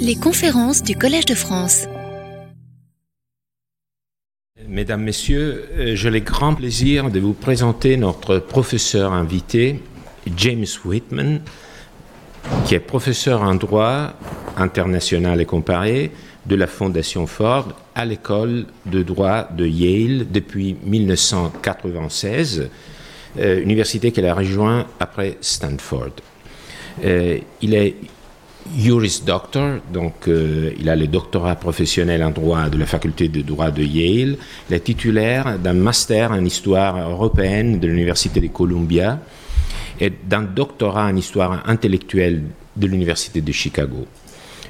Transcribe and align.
Les 0.00 0.16
conférences 0.16 0.82
du 0.82 0.96
Collège 0.96 1.24
de 1.26 1.34
France. 1.34 1.86
Mesdames, 4.68 5.02
Messieurs, 5.02 5.68
euh, 5.76 5.96
j'ai 5.96 6.10
le 6.10 6.20
grand 6.20 6.54
plaisir 6.54 7.10
de 7.10 7.20
vous 7.20 7.32
présenter 7.32 7.96
notre 7.96 8.38
professeur 8.38 9.12
invité, 9.12 9.80
James 10.36 10.66
Whitman, 10.84 11.40
qui 12.66 12.74
est 12.74 12.80
professeur 12.80 13.42
en 13.42 13.54
droit 13.54 14.14
international 14.56 15.40
et 15.40 15.46
comparé 15.46 16.10
de 16.46 16.56
la 16.56 16.66
Fondation 16.66 17.26
Ford 17.26 17.68
à 17.94 18.04
l'école 18.04 18.66
de 18.86 19.02
droit 19.02 19.48
de 19.50 19.66
Yale 19.66 20.26
depuis 20.30 20.76
1996, 20.84 22.68
euh, 23.38 23.62
université 23.62 24.12
qu'elle 24.12 24.26
a 24.26 24.34
rejoint 24.34 24.86
après 25.00 25.38
Stanford. 25.40 26.12
Euh, 27.04 27.38
il 27.60 27.74
est 27.74 27.96
Juris 28.76 29.22
Doctor, 29.26 29.80
donc 29.92 30.28
euh, 30.28 30.72
il 30.78 30.88
a 30.88 30.96
le 30.96 31.06
doctorat 31.06 31.56
professionnel 31.56 32.22
en 32.22 32.30
droit 32.30 32.68
de 32.68 32.78
la 32.78 32.86
faculté 32.86 33.28
de 33.28 33.42
droit 33.42 33.70
de 33.70 33.82
Yale. 33.82 34.36
Il 34.68 34.74
est 34.74 34.80
titulaire 34.80 35.58
d'un 35.58 35.72
master 35.74 36.32
en 36.32 36.44
histoire 36.44 37.10
européenne 37.10 37.78
de 37.80 37.88
l'Université 37.88 38.40
de 38.40 38.46
Columbia 38.46 39.18
et 40.00 40.10
d'un 40.10 40.42
doctorat 40.42 41.06
en 41.06 41.16
histoire 41.16 41.62
intellectuelle 41.68 42.44
de 42.76 42.86
l'Université 42.86 43.40
de 43.40 43.52
Chicago. 43.52 44.06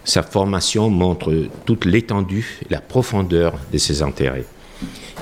Sa 0.04 0.22
formation 0.22 0.90
montre 0.90 1.32
toute 1.64 1.84
l'étendue 1.84 2.60
et 2.64 2.72
la 2.72 2.80
profondeur 2.80 3.54
de 3.72 3.78
ses 3.78 4.02
intérêts. 4.02 4.44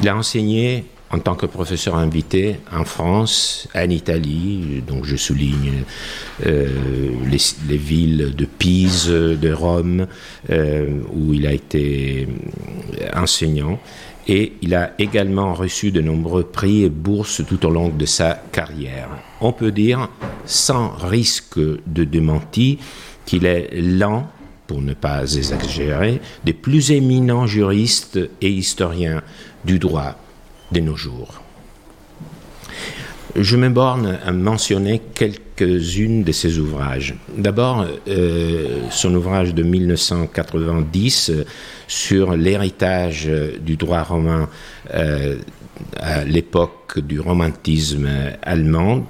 Il 0.00 0.08
a 0.08 0.16
enseigné 0.16 0.84
en 1.12 1.18
tant 1.18 1.34
que 1.34 1.46
professeur 1.46 1.96
invité 1.96 2.60
en 2.72 2.84
France, 2.84 3.68
en 3.74 3.90
Italie, 3.90 4.82
donc 4.86 5.04
je 5.04 5.16
souligne 5.16 5.82
euh, 6.46 6.68
les, 7.68 7.76
villes 7.76 8.34
de 8.36 8.44
Pise, 8.44 9.08
de 9.08 9.52
Rome, 9.52 10.06
euh, 10.50 11.00
où 11.12 11.34
il 11.34 11.46
a 11.46 11.52
été 11.52 12.28
enseignant. 13.14 13.80
Et 14.28 14.52
il 14.62 14.74
a 14.76 14.92
également 15.00 15.54
reçu 15.54 15.90
de 15.90 16.00
nombreux 16.00 16.44
prix 16.44 16.84
et 16.84 16.88
bourses 16.88 17.42
tout 17.48 17.66
au 17.66 17.70
long 17.70 17.88
de 17.88 18.06
sa 18.06 18.40
carrière. 18.52 19.08
On 19.40 19.52
peut 19.52 19.72
dire, 19.72 20.08
sans 20.44 20.90
risque 20.90 21.58
de 21.58 22.04
démenti, 22.04 22.78
qu'il 23.26 23.46
est 23.46 23.70
l'un, 23.72 24.28
pour 24.68 24.80
ne 24.80 24.94
pas 24.94 25.22
exagérer, 25.34 26.20
des 26.44 26.52
plus 26.52 26.92
éminents 26.92 27.48
juristes 27.48 28.20
et 28.40 28.50
historiens 28.50 29.22
du 29.64 29.80
droit 29.80 30.16
de 30.72 30.80
nos 30.80 30.96
jours. 30.96 31.42
Je 33.36 33.56
me 33.56 33.68
borne 33.68 34.18
à 34.24 34.32
mentionner 34.32 35.00
quelques-unes 35.14 36.24
de 36.24 36.32
ses 36.32 36.58
ouvrages. 36.58 37.14
D'abord, 37.36 37.86
euh, 38.08 38.82
son 38.90 39.14
ouvrage 39.14 39.54
de 39.54 39.62
1990 39.62 41.30
euh, 41.30 41.44
sur 41.86 42.34
l'héritage 42.34 43.30
du 43.60 43.76
droit 43.76 44.02
romain 44.02 44.48
euh, 44.94 45.36
à 45.96 46.24
l'époque 46.24 46.98
du 46.98 47.20
romantisme 47.20 48.08
allemand, 48.42 49.06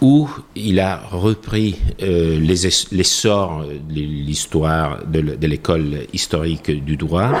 où 0.00 0.30
il 0.54 0.80
a 0.80 0.96
repris 1.10 1.76
l'essor 2.00 3.64
de 3.66 3.94
l'histoire 3.94 5.04
de 5.06 5.46
l'école 5.46 6.00
historique 6.12 6.84
du 6.84 6.96
droit 6.96 7.32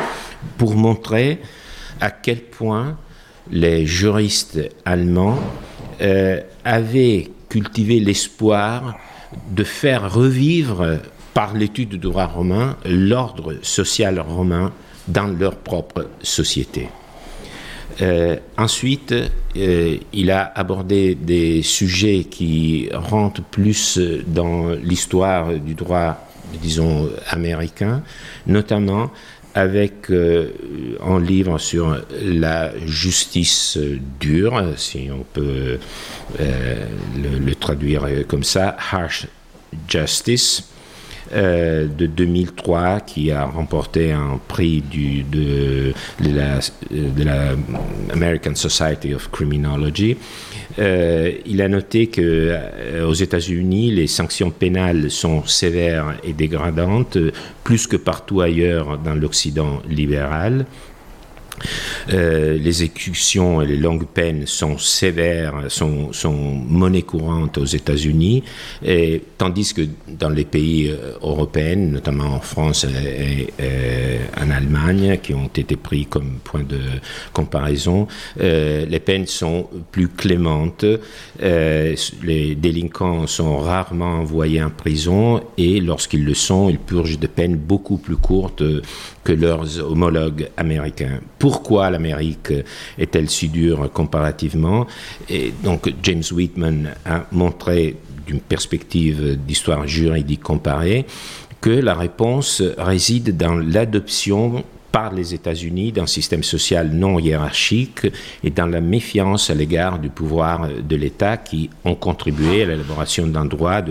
pour 0.56 0.74
montrer 0.74 1.40
à 2.00 2.10
quel 2.10 2.40
point 2.40 2.96
les 3.50 3.86
juristes 3.86 4.58
allemands 4.84 5.38
euh, 6.00 6.40
avaient 6.64 7.30
cultivé 7.48 8.00
l'espoir 8.00 8.98
de 9.50 9.64
faire 9.64 10.12
revivre 10.12 10.98
par 11.34 11.54
l'étude 11.54 11.90
du 11.90 11.98
droit 11.98 12.26
romain 12.26 12.76
l'ordre 12.84 13.56
social 13.62 14.18
romain 14.20 14.72
dans 15.08 15.26
leur 15.26 15.56
propre 15.56 16.08
société. 16.22 16.88
Euh, 18.02 18.36
ensuite, 18.58 19.14
euh, 19.56 19.96
il 20.12 20.30
a 20.30 20.52
abordé 20.54 21.14
des 21.14 21.62
sujets 21.62 22.24
qui 22.24 22.88
rentrent 22.92 23.42
plus 23.42 23.98
dans 24.26 24.70
l'histoire 24.70 25.54
du 25.54 25.74
droit, 25.74 26.18
disons, 26.60 27.08
américain, 27.30 28.02
notamment 28.46 29.10
avec 29.56 30.10
euh, 30.10 30.50
un 31.02 31.18
livre 31.18 31.56
sur 31.56 31.98
la 32.22 32.72
justice 32.86 33.78
dure, 34.20 34.62
si 34.76 35.08
on 35.10 35.24
peut 35.24 35.78
euh, 36.40 36.86
le, 37.16 37.54
traduire 37.54 38.06
comme 38.28 38.44
ça, 38.44 38.76
Harsh 38.92 39.26
Justice. 39.88 40.68
Euh, 41.32 41.86
de 41.86 42.06
2003 42.06 43.00
qui 43.00 43.32
a 43.32 43.46
remporté 43.46 44.12
un 44.12 44.38
prix 44.46 44.80
de, 44.80 45.92
de 46.20 47.24
la 47.24 47.56
American 48.12 48.54
Society 48.54 49.12
of 49.12 49.28
Criminology. 49.32 50.16
Euh, 50.78 51.32
il 51.44 51.62
a 51.62 51.68
noté 51.68 52.06
que 52.06 52.20
euh, 52.22 53.08
aux 53.08 53.14
États-Unis, 53.14 53.90
les 53.90 54.06
sanctions 54.06 54.50
pénales 54.50 55.10
sont 55.10 55.44
sévères 55.46 56.16
et 56.22 56.32
dégradantes, 56.32 57.18
plus 57.64 57.88
que 57.88 57.96
partout 57.96 58.40
ailleurs 58.40 58.96
dans 58.96 59.14
l'Occident 59.14 59.82
libéral. 59.88 60.64
Euh, 62.12 62.56
les 62.58 62.82
exécutions 62.82 63.62
et 63.62 63.66
les 63.66 63.76
longues 63.76 64.06
peines 64.06 64.46
sont 64.46 64.78
sévères, 64.78 65.64
sont, 65.68 66.12
sont 66.12 66.32
monnaie 66.32 67.02
courante 67.02 67.58
aux 67.58 67.64
États-Unis, 67.64 68.44
tandis 69.38 69.74
que 69.74 69.82
dans 70.08 70.28
les 70.28 70.44
pays 70.44 70.88
euh, 70.88 71.12
européens, 71.22 71.76
notamment 71.76 72.34
en 72.34 72.40
France 72.40 72.84
et, 72.84 73.48
en 74.40 74.50
Allemagne, 74.50 75.18
qui 75.22 75.34
ont 75.34 75.50
été 75.54 75.76
pris 75.76 76.06
comme 76.06 76.38
point 76.44 76.62
de 76.62 76.80
comparaison, 77.32 78.06
euh, 78.40 78.86
les 78.86 79.00
peines 79.00 79.26
sont 79.26 79.68
plus 79.90 80.08
clémentes, 80.08 80.84
les 81.40 82.54
délinquants 82.54 83.26
sont 83.26 83.58
rarement 83.58 84.20
envoyés 84.20 84.62
en 84.62 84.70
prison 84.70 85.42
et 85.58 85.80
lorsqu'ils 85.80 86.24
le 86.24 86.34
sont, 86.34 86.68
ils 86.68 86.78
purgent 86.78 87.18
des 87.18 87.28
peines 87.28 87.56
beaucoup 87.56 87.98
plus 87.98 88.16
courtes 88.16 88.62
que 89.26 89.32
leurs 89.32 89.80
homologues 89.80 90.48
américains. 90.56 91.18
Pourquoi 91.40 91.90
l'Amérique 91.90 92.52
est-elle 92.96 93.28
si 93.28 93.48
dure 93.48 93.90
comparativement? 93.92 94.86
Et 95.28 95.52
donc 95.64 95.92
James 96.04 96.22
Whitman 96.30 96.94
a 97.04 97.24
montré 97.32 97.96
d'une 98.24 98.38
perspective 98.38 99.36
d'histoire 99.44 99.84
juridique 99.88 100.44
comparée 100.44 101.06
que 101.60 101.70
la 101.70 101.94
réponse 101.94 102.62
réside 102.78 103.36
dans 103.36 103.56
l'adoption 103.56 104.62
par 104.92 105.12
les 105.12 105.34
États-Unis 105.34 105.90
d'un 105.90 106.06
système 106.06 106.44
social 106.44 106.92
non 106.92 107.18
hiérarchique 107.18 108.06
et 108.44 108.50
dans 108.50 108.66
la 108.66 108.80
méfiance 108.80 109.50
à 109.50 109.54
l'égard 109.54 109.98
du 109.98 110.08
pouvoir 110.08 110.68
de 110.68 110.96
l'État 110.96 111.36
qui 111.36 111.68
ont 111.84 111.96
contribué 111.96 112.62
à 112.62 112.66
l'élaboration 112.66 113.26
d'un 113.26 113.44
droit 113.44 113.82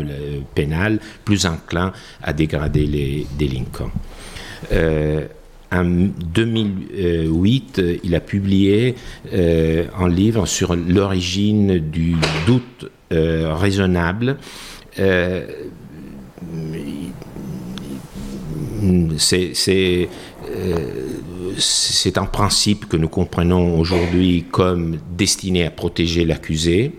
pénal 0.56 1.00
plus 1.26 1.46
enclin 1.46 1.92
à 2.24 2.32
dégrader 2.32 2.86
les 2.86 3.28
délinquants. 3.38 3.92
Euh, 4.72 5.28
en 5.72 5.84
2008, 5.84 7.82
il 8.04 8.16
a 8.16 8.20
publié 8.20 8.96
euh, 9.34 9.86
un 9.98 10.08
livre 10.08 10.46
sur 10.46 10.76
l'origine 10.76 11.80
du 11.80 12.16
doute 12.46 12.90
euh, 13.12 13.54
raisonnable. 13.54 14.38
c'est 19.18 20.10
c'est 21.58 22.18
un 22.18 22.26
principe 22.26 22.88
que 22.88 22.98
nous 22.98 23.08
comprenons 23.10 23.80
aujourd'hui 23.80 24.46
comme 24.52 24.98
destiné 25.18 25.66
à 25.66 25.72
protéger 25.72 26.26
l'accusé, 26.26 26.94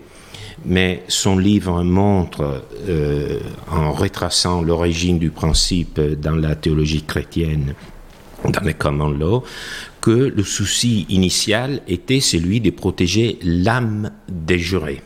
mais 0.67 1.03
son 1.07 1.37
livre 1.37 1.81
montre, 1.83 2.63
euh, 2.87 3.39
en 3.71 3.91
retraçant 3.93 4.61
l'origine 4.61 5.17
du 5.17 5.31
principe 5.31 5.99
dans 5.99 6.35
la 6.35 6.55
théologie 6.55 7.03
chrétienne, 7.03 7.73
dans 8.43 8.63
les 8.63 8.73
common 8.73 9.09
law, 9.09 9.43
que 10.01 10.11
le 10.35 10.43
souci 10.43 11.05
initial 11.09 11.81
était 11.87 12.19
celui 12.19 12.59
de 12.61 12.69
protéger 12.69 13.39
l'âme 13.41 14.11
des 14.29 14.59
jurés 14.59 15.01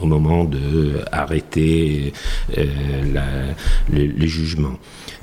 au 0.00 0.06
moment 0.06 0.44
de 0.44 1.00
arrêter 1.10 2.12
euh, 2.58 3.52
le, 3.90 4.26
jugement. 4.26 4.78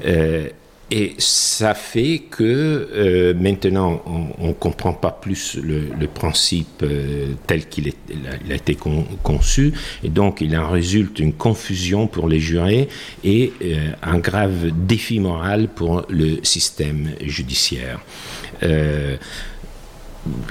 Euh, 0.06 0.50
et 0.92 1.14
ça 1.18 1.74
fait 1.74 2.20
que 2.30 2.44
euh, 2.44 3.34
maintenant, 3.34 4.04
on 4.38 4.50
ne 4.50 4.54
comprend 4.54 4.94
pas 4.94 5.12
plus 5.12 5.56
le, 5.56 6.08
principe 6.08 6.84
euh, 6.84 7.34
tel 7.48 7.68
qu'il 7.68 7.90
a, 7.90 8.54
été 8.54 8.78
conçu, 9.24 9.74
et 10.04 10.10
donc 10.10 10.42
il 10.42 10.56
en 10.56 10.70
résulte 10.70 11.18
une 11.20 11.34
confusion 11.34 12.06
pour 12.08 12.28
les 12.28 12.40
jurés 12.40 12.90
et 13.24 13.54
euh, 13.64 13.92
un 14.04 14.20
grave 14.20 14.70
défi 14.86 15.20
moral 15.20 15.70
pour 15.70 16.06
le 16.10 16.44
système 16.44 17.10
judiciaire. 17.22 18.00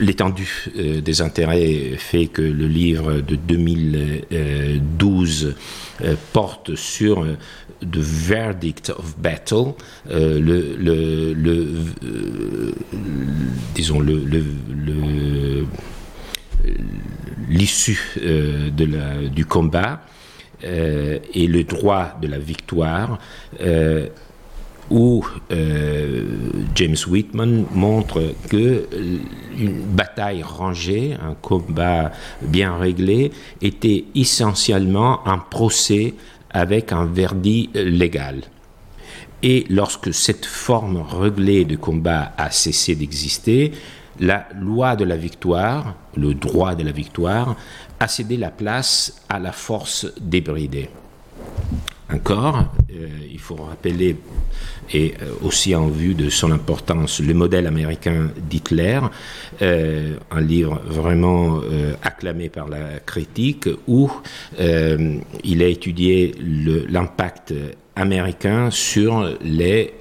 l'étendue 0.01 0.67
des 0.77 1.23
intérêts 1.23 1.93
fait 1.97 2.27
que 2.27 2.43
le 2.43 2.67
livre 2.67 3.21
de 3.21 3.37
2012 3.37 5.55
porte 6.33 6.75
sur 6.75 7.25
The 7.83 7.99
Verdict 7.99 8.91
of 8.91 9.17
Battle, 9.19 9.75
le, 10.09 10.77
le, 10.79 11.95
disons 13.75 14.01
le, 14.01 14.23
l'issue 17.49 18.19
du 19.35 19.47
combat 19.47 20.03
et 20.63 21.47
le 21.47 21.65
droit 21.65 22.17
de 22.21 22.29
la 22.29 22.39
victoire 22.39 23.19
où 24.93 25.25
euh, 25.51 26.25
James 26.75 26.97
Whitman 27.09 27.65
montre 27.73 28.35
que 28.49 28.87
une 29.59 29.81
bataille 29.81 30.43
rangée, 30.43 31.15
un 31.15 31.35
combat 31.35 32.13
bien 32.43 32.77
réglé, 32.77 33.33
était 33.63 34.05
essentiellement 34.15 35.27
un 35.27 35.39
procès 35.39 36.15
avec 36.53 36.93
un 36.93 37.07
verdict 37.07 37.75
légal. 37.77 38.43
Et 39.43 39.67
lorsque 39.69 40.15
cette 40.15 40.47
forme 40.47 40.99
réglée 41.03 41.65
de 41.65 41.77
combat 41.77 42.33
a 42.37 42.51
cessé 42.51 42.95
d'exister, 42.95 43.73
la 44.21 44.47
loi 44.55 44.95
de 44.95 45.05
la 45.05 45.17
victoire, 45.17 45.95
le 46.17 46.35
droit 46.35 46.75
de 46.75 46.85
la 46.85 46.93
victoire, 46.93 47.57
a 47.99 48.09
cédé 48.09 48.37
la 48.37 48.51
place 48.51 49.23
à 49.29 49.39
la 49.39 49.53
force 49.53 50.07
débridée. 50.21 50.91
Encore, 52.13 52.67
euh, 52.95 53.09
il 53.31 53.39
faut 53.39 53.57
rappeler 53.57 54.17
et 54.93 55.15
euh, 55.23 55.33
aussi 55.43 55.75
en 55.75 55.89
vue 55.89 56.15
de 56.15 56.29
son 56.29 56.53
importance, 56.53 57.21
le 57.21 57.33
modèle 57.33 57.67
américain 57.67 58.31
d'Hitler, 58.51 59.01
euh, 59.63 60.17
un 60.31 60.41
livre 60.41 60.83
vraiment 60.85 61.61
acclamé 62.03 62.49
par 62.49 62.69
la 62.69 62.99
critique, 63.05 63.69
où 63.87 64.11
il 64.59 65.63
a 65.63 65.67
étudié 65.67 66.35
l'impact 66.89 67.55
américain 67.97 68.71
sur 68.71 69.29
les 69.43 69.95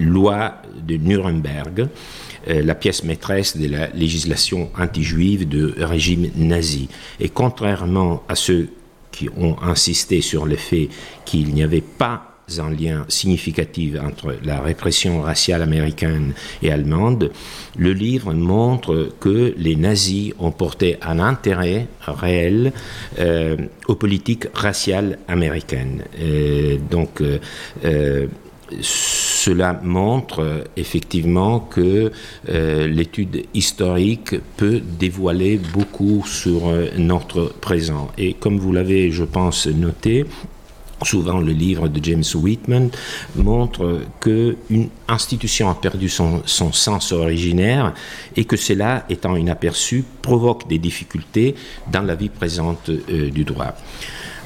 lois 0.00 0.54
de 0.86 0.96
Nuremberg, 0.96 1.88
la 2.46 2.74
pièce 2.74 3.04
maîtresse 3.04 3.56
de 3.56 3.68
la 3.68 3.88
législation 3.88 4.70
anti-juive 4.78 5.48
du 5.48 5.64
régime 5.78 6.30
nazi. 6.36 6.88
Et 7.20 7.28
contrairement 7.28 8.22
à 8.28 8.34
ceux 8.34 8.68
qui 9.12 9.28
ont 9.36 9.56
insisté 9.62 10.20
sur 10.20 10.46
le 10.46 10.56
fait 10.56 10.88
qu'il 11.24 11.54
n'y 11.54 11.62
avait 11.62 11.80
pas 11.80 12.32
un 12.58 12.70
lien 12.70 13.04
significatif 13.08 13.94
entre 14.00 14.36
la 14.42 14.60
répression 14.60 15.22
raciale 15.22 15.62
américaine 15.62 16.34
et 16.62 16.70
allemande, 16.70 17.30
le 17.76 17.92
livre 17.92 18.32
montre 18.34 19.10
que 19.20 19.54
les 19.56 19.76
nazis 19.76 20.32
ont 20.38 20.50
porté 20.50 20.96
un 21.02 21.18
intérêt 21.18 21.86
réel 22.06 22.72
euh, 23.18 23.56
aux 23.86 23.94
politiques 23.94 24.46
raciales 24.54 25.18
américaines. 25.28 26.02
donc, 26.90 27.20
euh, 27.20 27.38
euh, 27.84 28.26
cela 28.80 29.80
montre 29.82 30.64
effectivement 30.76 31.60
que 31.60 32.10
l'étude 32.48 33.44
historique 33.54 34.36
peut 34.56 34.80
dévoiler 34.80 35.58
beaucoup 35.72 36.24
sur 36.26 36.72
notre 36.96 37.52
présent. 37.60 38.10
Et 38.18 38.34
comme 38.34 38.58
vous 38.58 38.72
l'avez, 38.72 39.10
je 39.10 39.24
pense, 39.24 39.66
noté, 39.66 40.26
Souvent, 41.04 41.40
le 41.40 41.52
livre 41.52 41.88
de 41.88 42.02
James 42.02 42.24
Whitman 42.34 42.90
montre 43.36 44.02
qu'une 44.20 44.88
institution 45.08 45.70
a 45.70 45.74
perdu 45.74 46.08
son, 46.08 46.42
sens 46.44 47.12
originaire 47.12 47.94
et 48.36 48.44
que 48.44 48.56
cela, 48.56 49.04
étant 49.08 49.36
inaperçu, 49.36 50.04
provoque 50.22 50.68
des 50.68 50.78
difficultés 50.78 51.54
dans 51.90 52.02
la 52.02 52.14
vie 52.14 52.28
présente 52.28 52.88
euh, 52.88 53.30
du 53.30 53.44
droit. 53.44 53.74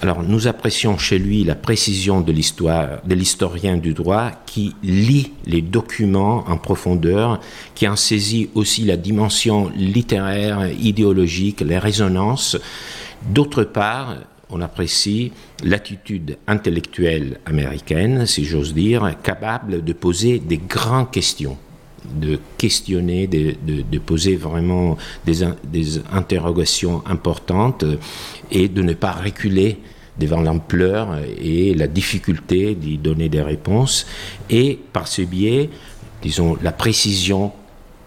Alors, 0.03 0.23
nous 0.23 0.47
apprécions 0.47 0.99
chez 0.99 1.19
lui 1.19 1.43
la 1.43 1.55
précision 1.55 2.21
de 2.21 2.31
de 2.31 3.15
l'historien 3.15 3.77
du 3.79 3.95
droit 3.95 4.31
qui 4.45 4.75
lit 4.83 5.33
les 5.47 5.63
documents 5.63 6.45
en 6.49 6.59
profondeur, 6.59 7.41
qui 7.75 7.89
en 7.89 7.97
saisit 7.97 8.51
aussi 8.55 8.85
la 8.85 8.99
dimension 8.99 9.73
littéraire, 9.75 10.69
idéologique, 10.71 11.63
les 11.63 11.79
résonances. 11.79 12.59
D'autre 13.31 13.65
part, 13.65 14.17
on 14.51 14.61
apprécie 14.61 15.33
l'attitude 15.65 16.37
intellectuelle 16.47 17.41
américaine, 17.47 18.27
si 18.27 18.45
j'ose 18.45 18.75
dire, 18.75 19.15
capable 19.23 19.83
de 19.83 19.93
poser 19.95 20.39
des 20.39 20.59
grandes 20.59 21.11
questions 21.11 21.57
de 22.15 22.39
questionner, 22.59 23.27
de, 23.27 23.99
poser 23.99 24.37
vraiment 24.37 24.97
des, 25.25 25.45
des, 25.65 25.99
interrogations 26.13 27.03
importantes 27.07 27.85
et 28.51 28.69
de 28.69 28.83
ne 28.83 28.95
pas 28.95 29.13
reculer 29.13 29.79
devant 30.19 30.41
l'ampleur 30.41 31.19
et 31.39 31.75
la 31.75 31.87
difficulté 31.87 32.75
d'y 32.75 32.99
donner 32.99 33.29
des 33.29 33.43
réponses. 33.43 34.07
Et 34.49 34.79
par 34.93 35.09
ce 35.09 35.23
biais, 35.23 35.71
disons, 36.23 36.57
la 36.63 36.73
précision 36.73 37.53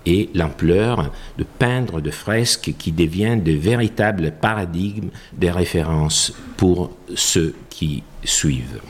et 0.06 0.30
l'ampleur 0.34 1.12
de 1.38 1.44
peindre 1.44 2.02
de 2.02 2.10
fresques 2.12 2.74
qui 2.78 2.92
deviennent 2.92 3.44
de 3.44 3.52
véritables 3.52 4.34
paradigmes 4.40 5.10
des 5.34 5.52
références 5.52 6.34
pour 6.57 6.92
ceux 7.16 7.54
qui 7.69 8.04
suivent. 8.24 8.81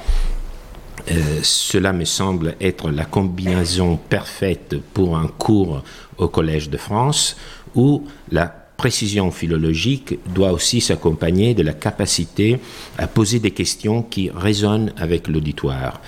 Euh, 1.11 1.39
cela 1.41 1.93
me 1.93 2.05
semble 2.05 2.55
être 2.59 2.91
la 2.91 3.05
combinaison 3.05 3.97
parfaite 3.97 4.75
pour 4.93 5.17
un 5.17 5.27
cours 5.27 5.83
au 6.17 6.27
Collège 6.27 6.69
de 6.69 6.77
France 6.77 7.37
où 7.75 8.05
la 8.31 8.47
précision 8.47 9.29
philologique 9.31 10.19
doit 10.33 10.53
aussi 10.53 10.79
s'accompagner 10.79 11.53
de 11.53 11.63
la 11.63 11.73
capacité 11.73 12.59
à 12.97 13.07
poser 13.07 13.39
des 13.39 13.51
questions 13.51 14.03
qui 14.03 14.29
résonnent 14.29 14.93
avec 14.97 15.27
l'auditoire 15.27 15.99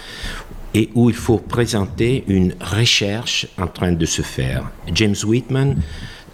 et 0.74 0.90
où 0.96 1.10
il 1.10 1.16
faut 1.16 1.38
présenter 1.38 2.24
une 2.28 2.56
recherche 2.62 3.48
en 3.58 3.68
train 3.68 3.92
de 3.92 4.06
se 4.06 4.22
faire. 4.22 4.72
James 4.94 5.18
Whitman 5.26 5.76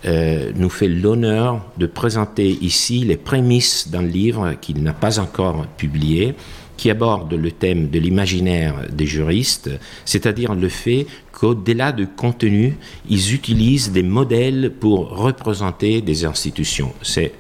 euh, 0.06 0.52
nous 0.56 0.70
fait 0.70 0.88
l'honneur 0.88 1.66
de 1.78 1.88
présenter 1.88 2.50
ici 2.62 3.00
les 3.00 3.18
prémices 3.18 3.90
d'un 3.90 4.04
livre 4.04 4.54
qu'il 4.62 4.84
n'a 4.84 4.94
pas 4.94 5.20
encore 5.20 5.66
publié, 5.76 6.36
qui 6.78 6.90
aborde 6.90 7.34
le 7.34 7.52
thème 7.52 7.90
de 7.90 8.00
l'imaginaire 8.00 8.86
des 8.92 9.06
juristes, 9.06 9.70
c'est-à-dire 10.06 10.56
le 10.56 10.70
fait 10.70 11.08
qu'au-delà 11.32 11.92
du 11.92 12.08
contenu, 12.08 12.78
ils 13.10 13.34
utilisent 13.34 13.92
des 13.92 14.04
modèles 14.04 14.72
pour 14.80 15.10
représenter 15.10 16.02
des 16.02 16.26
institutions. 16.26 16.94
C'est, 17.02 17.34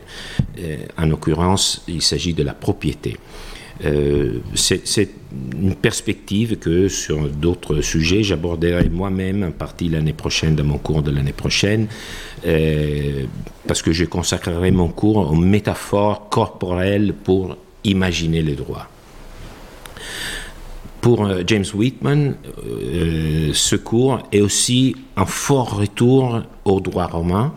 euh, 0.59 0.77
en 0.97 1.05
l'occurrence, 1.05 1.83
il 1.87 2.01
s'agit 2.01 2.33
de 2.33 2.43
la 2.43 2.53
propriété. 2.53 3.17
Euh, 3.85 4.39
c'est 4.55 5.09
une 5.53 5.75
perspective 5.75 6.57
que 6.57 6.87
sur 6.87 7.29
d'autres 7.29 7.81
sujets, 7.81 8.23
j'aborderai 8.23 8.89
moi-même 8.89 9.43
en 9.43 9.51
partie 9.51 9.89
l'année 9.89 10.13
prochaine, 10.13 10.55
dans 10.55 10.63
mon 10.63 10.79
cours 10.79 11.03
de 11.03 11.11
l'année 11.11 11.33
prochaine, 11.33 11.87
euh, 12.45 13.25
parce 13.67 13.81
que 13.81 13.91
je 13.91 14.05
consacrerai 14.05 14.71
mon 14.71 14.87
cours 14.87 15.31
aux 15.31 15.35
métaphores 15.35 16.29
corporelles 16.29 17.13
pour 17.13 17.55
imaginer 17.83 18.41
les 18.41 18.55
droits. 18.55 18.87
Pour 21.01 21.25
euh, 21.25 21.43
James 21.45 21.65
Whitman, 21.73 22.35
ce 23.53 23.75
cours 23.75 24.19
est 24.31 24.41
aussi 24.41 24.95
un 25.15 25.25
fort 25.25 25.77
retour 25.77 26.41
au 26.65 26.79
droit 26.81 27.07
romain, 27.07 27.53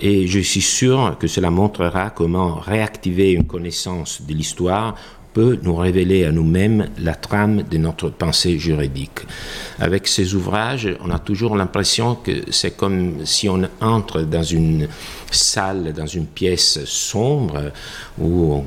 et 0.00 0.26
je 0.26 0.40
suis 0.40 0.60
sûr 0.60 1.16
que 1.18 1.26
cela 1.26 1.50
montrera 1.50 2.10
comment 2.10 2.56
réactiver 2.56 3.32
une 3.32 3.46
connaissance 3.46 4.22
de 4.22 4.34
l'histoire 4.34 4.96
peut 5.34 5.58
nous 5.62 5.74
révéler 5.74 6.24
à 6.24 6.30
nous-mêmes 6.30 6.88
la 6.98 7.14
trame 7.14 7.64
de 7.64 7.76
notre 7.76 8.08
pensée 8.08 8.58
juridique. 8.58 9.20
Avec 9.80 10.06
ces 10.06 10.34
ouvrages, 10.34 10.88
on 11.04 11.10
a 11.10 11.18
toujours 11.18 11.56
l'impression 11.56 12.14
que 12.14 12.30
c'est 12.50 12.76
comme 12.76 13.26
si 13.26 13.48
on 13.48 13.62
entre 13.80 14.22
dans 14.22 14.44
une 14.44 14.88
salle, 15.34 15.92
dans 15.92 16.06
une 16.06 16.26
pièce 16.26 16.84
sombre 16.84 17.72
où 18.18 18.62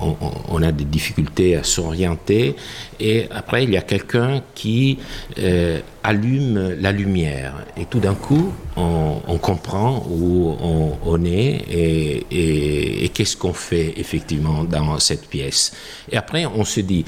on, 0.00 0.62
a 0.62 0.72
des 0.72 0.84
difficultés 0.84 1.56
à 1.56 1.64
s'orienter 1.64 2.54
et 2.98 3.26
après 3.30 3.64
il 3.64 3.70
y 3.70 3.76
a 3.76 3.82
quelqu'un 3.82 4.42
qui 4.54 4.98
euh, 5.38 5.80
allume 6.02 6.76
la 6.80 6.92
lumière 6.92 7.54
et 7.76 7.86
tout 7.86 8.00
d'un 8.00 8.14
coup 8.14 8.52
on, 8.76 9.38
comprend 9.38 10.06
où 10.08 10.56
on, 11.04 11.24
est 11.24 11.64
et, 11.70 13.10
qu'est-ce 13.12 13.36
qu'on 13.36 13.52
fait 13.52 13.94
effectivement 13.96 14.64
dans 14.64 14.98
cette 14.98 15.28
pièce. 15.28 15.72
Et 16.10 16.16
après 16.16 16.46
on 16.46 16.64
se 16.64 16.80
dit 16.80 17.04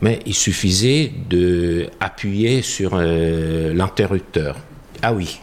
mais 0.00 0.18
il 0.26 0.34
suffisait 0.34 1.12
de 1.30 1.88
appuyer 2.00 2.62
sur 2.62 2.92
euh, 2.94 3.72
l'interrupteur. 3.74 4.56
Ah 5.02 5.12
oui, 5.12 5.40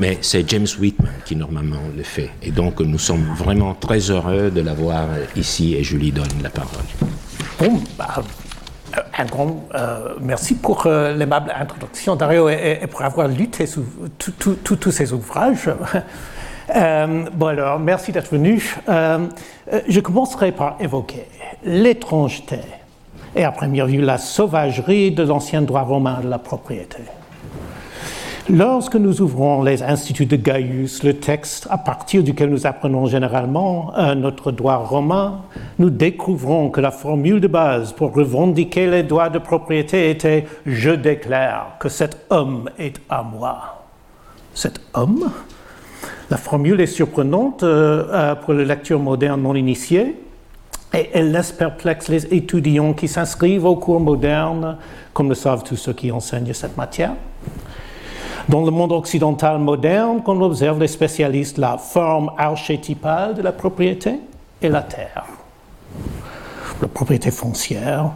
mais 0.00 0.18
c'est 0.22 0.48
James 0.50 0.66
Whitman 0.80 1.12
qui 1.24 1.36
normalement 1.36 1.82
le 1.96 2.02
fait. 2.02 2.30
Et 2.42 2.50
donc 2.50 2.80
nous 2.80 2.98
sommes 2.98 3.26
vraiment 3.36 3.74
très 3.74 4.00
heureux 4.10 4.50
de 4.50 4.60
l'avoir 4.60 5.06
ici 5.36 5.76
et 5.76 5.84
je 5.84 5.96
lui 5.96 6.10
donne 6.10 6.42
la 6.42 6.50
parole. 6.50 6.88
Bon, 7.58 7.80
bah, 7.96 8.22
un 9.16 9.24
grand 9.26 9.68
euh, 9.74 10.14
merci 10.20 10.54
pour 10.54 10.86
euh, 10.86 11.14
l'aimable 11.14 11.52
introduction, 11.54 12.16
Dario, 12.16 12.48
et, 12.48 12.80
pour 12.90 13.02
avoir 13.02 13.28
lu 13.28 13.48
tous 14.18 14.90
ces 14.90 15.12
ouvrages. 15.12 15.70
Euh, 16.76 17.24
bon 17.34 17.46
alors, 17.46 17.78
merci 17.78 18.12
d'être 18.12 18.30
venu. 18.30 18.76
Euh, 18.88 19.26
euh, 19.72 19.80
je 19.88 20.00
commencerai 20.00 20.52
par 20.52 20.76
évoquer 20.80 21.26
l'étrangeté 21.64 22.58
et 23.34 23.44
à 23.44 23.50
première 23.50 23.86
vue 23.86 24.00
la 24.00 24.18
sauvagerie 24.18 25.10
de 25.10 25.22
l'ancien 25.22 25.62
droit 25.62 25.82
romain 25.82 26.20
de 26.22 26.28
la 26.28 26.38
propriété. 26.38 26.98
Lorsque 28.48 28.96
nous 28.96 29.20
ouvrons 29.20 29.62
les 29.62 29.82
instituts 29.82 30.26
de 30.26 30.36
Gaius, 30.36 31.04
le 31.04 31.14
texte 31.14 31.68
à 31.70 31.78
partir 31.78 32.22
duquel 32.22 32.50
nous 32.50 32.66
apprenons 32.66 33.06
généralement 33.06 33.92
notre 34.16 34.50
droit 34.50 34.76
romain, 34.76 35.42
nous 35.78 35.90
découvrons 35.90 36.70
que 36.70 36.80
la 36.80 36.90
formule 36.90 37.40
de 37.40 37.46
base 37.46 37.92
pour 37.92 38.14
revendiquer 38.14 38.88
les 38.90 39.02
droits 39.02 39.28
de 39.28 39.38
propriété 39.38 40.10
était⁇ 40.10 40.40
Je 40.66 40.90
déclare 40.90 41.76
que 41.78 41.88
cet 41.88 42.26
homme 42.30 42.70
est 42.78 43.00
à 43.08 43.22
moi⁇ 43.22 43.84
Cet 44.58 44.80
homme? 44.94 45.30
La 46.30 46.36
formule 46.36 46.80
est 46.80 46.86
surprenante 46.86 47.62
euh, 47.62 48.04
euh, 48.10 48.34
pour 48.34 48.54
les 48.54 48.64
lectures 48.64 49.00
modernes 49.00 49.42
non 49.42 49.54
initiées 49.54 50.16
et 50.94 51.10
elle 51.12 51.30
laisse 51.30 51.52
perplexe 51.52 52.08
les 52.08 52.34
étudiants 52.34 52.94
qui 52.94 53.06
s'inscrivent 53.06 53.64
aux 53.64 53.76
cours 53.76 54.00
modernes, 54.00 54.76
comme 55.12 55.28
le 55.28 55.34
savent 55.34 55.62
tous 55.62 55.76
ceux 55.76 55.92
qui 55.92 56.10
enseignent 56.10 56.52
cette 56.52 56.76
matière. 56.76 57.12
Dans 58.50 58.64
le 58.64 58.72
monde 58.72 58.90
occidental 58.90 59.60
moderne, 59.60 60.24
qu'on 60.24 60.42
observe 60.42 60.80
les 60.80 60.88
spécialistes, 60.88 61.56
la 61.56 61.78
forme 61.78 62.32
archétypale 62.36 63.36
de 63.36 63.42
la 63.42 63.52
propriété 63.52 64.16
est 64.60 64.68
la 64.68 64.82
terre, 64.82 65.24
la 66.82 66.88
propriété 66.88 67.30
foncière. 67.30 68.10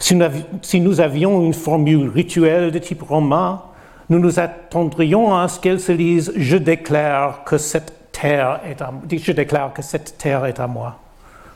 Si 0.00 0.80
nous 0.80 1.00
avions 1.00 1.40
une 1.40 1.54
formule 1.54 2.08
rituelle 2.08 2.72
de 2.72 2.80
type 2.80 3.02
romain, 3.02 3.62
nous 4.10 4.18
nous 4.18 4.40
attendrions 4.40 5.36
à 5.36 5.46
ce 5.46 5.60
qu'elle 5.60 5.78
se 5.78 5.92
lise 5.92 6.32
Je 6.34 6.56
déclare 6.56 7.44
que 7.44 7.56
cette 7.56 8.10
terre 8.10 8.58
est 8.68 8.82
à, 8.82 8.92
je 9.08 9.30
déclare 9.30 9.72
que 9.72 9.82
cette 9.82 10.18
terre 10.18 10.46
est 10.46 10.58
à 10.58 10.66
moi. 10.66 10.96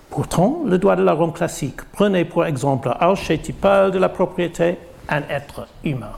Pourtant, 0.09 0.61
le 0.65 0.79
droit 0.79 0.95
de 0.95 1.03
la 1.03 1.15
Rome 1.15 1.33
classique 1.33 1.83
prenait 1.91 2.25
pour 2.25 2.47
exemple 2.47 2.95
archétypal 3.01 3.91
de 3.91 3.99
la 3.99 4.09
propriété 4.09 4.77
un 5.09 5.23
être 5.29 5.67
humain. 5.83 6.13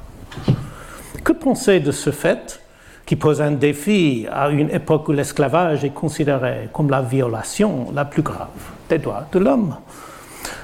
Que 1.25 1.31
penser 1.33 1.79
de 1.79 1.93
ce 1.93 2.11
fait 2.11 2.61
qui 3.07 3.15
pose 3.15 3.41
un 3.41 3.53
défi 3.53 4.27
à 4.33 4.49
une 4.51 4.71
époque 4.71 5.09
où 5.09 5.13
l'esclavage 5.13 5.85
est 5.85 5.95
considéré 5.95 6.69
comme 6.73 6.91
la 6.91 7.01
violation 7.01 7.93
la 7.95 8.05
plus 8.05 8.23
grave 8.23 8.49
des 8.89 8.99
droits 8.99 9.27
de 9.31 9.39
l'homme? 9.39 9.77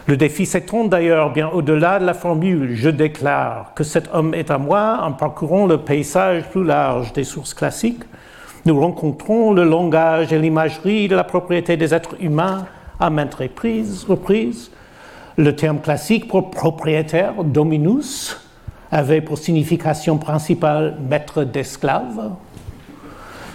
Le 0.08 0.16
défi 0.16 0.46
s'étend 0.46 0.84
d'ailleurs 0.84 1.32
bien 1.32 1.48
au-delà 1.48 2.00
de 2.00 2.06
la 2.06 2.14
formule 2.14 2.74
Je 2.74 2.90
déclare 2.90 3.72
que 3.76 3.84
cet 3.84 4.10
homme 4.12 4.34
est 4.34 4.50
à 4.50 4.58
moi 4.58 4.98
en 5.02 5.12
parcourant 5.12 5.66
le 5.66 5.78
paysage 5.78 6.42
plus 6.50 6.64
large 6.64 7.12
des 7.12 7.22
sources 7.22 7.54
classiques. 7.54 8.02
Nous 8.66 8.80
rencontrons 8.80 9.52
le 9.52 9.62
langage 9.62 10.32
et 10.32 10.40
l'imagerie 10.40 11.06
de 11.06 11.14
la 11.14 11.22
propriété 11.22 11.76
des 11.76 11.94
êtres 11.94 12.16
humains 12.20 12.66
à 12.98 13.10
maintes 13.10 13.34
reprises. 13.34 14.04
reprises. 14.08 14.72
Le 15.36 15.54
terme 15.54 15.78
classique 15.78 16.26
pour 16.26 16.50
propriétaire, 16.50 17.44
dominus, 17.44 18.47
avait 18.90 19.20
pour 19.20 19.38
signification 19.38 20.18
principale 20.18 20.96
maître 21.08 21.44
d'esclaves. 21.44 22.30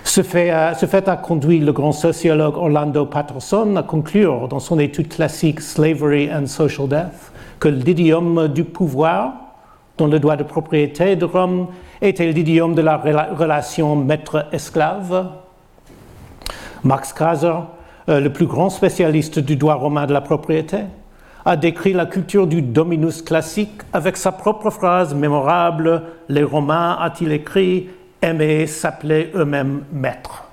Ce 0.03 0.21
fait, 0.21 0.49
a 0.51 1.15
conduit 1.15 1.59
le 1.59 1.71
grand 1.71 1.91
sociologue 1.93 2.57
Orlando 2.57 3.05
Patterson 3.05 3.75
à 3.77 3.83
conclure 3.83 4.47
dans 4.47 4.59
son 4.59 4.77
étude 4.77 5.07
classique 5.07 5.61
Slavery 5.61 6.29
and 6.31 6.47
Social 6.47 6.87
Death 6.87 7.31
que 7.59 7.69
l'idiome 7.69 8.49
du 8.49 8.65
pouvoir, 8.65 9.31
dont 9.97 10.07
le 10.07 10.19
droit 10.19 10.35
de 10.35 10.43
propriété 10.43 11.15
de 11.15 11.25
Rome 11.25 11.67
était 12.01 12.31
l'idiome 12.31 12.75
de 12.75 12.81
la 12.81 12.97
relation 12.97 13.95
maître-esclave. 13.95 15.29
Max 16.83 17.13
Kaiser, 17.13 17.53
euh, 18.09 18.19
le 18.19 18.33
plus 18.33 18.45
grand 18.45 18.69
spécialiste 18.69 19.39
du 19.39 19.55
droit 19.55 19.75
romain 19.75 20.05
de 20.05 20.13
la 20.13 20.19
propriété, 20.19 20.79
a 21.45 21.55
décrit 21.55 21.93
la 21.93 22.05
culture 22.05 22.47
du 22.47 22.61
dominus 22.61 23.21
classique 23.21 23.81
avec 23.91 24.17
sa 24.17 24.31
propre 24.31 24.69
phrase 24.69 25.13
mémorable 25.13 26.03
Les 26.29 26.43
Romains, 26.43 26.97
a-t-il 26.99 27.31
écrit, 27.31 27.89
aimaient 28.21 28.65
s'appeler 28.67 29.31
eux-mêmes 29.35 29.83
maîtres. 29.91 30.45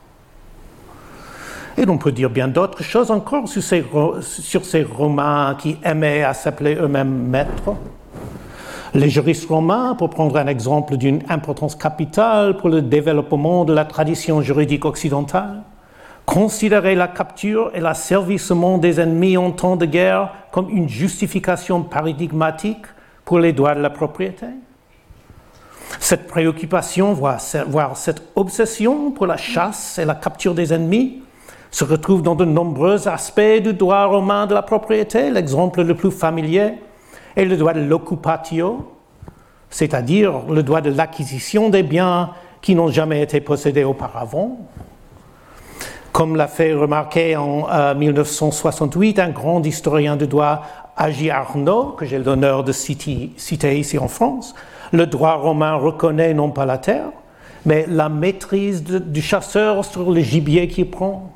Et 1.79 1.85
l'on 1.85 1.99
peut 1.99 2.13
dire 2.13 2.29
bien 2.29 2.49
d'autres 2.49 2.83
choses 2.83 3.11
encore 3.11 3.49
sur 3.49 3.63
ces, 3.63 3.85
sur 4.21 4.65
ces 4.65 4.83
Romains 4.83 5.57
qui 5.59 5.79
aimaient 5.85 6.25
à 6.25 6.35
s'appeler 6.35 6.75
eux-mêmes 6.75 7.29
maîtres. 7.29 7.75
Les 8.93 9.09
juristes 9.09 9.49
romains, 9.49 9.95
pour 9.95 10.11
prendre 10.11 10.37
un 10.37 10.49
exemple 10.49 10.97
d'une 10.97 11.23
importance 11.29 11.77
capitale 11.77 12.57
pour 12.57 12.69
le 12.69 12.83
développement 12.83 13.65
de 13.65 13.73
la 13.73 13.85
tradition 13.85 14.43
juridique 14.43 14.85
occidentale, 14.85 15.63
considéraient 16.31 16.95
la 16.95 17.09
capture 17.09 17.73
et 17.75 17.81
l'asservissement 17.81 18.79
des 18.79 19.01
ennemis 19.01 19.37
en 19.37 19.51
temps 19.51 19.75
de 19.75 19.85
guerre 19.85 20.33
comme 20.53 20.71
une 20.71 20.89
justification 20.89 21.83
paradigmatique 21.83 22.87
pour 23.25 23.41
les 23.41 23.53
droits 23.53 23.75
de 23.75 23.81
la 23.81 23.91
propriété. 23.91 24.47
Cette 25.99 26.29
préoccupation, 26.29 27.15
voire 27.15 27.97
cette 27.97 28.23
obsession 28.37 29.11
pour 29.11 29.27
la 29.27 29.37
chasse 29.37 29.99
et 29.99 30.05
la 30.05 30.15
capture 30.15 30.55
des 30.55 30.73
ennemis, 30.73 31.21
se 31.73 31.83
retrouve 31.83 32.23
dans 32.23 32.37
de 32.37 32.45
nombreux 32.45 33.09
aspects 33.09 33.61
du 33.61 33.75
droit 33.75 34.05
romain 34.05 34.47
de 34.47 34.55
la 34.55 34.63
propriété. 34.63 35.31
L'exemple 35.31 35.83
le 35.83 35.97
plus 35.97 36.13
familier 36.13 36.75
est 37.35 37.45
le 37.45 37.57
droit 37.57 37.73
de 37.73 37.81
l'occupatio, 37.81 38.89
c'est-à-dire 39.69 40.43
le 40.49 40.63
droit 40.63 40.81
de 40.81 40.91
l'acquisition 40.91 41.71
des 41.71 41.83
biens 41.83 42.31
qui 42.63 42.77
n'ont 42.77 42.89
jamais 42.89 43.21
été 43.21 43.41
possédés 43.41 43.83
auparavant. 43.83 44.69
Comme 46.13 46.37
l'a 46.37 46.49
fait 46.49 46.75
remarquer 46.75 47.37
en 47.37 47.95
1968 47.95 49.19
euh, 49.19 49.23
un 49.23 49.29
grand 49.31 49.65
historien 49.65 50.17
de 50.17 50.27
droit, 50.27 50.63
Agi 50.97 51.31
Arnaud, 51.31 51.95
que 51.97 52.05
j'ai 52.05 52.19
l'honneur 52.19 52.65
de 52.65 52.73
citer 52.73 53.79
ici 53.79 53.99
en 53.99 54.09
France, 54.09 54.55
le 54.93 55.07
droit 55.07 55.35
romain 55.35 55.75
reconnaît 55.77 56.35
non 56.35 56.51
pas 56.51 56.67
la 56.67 56.79
terre, 56.79 57.11
mais 57.65 57.87
la 57.89 58.09
maîtrise 58.09 58.83
du 58.83 59.23
chasseur 59.23 59.85
sur 59.85 60.11
le 60.11 60.21
gibier 60.21 60.67
qu'il 60.69 60.91
prend, 60.91 61.33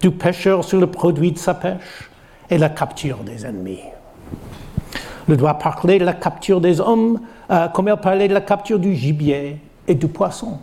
du 0.00 0.10
pêcheur 0.10 0.62
sur 0.62 0.78
le 0.78 0.88
produit 0.88 1.32
de 1.32 1.38
sa 1.38 1.54
pêche 1.54 2.10
et 2.50 2.58
la 2.58 2.68
capture 2.68 3.18
des 3.18 3.46
ennemis. 3.46 3.80
Le 5.26 5.36
droit 5.36 5.54
parlait 5.54 5.98
de 5.98 6.04
la 6.04 6.12
capture 6.12 6.60
des 6.60 6.80
hommes 6.80 7.20
euh, 7.50 7.68
comme 7.68 7.88
il 7.88 7.96
parlait 7.96 8.28
de 8.28 8.34
la 8.34 8.40
capture 8.40 8.78
du 8.78 8.94
gibier 8.94 9.58
et 9.88 9.94
du 9.94 10.06
poisson. 10.06 10.58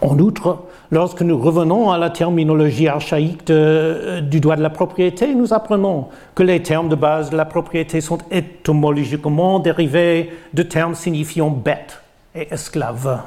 En 0.00 0.18
outre, 0.18 0.65
lorsque 0.90 1.22
nous 1.22 1.38
revenons 1.38 1.90
à 1.90 1.98
la 1.98 2.10
terminologie 2.10 2.88
archaïque 2.88 3.50
euh, 3.50 4.20
du 4.20 4.40
droit 4.40 4.56
de 4.56 4.62
la 4.62 4.70
propriété, 4.70 5.34
nous 5.34 5.52
apprenons 5.52 6.08
que 6.34 6.42
les 6.42 6.62
termes 6.62 6.88
de 6.88 6.94
base 6.94 7.30
de 7.30 7.36
la 7.36 7.44
propriété 7.44 8.00
sont 8.00 8.18
étymologiquement 8.30 9.58
dérivés 9.58 10.32
de 10.54 10.62
termes 10.62 10.94
signifiant 10.94 11.50
bête 11.50 12.00
et 12.34 12.52
esclave. 12.52 13.22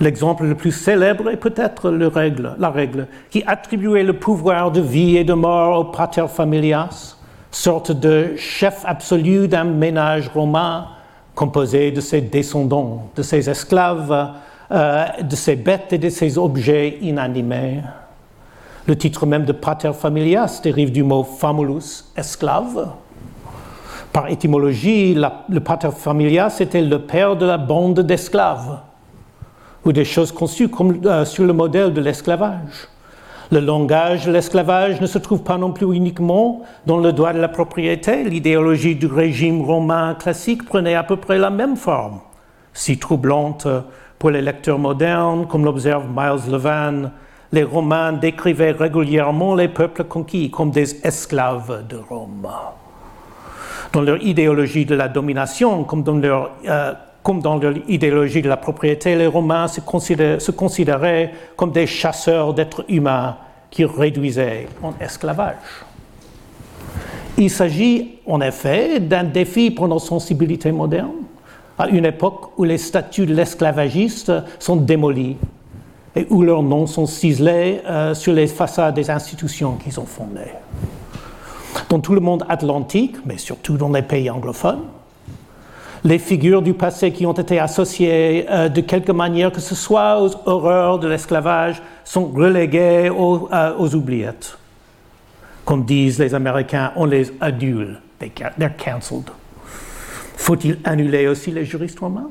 L'exemple 0.00 0.44
le 0.44 0.54
plus 0.56 0.72
célèbre 0.72 1.30
est 1.30 1.36
peut-être 1.36 1.90
la 1.90 2.70
règle 2.70 3.06
qui 3.30 3.44
attribuait 3.46 4.02
le 4.02 4.14
pouvoir 4.14 4.72
de 4.72 4.80
vie 4.80 5.16
et 5.16 5.24
de 5.24 5.34
mort 5.34 5.78
au 5.78 5.84
pater 5.84 6.26
familias, 6.28 7.16
sorte 7.52 7.92
de 7.92 8.34
chef 8.36 8.82
absolu 8.84 9.46
d'un 9.46 9.64
ménage 9.64 10.28
romain 10.28 10.88
composé 11.34 11.92
de 11.92 12.00
ses 12.00 12.20
descendants, 12.20 13.08
de 13.14 13.22
ses 13.22 13.48
esclaves, 13.48 14.30
euh, 14.74 15.04
de 15.22 15.36
ces 15.36 15.54
bêtes 15.54 15.92
et 15.92 15.98
de 15.98 16.08
ces 16.08 16.36
objets 16.36 16.98
inanimés. 17.00 17.80
Le 18.88 18.98
titre 18.98 19.24
même 19.24 19.44
de 19.44 19.52
pater 19.52 19.92
familias 19.92 20.60
dérive 20.64 20.90
du 20.90 21.04
mot 21.04 21.22
famulus, 21.22 22.10
esclave. 22.16 22.88
Par 24.12 24.28
étymologie, 24.28 25.14
le 25.14 25.60
pater 25.60 25.92
familias 25.92 26.56
était 26.58 26.82
le 26.82 26.98
père 26.98 27.36
de 27.36 27.46
la 27.46 27.56
bande 27.56 28.00
d'esclaves, 28.00 28.80
ou 29.84 29.92
des 29.92 30.04
choses 30.04 30.32
conçues 30.32 30.68
comme, 30.68 31.00
euh, 31.06 31.24
sur 31.24 31.44
le 31.44 31.52
modèle 31.52 31.92
de 31.92 32.00
l'esclavage. 32.00 32.88
Le 33.52 33.60
langage 33.60 34.26
de 34.26 34.32
l'esclavage 34.32 35.00
ne 35.00 35.06
se 35.06 35.18
trouve 35.18 35.44
pas 35.44 35.56
non 35.56 35.70
plus 35.70 35.94
uniquement 35.94 36.62
dans 36.84 36.98
le 36.98 37.12
droit 37.12 37.32
de 37.32 37.38
la 37.38 37.48
propriété. 37.48 38.24
L'idéologie 38.24 38.96
du 38.96 39.06
régime 39.06 39.62
romain 39.62 40.16
classique 40.16 40.64
prenait 40.64 40.96
à 40.96 41.04
peu 41.04 41.16
près 41.16 41.38
la 41.38 41.50
même 41.50 41.76
forme, 41.76 42.18
si 42.72 42.98
troublante 42.98 43.68
pour 44.24 44.30
les 44.30 44.40
lecteurs 44.40 44.78
modernes, 44.78 45.46
comme 45.46 45.66
l'observe 45.66 46.06
Miles 46.08 46.50
Levan, 46.50 47.10
les 47.52 47.62
Romains 47.62 48.14
décrivaient 48.14 48.70
régulièrement 48.70 49.54
les 49.54 49.68
peuples 49.68 50.04
conquis 50.04 50.50
comme 50.50 50.70
des 50.70 51.06
esclaves 51.06 51.86
de 51.86 51.98
Rome. 52.08 52.48
Dans 53.92 54.00
leur 54.00 54.16
idéologie 54.22 54.86
de 54.86 54.94
la 54.94 55.08
domination, 55.08 55.84
comme 55.84 56.02
dans 56.02 56.16
leur, 56.16 56.52
euh, 56.66 56.94
idéologie 57.86 58.40
de 58.40 58.48
la 58.48 58.56
propriété, 58.56 59.14
les 59.14 59.26
Romains 59.26 59.68
se 59.68 59.82
considéraient, 59.82 60.40
se 60.40 60.52
considéraient 60.52 61.34
comme 61.54 61.72
des 61.72 61.86
chasseurs 61.86 62.54
d'êtres 62.54 62.86
humains 62.88 63.36
qui 63.70 63.84
réduisaient 63.84 64.68
en 64.82 64.94
esclavage. 65.00 65.84
Il 67.36 67.50
s'agit 67.50 68.20
en 68.26 68.40
effet 68.40 69.00
d'un 69.00 69.24
défi 69.24 69.70
pour 69.70 69.86
nos 69.86 69.98
sensibilités 69.98 70.72
modernes 70.72 71.23
à 71.78 71.88
une 71.88 72.04
époque 72.04 72.52
où 72.56 72.64
les 72.64 72.78
statuts 72.78 73.26
de 73.26 73.34
l'esclavagiste 73.34 74.32
sont 74.58 74.76
démolis 74.76 75.36
et 76.16 76.26
où 76.30 76.42
leurs 76.42 76.62
noms 76.62 76.86
sont 76.86 77.06
ciselés 77.06 77.80
euh, 77.86 78.14
sur 78.14 78.32
les 78.32 78.46
façades 78.46 78.94
des 78.94 79.10
institutions 79.10 79.76
qu'ils 79.76 79.98
ont 79.98 80.06
fondées. 80.06 80.52
Dans 81.88 81.98
tout 81.98 82.14
le 82.14 82.20
monde 82.20 82.44
atlantique, 82.48 83.16
mais 83.24 83.38
surtout 83.38 83.76
dans 83.76 83.90
les 83.90 84.02
pays 84.02 84.30
anglophones, 84.30 84.82
les 86.04 86.18
figures 86.18 86.62
du 86.62 86.74
passé 86.74 87.12
qui 87.12 87.26
ont 87.26 87.32
été 87.32 87.58
associées 87.58 88.46
euh, 88.50 88.68
de 88.68 88.80
quelque 88.82 89.10
manière 89.10 89.50
que 89.50 89.60
ce 89.60 89.74
soit 89.74 90.22
aux 90.22 90.30
horreurs 90.44 90.98
de 90.98 91.08
l'esclavage 91.08 91.82
sont 92.04 92.26
reléguées 92.26 93.10
aux, 93.10 93.48
euh, 93.52 93.74
aux, 93.78 93.94
oubliettes. 93.94 94.58
Comme 95.64 95.84
disent 95.84 96.18
les 96.18 96.34
Américains, 96.34 96.92
on 96.94 97.06
les 97.06 97.32
annule. 97.40 98.00
They're 98.20 98.76
cancelled. 98.76 99.30
Faut-il 100.44 100.78
annuler 100.84 101.26
aussi 101.26 101.50
les 101.52 101.64
juristes 101.64 102.00
romains? 102.00 102.28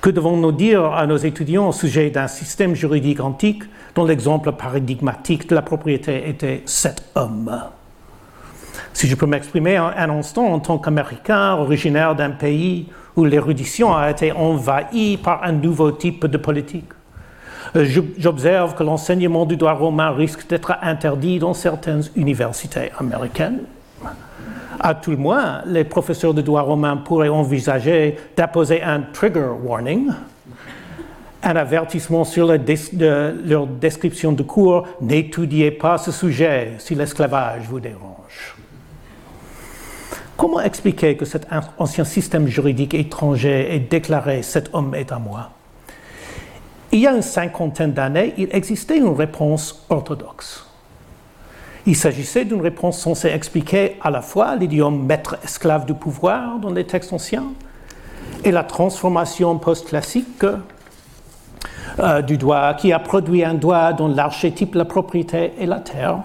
Que 0.00 0.10
devons-nous 0.10 0.50
dire 0.50 0.84
à 0.84 1.06
nos 1.06 1.16
étudiants 1.16 1.68
au 1.68 1.72
sujet 1.72 2.10
d'un 2.10 2.26
système 2.26 2.74
juridique 2.74 3.20
antique 3.20 3.62
dont 3.94 4.04
l'exemple 4.04 4.50
paradigmatique 4.50 5.48
de 5.48 5.54
la 5.54 5.62
propriété 5.62 6.28
était 6.28 6.62
cet 6.66 7.04
homme? 7.14 7.56
Si 8.92 9.06
je 9.06 9.14
peux 9.14 9.26
m'exprimer 9.26 9.76
un, 9.76 10.10
instant 10.10 10.46
en 10.46 10.58
tant 10.58 10.78
qu'Américain 10.78 11.54
originaire 11.54 12.16
d'un 12.16 12.30
pays 12.30 12.88
où 13.14 13.24
l'érudition 13.24 13.94
a 13.94 14.10
été 14.10 14.32
envahie 14.32 15.18
par 15.18 15.44
un 15.44 15.52
nouveau 15.52 15.92
type 15.92 16.26
de 16.26 16.36
politique. 16.36 16.90
Euh, 17.76 17.86
j'observe 18.18 18.74
que 18.74 18.82
l'enseignement 18.82 19.46
du 19.46 19.56
droit 19.56 19.74
romain 19.74 20.10
risque 20.10 20.48
d'être 20.48 20.76
interdit 20.82 21.38
dans 21.38 21.54
certaines 21.54 22.02
universités 22.16 22.90
américaines. 22.98 23.60
À 24.80 24.94
tout 24.94 25.10
le 25.10 25.16
moins, 25.16 25.62
les 25.66 25.84
professeurs 25.84 26.34
de 26.34 26.42
droit 26.42 26.62
romain 26.62 26.96
pourraient 26.96 27.28
envisager 27.28 28.16
d'apposer 28.36 28.82
un 28.82 29.00
trigger 29.00 29.50
warning, 29.62 30.10
un 31.42 31.56
avertissement 31.56 32.24
sur 32.24 32.46
leur 32.46 33.66
description 33.66 34.32
de 34.32 34.42
cours 34.42 34.86
n'étudiez 35.00 35.70
pas 35.70 35.98
ce 35.98 36.12
sujet 36.12 36.74
si 36.78 36.94
l'esclavage 36.94 37.62
vous 37.68 37.80
dérange. 37.80 38.56
Comment 40.36 40.60
expliquer 40.60 41.16
que 41.16 41.24
cet 41.24 41.48
ancien 41.78 42.04
système 42.04 42.46
juridique 42.46 42.94
étranger 42.94 43.74
ait 43.74 43.80
déclaré 43.80 44.42
cet 44.42 44.72
homme 44.72 44.94
est 44.94 45.10
à 45.10 45.18
moi? 45.18 45.50
Il 46.92 47.00
y 47.00 47.06
a 47.08 47.12
une 47.12 47.22
cinquantaine 47.22 47.92
d'années, 47.92 48.34
il 48.38 48.48
existait 48.52 48.98
une 48.98 49.14
réponse 49.14 49.84
orthodoxe. 49.90 50.67
Il 51.88 51.96
s'agissait 51.96 52.44
d'une 52.44 52.60
réponse 52.60 52.98
censée 52.98 53.28
expliquer 53.28 53.96
à 54.02 54.10
la 54.10 54.20
fois 54.20 54.56
l'idiome 54.56 55.06
maître-esclave 55.06 55.86
du 55.86 55.94
pouvoir 55.94 56.58
dans 56.58 56.68
les 56.70 56.84
textes 56.84 57.14
anciens 57.14 57.46
et 58.44 58.50
la 58.50 58.62
transformation 58.62 59.56
post-classique 59.56 60.44
euh, 61.98 62.20
du 62.20 62.36
droit 62.36 62.74
qui 62.74 62.92
a 62.92 62.98
produit 62.98 63.42
un 63.42 63.54
droit 63.54 63.94
dont 63.94 64.08
l'archétype, 64.08 64.74
la 64.74 64.84
propriété 64.84 65.54
et 65.58 65.64
la 65.64 65.80
terre 65.80 66.18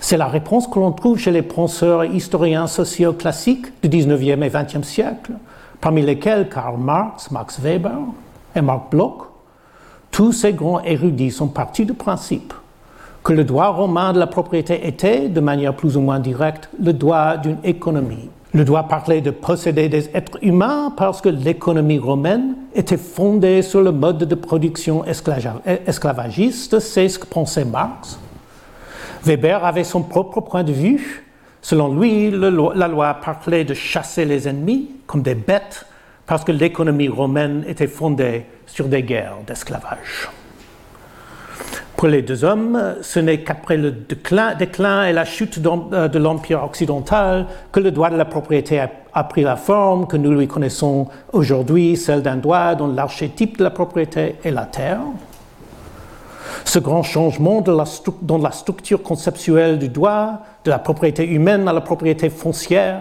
c'est 0.00 0.16
la 0.16 0.26
réponse 0.26 0.66
que 0.66 0.80
l'on 0.80 0.90
trouve 0.90 1.20
chez 1.20 1.30
les 1.30 1.42
penseurs 1.42 2.02
et 2.02 2.08
historiens 2.08 2.66
sociaux 2.66 3.12
classiques 3.12 3.80
du 3.80 3.88
19e 3.88 4.42
et 4.42 4.50
20e 4.50 4.82
siècle, 4.82 5.34
parmi 5.80 6.02
lesquels 6.02 6.48
Karl 6.48 6.78
Marx, 6.78 7.30
Max 7.30 7.60
Weber 7.60 7.98
et 8.56 8.60
Marc 8.60 8.90
Bloch. 8.90 9.28
Tous 10.10 10.32
ces 10.32 10.52
grands 10.52 10.80
érudits 10.82 11.30
sont 11.30 11.48
partis 11.48 11.86
du 11.86 11.94
principe 11.94 12.52
que 13.26 13.32
le 13.32 13.42
droit 13.42 13.70
romain 13.70 14.12
de 14.12 14.20
la 14.20 14.28
propriété 14.28 14.86
était, 14.86 15.28
de 15.28 15.40
manière 15.40 15.74
plus 15.74 15.96
ou 15.96 16.00
moins 16.00 16.20
directe, 16.20 16.70
le 16.80 16.92
droit 16.92 17.36
d'une 17.36 17.58
économie. 17.64 18.30
Le 18.54 18.64
droit 18.64 18.84
parlait 18.84 19.20
de 19.20 19.32
posséder 19.32 19.88
des 19.88 20.08
êtres 20.14 20.38
humains 20.42 20.92
parce 20.96 21.20
que 21.20 21.28
l'économie 21.28 21.98
romaine 21.98 22.54
était 22.72 22.96
fondée 22.96 23.62
sur 23.62 23.82
le 23.82 23.90
mode 23.90 24.18
de 24.18 24.34
production 24.36 25.04
esclavagiste, 25.04 26.78
c'est 26.78 27.08
ce 27.08 27.18
que 27.18 27.26
pensait 27.26 27.64
Marx. 27.64 28.20
Weber 29.24 29.64
avait 29.64 29.82
son 29.82 30.02
propre 30.02 30.40
point 30.40 30.62
de 30.62 30.72
vue. 30.72 31.26
Selon 31.62 31.98
lui, 31.98 32.30
la 32.30 32.86
loi 32.86 33.14
parlait 33.14 33.64
de 33.64 33.74
chasser 33.74 34.24
les 34.24 34.46
ennemis 34.46 34.88
comme 35.08 35.22
des 35.22 35.34
bêtes 35.34 35.84
parce 36.26 36.44
que 36.44 36.52
l'économie 36.52 37.08
romaine 37.08 37.64
était 37.66 37.88
fondée 37.88 38.46
sur 38.66 38.86
des 38.86 39.02
guerres 39.02 39.38
d'esclavage. 39.44 40.28
Pour 41.96 42.08
les 42.08 42.20
deux 42.20 42.44
hommes, 42.44 42.96
ce 43.00 43.18
n'est 43.20 43.40
qu'après 43.40 43.78
le 43.78 43.90
déclin, 43.90 45.06
et 45.06 45.12
la 45.14 45.24
chute 45.24 45.58
euh, 45.64 46.08
de 46.08 46.18
l'Empire 46.18 46.62
occidental 46.62 47.46
que 47.72 47.80
le 47.80 47.90
droit 47.90 48.10
de 48.10 48.16
la 48.16 48.26
propriété 48.26 48.78
a, 48.78 48.90
a 49.14 49.24
pris 49.24 49.42
la 49.42 49.56
forme 49.56 50.06
que 50.06 50.18
nous 50.18 50.30
lui 50.30 50.46
connaissons 50.46 51.08
aujourd'hui, 51.32 51.96
celle 51.96 52.20
d'un 52.20 52.36
droit 52.36 52.74
dont 52.74 52.88
l'archétype 52.88 53.56
de 53.56 53.64
la 53.64 53.70
propriété 53.70 54.36
est 54.44 54.50
la 54.50 54.66
terre. 54.66 55.00
Ce 56.66 56.78
grand 56.78 57.02
changement 57.02 57.62
dans 57.62 58.38
la 58.38 58.50
structure 58.50 59.02
conceptuelle 59.02 59.78
du 59.78 59.88
droit, 59.88 60.42
de 60.64 60.70
la 60.70 60.78
propriété 60.78 61.26
humaine 61.26 61.66
à 61.66 61.72
la 61.72 61.80
propriété 61.80 62.28
foncière, 62.28 63.00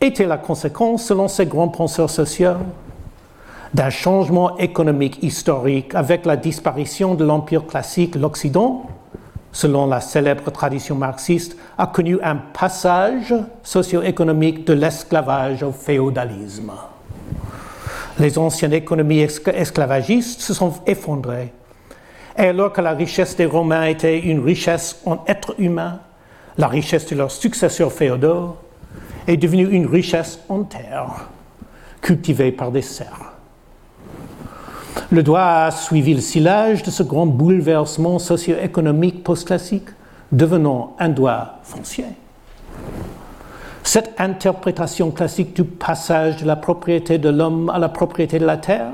était 0.00 0.26
la 0.26 0.38
conséquence, 0.38 1.04
selon 1.04 1.28
ces 1.28 1.46
grands 1.46 1.68
penseurs 1.68 2.10
sociaux, 2.10 2.54
d'un 3.74 3.90
changement 3.90 4.56
économique 4.58 5.22
historique 5.22 5.94
avec 5.94 6.24
la 6.26 6.36
disparition 6.36 7.14
de 7.14 7.24
l'Empire 7.24 7.66
classique, 7.66 8.14
l'Occident, 8.14 8.86
selon 9.52 9.86
la 9.86 10.00
célèbre 10.00 10.50
tradition 10.50 10.94
marxiste, 10.94 11.56
a 11.76 11.86
connu 11.86 12.18
un 12.22 12.36
passage 12.36 13.34
socio-économique 13.62 14.66
de 14.66 14.72
l'esclavage 14.72 15.62
au 15.62 15.72
féodalisme. 15.72 16.72
Les 18.18 18.38
anciennes 18.38 18.72
économies 18.72 19.20
esclavagistes 19.20 20.40
se 20.40 20.54
sont 20.54 20.74
effondrées 20.86 21.52
et 22.38 22.46
alors 22.46 22.72
que 22.72 22.80
la 22.80 22.92
richesse 22.92 23.36
des 23.36 23.46
Romains 23.46 23.86
était 23.86 24.20
une 24.20 24.40
richesse 24.44 25.02
en 25.04 25.24
êtres 25.26 25.56
humains, 25.58 25.98
la 26.56 26.68
richesse 26.68 27.06
de 27.06 27.16
leurs 27.16 27.32
successeurs 27.32 27.92
féodaux 27.92 28.56
est 29.26 29.36
devenue 29.36 29.68
une 29.68 29.86
richesse 29.86 30.38
en 30.48 30.62
terre, 30.62 31.28
cultivée 32.00 32.52
par 32.52 32.70
des 32.70 32.82
serfs. 32.82 33.37
Le 35.10 35.22
droit 35.22 35.40
a 35.40 35.70
suivi 35.70 36.14
le 36.14 36.20
silage 36.20 36.82
de 36.82 36.90
ce 36.90 37.02
grand 37.02 37.26
bouleversement 37.26 38.18
socio-économique 38.18 39.24
post-classique, 39.24 39.88
devenant 40.32 40.94
un 40.98 41.08
droit 41.08 41.60
foncier. 41.62 42.04
Cette 43.82 44.14
interprétation 44.18 45.10
classique 45.10 45.56
du 45.56 45.64
passage 45.64 46.36
de 46.42 46.46
la 46.46 46.56
propriété 46.56 47.16
de 47.16 47.30
l'homme 47.30 47.70
à 47.70 47.78
la 47.78 47.88
propriété 47.88 48.38
de 48.38 48.44
la 48.44 48.58
terre 48.58 48.92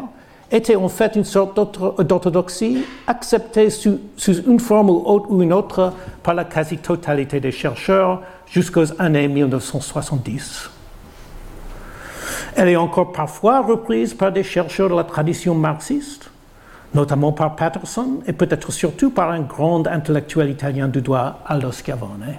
était 0.52 0.76
en 0.76 0.88
fait 0.88 1.16
une 1.16 1.24
sorte 1.24 1.56
d'orthodoxie 2.00 2.84
acceptée 3.08 3.70
sous, 3.70 3.98
une 4.46 4.60
forme 4.60 4.90
ou, 4.90 5.42
une 5.42 5.52
autre 5.52 5.92
par 6.22 6.34
la 6.34 6.44
quasi-totalité 6.44 7.40
des 7.40 7.50
chercheurs 7.50 8.22
jusqu'aux 8.46 9.00
années 9.00 9.26
1970. 9.26 10.70
Elle 12.56 12.68
est 12.68 12.76
encore 12.76 13.12
parfois 13.12 13.60
reprise 13.62 14.14
par 14.14 14.32
des 14.32 14.42
chercheurs 14.42 14.88
de 14.88 14.94
la 14.94 15.04
tradition 15.04 15.54
marxiste, 15.54 16.30
notamment 16.94 17.32
par 17.32 17.56
Patterson 17.56 18.20
et 18.26 18.32
peut-être 18.32 18.72
surtout 18.72 19.10
par 19.10 19.30
un 19.30 19.40
grand 19.40 19.86
intellectuel 19.86 20.50
italien 20.50 20.88
du 20.88 21.00
droit, 21.00 21.40
Aldo 21.46 21.72
Schiavone. 21.72 22.36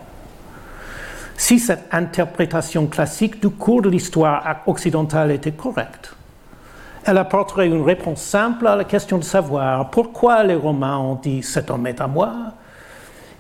Si 1.38 1.60
cette 1.60 1.88
interprétation 1.92 2.88
classique 2.88 3.42
du 3.42 3.50
cours 3.50 3.82
de 3.82 3.90
l'histoire 3.90 4.62
occidentale 4.68 5.32
était 5.32 5.52
correcte, 5.52 6.16
elle 7.04 7.18
apporterait 7.20 7.68
une 7.68 7.84
réponse 7.84 8.22
simple 8.22 8.66
à 8.66 8.76
la 8.76 8.84
question 8.84 9.18
de 9.20 9.24
savoir 9.24 9.92
pourquoi 9.92 10.44
les 10.44 10.56
Romains 10.56 10.98
ont 10.98 11.16
dit 11.16 11.44
cet 11.44 11.70
homme 11.70 11.86
est 11.86 12.02
à 12.02 12.08
moi. 12.08 12.34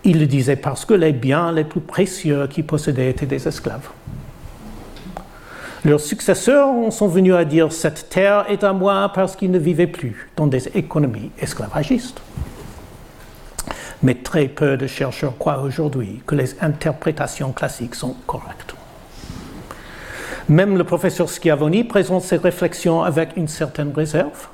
Ils 0.04 0.20
le 0.20 0.28
disaient 0.28 0.56
parce 0.56 0.86
que 0.86 0.94
les 0.94 1.14
biens 1.14 1.52
les 1.52 1.64
plus 1.64 1.80
précieux 1.80 2.46
qu'ils 2.48 2.68
possédaient 2.68 3.10
étaient 3.10 3.26
des 3.26 3.48
esclaves. 3.48 3.90
Leurs 5.86 6.00
successeurs 6.00 6.92
sont 6.92 7.08
venus 7.08 7.36
à 7.36 7.46
dire 7.46 7.72
cette 7.72 8.10
terre 8.10 8.46
est 8.50 8.64
à 8.64 8.74
moi 8.74 9.12
parce 9.14 9.36
qu'ils 9.36 9.52
ne 9.52 9.60
vivaient 9.60 9.86
plus 9.86 10.32
dans 10.36 10.48
des 10.48 10.68
économies 10.70 11.30
esclavagistes. 11.40 12.20
Mais 14.02 14.16
très 14.16 14.48
peu 14.48 14.78
de 14.78 14.88
chercheurs 14.88 15.38
croient 15.38 15.62
aujourd'hui 15.62 16.24
que 16.26 16.34
les 16.34 16.60
interprétations 16.64 17.52
classiques 17.52 17.94
sont 17.94 18.16
correctes. 18.26 18.74
Même 20.50 20.76
le 20.76 20.84
professeur 20.84 21.30
Schiavoni 21.30 21.84
présente 21.84 22.24
ses 22.24 22.38
réflexions 22.38 23.04
avec 23.04 23.38
une 23.38 23.48
certaine 23.48 23.94
réserve. 23.96 24.48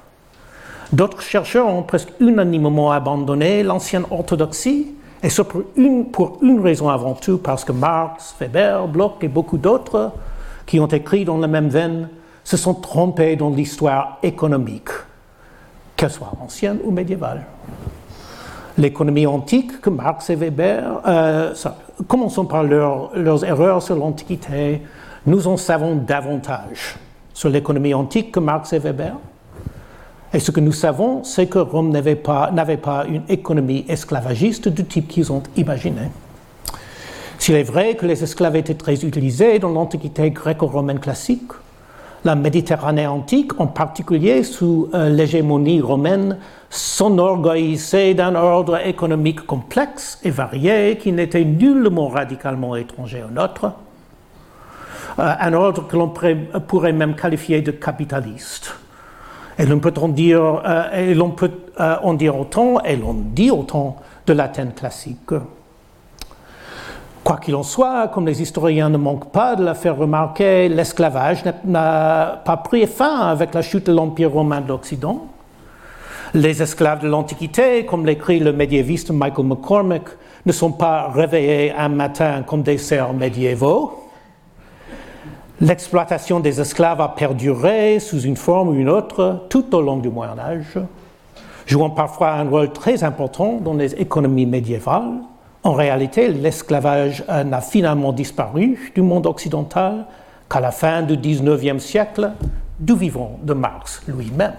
D'autres 0.91 1.21
chercheurs 1.21 1.67
ont 1.67 1.83
presque 1.83 2.09
unanimement 2.19 2.91
abandonné 2.91 3.63
l'ancienne 3.63 4.03
orthodoxie, 4.11 4.95
et 5.23 5.29
ce 5.29 5.41
pour 5.43 5.63
une, 5.77 6.11
pour 6.11 6.39
une 6.41 6.59
raison 6.59 6.89
avant 6.89 7.13
tout, 7.13 7.37
parce 7.37 7.63
que 7.63 7.71
Marx, 7.71 8.35
Weber, 8.37 8.89
Bloch 8.89 9.23
et 9.23 9.29
beaucoup 9.29 9.57
d'autres 9.57 10.11
qui 10.71 10.79
ont 10.79 10.87
écrit 10.87 11.25
dans 11.25 11.37
la 11.37 11.49
même 11.49 11.67
veine 11.67 12.07
se 12.45 12.55
sont 12.55 12.75
trompés 12.75 13.35
dans 13.35 13.49
l'histoire 13.49 14.19
économique, 14.23 14.87
qu'elle 15.97 16.09
soit 16.09 16.31
ancienne 16.41 16.79
ou 16.85 16.91
médiévale. 16.91 17.43
L'économie 18.77 19.27
antique 19.27 19.81
que 19.81 19.89
Marx 19.89 20.29
et 20.29 20.35
Weber, 20.35 21.01
euh, 21.05 21.53
commençons 22.07 22.45
par 22.45 22.63
leurs 22.63 23.43
erreurs 23.43 23.83
sur 23.83 23.97
l'Antiquité, 23.97 24.81
nous 25.25 25.45
en 25.45 25.57
savons 25.57 25.97
davantage 25.97 26.95
sur 27.33 27.49
l'économie 27.49 27.93
antique 27.93 28.31
que 28.31 28.39
Marx 28.39 28.71
et 28.71 28.79
Weber. 28.79 29.17
Et 30.33 30.39
ce 30.39 30.51
que 30.51 30.61
nous 30.61 30.71
savons, 30.71 31.25
c'est 31.25 31.47
que 31.47 31.59
Rome 31.59 31.89
n'avait 31.89 32.15
pas, 32.15 32.49
pas, 32.81 33.05
une 33.09 33.23
économie 33.27 33.83
esclavagiste 33.89 34.69
du 34.69 34.85
type 34.85 35.09
qu'ils 35.09 35.33
ont 35.33 35.43
imaginé. 35.57 36.03
S'il 37.41 37.55
est 37.55 37.63
vrai 37.63 37.95
que 37.95 38.05
les 38.05 38.23
esclaves 38.23 38.55
étaient 38.55 38.75
très 38.75 39.03
utilisés 39.03 39.57
dans 39.57 39.71
l'Antiquité 39.71 40.29
gréco-romaine 40.29 40.99
classique, 40.99 41.53
la 42.23 42.35
Méditerranée 42.35 43.07
antique, 43.07 43.59
en 43.59 43.65
particulier 43.65 44.43
sous 44.43 44.91
euh, 44.93 45.09
l'hégémonie 45.09 45.81
romaine, 45.81 46.37
s'enorgueillissait 46.69 48.13
d'un 48.13 48.35
ordre 48.35 48.85
économique 48.85 49.47
complexe 49.47 50.19
et 50.23 50.29
varié 50.29 50.99
qui 51.01 51.11
n'était 51.11 51.43
nullement 51.43 52.09
radicalement 52.09 52.75
étranger 52.75 53.23
au 53.27 53.31
nôtre, 53.31 53.73
euh, 55.17 55.33
un 55.39 55.53
ordre 55.53 55.87
que 55.87 55.97
l'on 55.97 56.09
pourrait 56.09 56.93
même 56.93 57.15
qualifier 57.15 57.63
de 57.63 57.71
capitaliste. 57.71 58.75
Et 59.57 59.65
l'on 59.65 59.79
peut 59.79 59.95
en 59.99 60.09
dire, 60.09 60.61
euh, 60.63 61.09
et 61.11 61.15
peut 61.35 61.49
en 61.79 62.13
dire 62.13 62.37
autant, 62.37 62.81
et 62.81 62.97
l'on 62.97 63.15
dit 63.15 63.49
autant 63.49 63.97
de 64.27 64.33
l'Athènes 64.33 64.73
classique. 64.75 65.33
Quoi 67.23 67.37
qu'il 67.37 67.55
en 67.55 67.63
soit, 67.63 68.07
comme 68.07 68.25
les 68.25 68.41
historiens 68.41 68.89
ne 68.89 68.97
manquent 68.97 69.31
pas 69.31 69.55
de 69.55 69.63
la 69.63 69.75
faire 69.75 69.95
remarquer, 69.95 70.67
l'esclavage 70.69 71.43
n'a 71.65 72.41
pas 72.43 72.57
pris 72.57 72.87
fin 72.87 73.27
avec 73.27 73.53
la 73.53 73.61
chute 73.61 73.85
de 73.85 73.93
l'Empire 73.93 74.31
romain 74.31 74.59
de 74.59 74.67
l'Occident. 74.67 75.27
Les 76.33 76.63
esclaves 76.63 77.01
de 77.01 77.07
l'Antiquité, 77.07 77.85
comme 77.85 78.07
l'écrit 78.07 78.39
le 78.39 78.53
médiéviste 78.53 79.11
Michael 79.11 79.45
McCormick, 79.45 80.03
ne 80.47 80.51
sont 80.51 80.71
pas 80.71 81.09
réveillés 81.09 81.71
un 81.71 81.89
matin 81.89 82.41
comme 82.41 82.63
des 82.63 82.79
cerfs 82.79 83.13
médiévaux. 83.13 83.99
L'exploitation 85.59 86.39
des 86.39 86.59
esclaves 86.59 87.01
a 87.01 87.09
perduré 87.09 87.99
sous 87.99 88.21
une 88.21 88.37
forme 88.37 88.69
ou 88.69 88.73
une 88.73 88.89
autre 88.89 89.45
tout 89.49 89.75
au 89.75 89.81
long 89.81 89.97
du 89.97 90.09
Moyen 90.09 90.39
Âge, 90.39 90.79
jouant 91.67 91.91
parfois 91.91 92.31
un 92.31 92.49
rôle 92.49 92.71
très 92.71 93.03
important 93.03 93.59
dans 93.63 93.75
les 93.75 93.93
économies 93.93 94.47
médiévales. 94.47 95.19
En 95.63 95.73
réalité, 95.73 96.29
l'esclavage 96.29 97.23
n'a 97.27 97.61
finalement 97.61 98.13
disparu 98.13 98.91
du 98.95 99.01
monde 99.01 99.27
occidental 99.27 100.07
qu'à 100.49 100.59
la 100.59 100.71
fin 100.71 101.03
du 101.03 101.17
XIXe 101.17 101.83
siècle, 101.83 102.31
du 102.79 102.95
vivant 102.95 103.37
de 103.43 103.53
Marx 103.53 104.01
lui-même. 104.07 104.53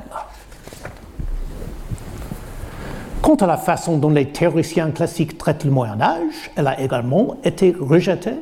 Quant 3.20 3.34
à 3.34 3.46
la 3.46 3.56
façon 3.56 3.98
dont 3.98 4.10
les 4.10 4.28
théoriciens 4.28 4.92
classiques 4.92 5.38
traitent 5.38 5.64
le 5.64 5.72
Moyen 5.72 6.00
Âge, 6.00 6.50
elle 6.56 6.68
a 6.68 6.80
également 6.80 7.36
été 7.42 7.74
rejetée, 7.78 8.38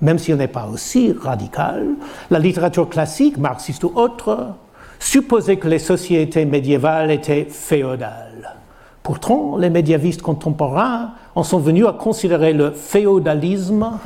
même 0.00 0.18
si 0.18 0.30
elle 0.30 0.38
n'est 0.38 0.48
pas 0.48 0.66
aussi 0.66 1.12
radicale. 1.12 1.86
La 2.30 2.38
littérature 2.38 2.88
classique, 2.88 3.38
marxiste 3.38 3.82
ou 3.82 3.92
autre, 3.94 4.54
supposait 5.00 5.56
que 5.56 5.68
les 5.68 5.80
sociétés 5.80 6.44
médiévales 6.44 7.10
étaient 7.10 7.46
féodales. 7.50 8.54
Pourtant, 9.02 9.56
les 9.56 9.70
médiévistes 9.70 10.22
contemporains 10.22 11.12
en 11.34 11.42
sont 11.42 11.58
venus 11.58 11.86
à 11.86 11.92
considérer 11.92 12.52
le 12.52 12.70
féodalisme 12.70 13.98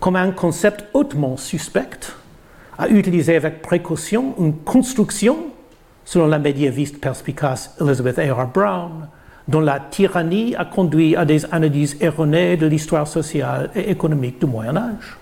comme 0.00 0.16
un 0.16 0.32
concept 0.32 0.84
hautement 0.94 1.36
suspect, 1.36 2.00
à 2.76 2.88
utiliser 2.88 3.36
avec 3.36 3.62
précaution 3.62 4.34
une 4.38 4.56
construction, 4.56 5.36
selon 6.04 6.26
la 6.26 6.40
médiéviste 6.40 7.00
perspicace 7.00 7.76
Elizabeth 7.80 8.18
A.R. 8.18 8.48
Brown, 8.48 9.08
dont 9.46 9.60
la 9.60 9.78
tyrannie 9.78 10.56
a 10.56 10.64
conduit 10.64 11.14
à 11.14 11.24
des 11.24 11.44
analyses 11.52 11.96
erronées 12.00 12.56
de 12.56 12.66
l'histoire 12.66 13.06
sociale 13.06 13.70
et 13.76 13.90
économique 13.90 14.40
du 14.40 14.46
Moyen 14.46 14.76
Âge. 14.76 15.16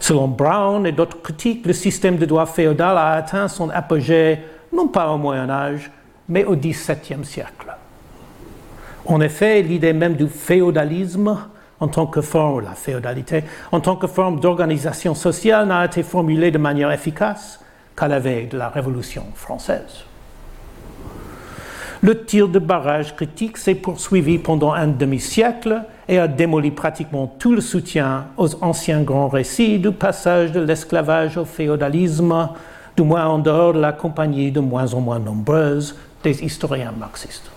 Selon 0.00 0.26
Brown 0.28 0.86
et 0.86 0.92
d'autres 0.92 1.20
critiques, 1.22 1.66
le 1.66 1.72
système 1.72 2.16
de 2.16 2.26
droit 2.26 2.46
féodal 2.46 2.96
a 2.96 3.10
atteint 3.12 3.46
son 3.46 3.70
apogée 3.70 4.38
non 4.72 4.88
pas 4.88 5.10
au 5.10 5.18
Moyen 5.18 5.50
Âge, 5.50 5.90
mais 6.28 6.44
au 6.44 6.56
XVIIe 6.56 7.24
siècle. 7.24 7.76
En 9.10 9.20
effet, 9.20 9.60
l'idée 9.62 9.92
même 9.92 10.14
du 10.14 10.28
féodalisme 10.28 11.36
en 11.80 11.88
tant 11.88 12.06
que 12.06 12.20
forme, 12.20 12.60
la 12.60 12.74
féodalité, 12.74 13.42
en 13.72 13.80
tant 13.80 13.96
que 13.96 14.06
forme 14.06 14.38
d'organisation 14.38 15.16
sociale 15.16 15.66
n'a 15.66 15.84
été 15.84 16.04
formulée 16.04 16.52
de 16.52 16.58
manière 16.58 16.92
efficace 16.92 17.58
qu'à 17.96 18.06
la 18.06 18.20
veille 18.20 18.46
de 18.46 18.56
la 18.56 18.68
Révolution 18.68 19.24
française. 19.34 20.04
Le 22.02 22.24
tir 22.24 22.48
de 22.48 22.60
barrage 22.60 23.16
critique 23.16 23.58
s'est 23.58 23.74
poursuivi 23.74 24.38
pendant 24.38 24.72
un 24.72 24.86
demi-siècle 24.86 25.82
et 26.08 26.20
a 26.20 26.28
démoli 26.28 26.70
pratiquement 26.70 27.26
tout 27.26 27.52
le 27.52 27.60
soutien 27.60 28.26
aux 28.36 28.62
anciens 28.62 29.02
grands 29.02 29.28
récits 29.28 29.80
du 29.80 29.90
passage 29.90 30.52
de 30.52 30.60
l'esclavage 30.60 31.36
au 31.36 31.44
féodalisme, 31.44 32.50
du 32.96 33.02
moins 33.02 33.26
en 33.26 33.40
dehors 33.40 33.72
de 33.72 33.80
la 33.80 33.92
compagnie 33.92 34.52
de 34.52 34.60
moins 34.60 34.94
en 34.94 35.00
moins 35.00 35.18
nombreuse 35.18 35.96
des 36.22 36.44
historiens 36.44 36.92
marxistes. 36.96 37.50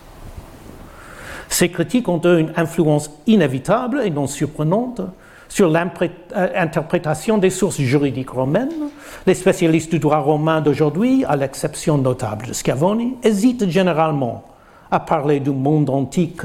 Ces 1.49 1.69
critiques 1.69 2.07
ont 2.09 2.21
une 2.21 2.51
influence 2.55 3.11
inévitable 3.27 4.01
et 4.03 4.09
non 4.09 4.27
surprenante 4.27 5.01
sur 5.49 5.69
l'interprétation 5.69 7.37
des 7.37 7.51
sources 7.51 7.79
juridiques 7.79 8.31
romaines. 8.31 8.89
Les 9.27 9.35
spécialistes 9.35 9.91
du 9.91 9.99
droit 9.99 10.17
romain 10.17 10.61
d'aujourd'hui, 10.61 11.25
à 11.25 11.35
l'exception 11.35 11.97
notable 11.97 12.47
de 12.47 12.53
Schiavoni, 12.53 13.17
hésitent 13.23 13.69
généralement 13.69 14.43
à 14.89 14.99
parler 14.99 15.39
du 15.39 15.51
monde 15.51 15.89
antique 15.89 16.41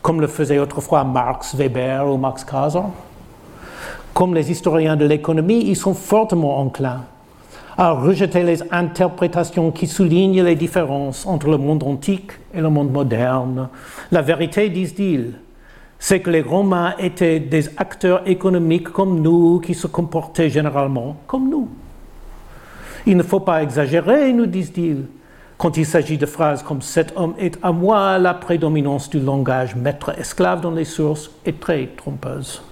comme 0.00 0.20
le 0.20 0.28
faisaient 0.28 0.60
autrefois 0.60 1.02
Marx, 1.02 1.56
Weber 1.56 2.06
ou 2.06 2.16
Max 2.16 2.44
Kaiser. 2.44 2.78
Comme 4.14 4.34
les 4.34 4.52
historiens 4.52 4.94
de 4.94 5.04
l'économie, 5.04 5.64
ils 5.66 5.76
sont 5.76 5.94
fortement 5.94 6.60
enclins 6.60 7.02
à 7.78 7.92
rejeter 7.92 8.42
les 8.42 8.62
interprétations 8.72 9.70
qui 9.70 9.86
soulignent 9.86 10.42
les 10.42 10.54
différences 10.54 11.26
entre 11.26 11.48
le 11.48 11.58
monde 11.58 11.82
antique 11.82 12.32
et 12.54 12.60
le 12.60 12.70
monde 12.70 12.90
moderne. 12.90 13.68
La 14.10 14.22
vérité, 14.22 14.70
disent-ils, 14.70 15.34
c'est 15.98 16.20
que 16.20 16.30
les 16.30 16.42
Romains 16.42 16.94
étaient 16.98 17.40
des 17.40 17.68
acteurs 17.76 18.22
économiques 18.26 18.90
comme 18.90 19.20
nous, 19.20 19.60
qui 19.60 19.74
se 19.74 19.86
comportaient 19.86 20.50
généralement 20.50 21.16
comme 21.26 21.50
nous. 21.50 21.68
Il 23.06 23.16
ne 23.16 23.22
faut 23.22 23.40
pas 23.40 23.62
exagérer, 23.62 24.32
nous 24.32 24.46
disent-ils, 24.46 25.04
quand 25.58 25.76
il 25.76 25.86
s'agit 25.86 26.18
de 26.18 26.26
phrases 26.26 26.62
comme 26.62 26.82
Cet 26.82 27.14
homme 27.16 27.34
est 27.38 27.58
à 27.62 27.72
moi, 27.72 28.18
la 28.18 28.34
prédominance 28.34 29.08
du 29.08 29.20
langage 29.20 29.74
maître-esclave 29.74 30.60
dans 30.60 30.70
les 30.70 30.84
sources 30.84 31.30
est 31.44 31.60
très 31.60 31.86
trompeuse. 31.96 32.62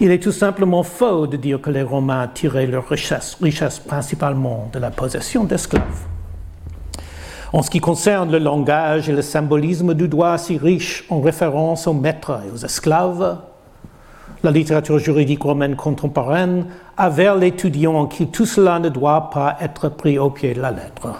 Il 0.00 0.10
est 0.10 0.22
tout 0.22 0.32
simplement 0.32 0.82
faux 0.82 1.26
de 1.26 1.36
dire 1.36 1.60
que 1.60 1.70
les 1.70 1.82
Romains 1.82 2.28
tiraient 2.28 2.66
leur 2.66 2.88
richesse, 2.88 3.36
principalement 3.86 4.68
de 4.72 4.78
la 4.78 4.90
possession 4.90 5.44
d'esclaves. 5.44 6.06
En 7.52 7.62
ce 7.62 7.70
qui 7.70 7.78
concerne 7.78 8.32
le 8.32 8.38
langage 8.38 9.08
et 9.08 9.12
le 9.12 9.22
symbolisme 9.22 9.94
du 9.94 10.08
droit 10.08 10.38
si 10.38 10.58
riche 10.58 11.04
en 11.08 11.20
référence 11.20 11.86
aux 11.86 11.92
maîtres 11.92 12.40
et 12.44 12.50
aux 12.50 12.64
esclaves, 12.64 13.38
la 14.42 14.50
littérature 14.50 14.98
juridique 14.98 15.42
romaine 15.42 15.76
contemporaine 15.76 16.66
avère 16.96 17.36
l'étudiant 17.36 18.06
qui 18.06 18.26
tout 18.26 18.44
cela 18.44 18.78
ne 18.78 18.88
doit 18.88 19.30
pas 19.30 19.56
être 19.60 19.88
pris 19.88 20.18
au 20.18 20.30
pied 20.30 20.52
de 20.52 20.60
la 20.60 20.70
lettre. 20.70 21.14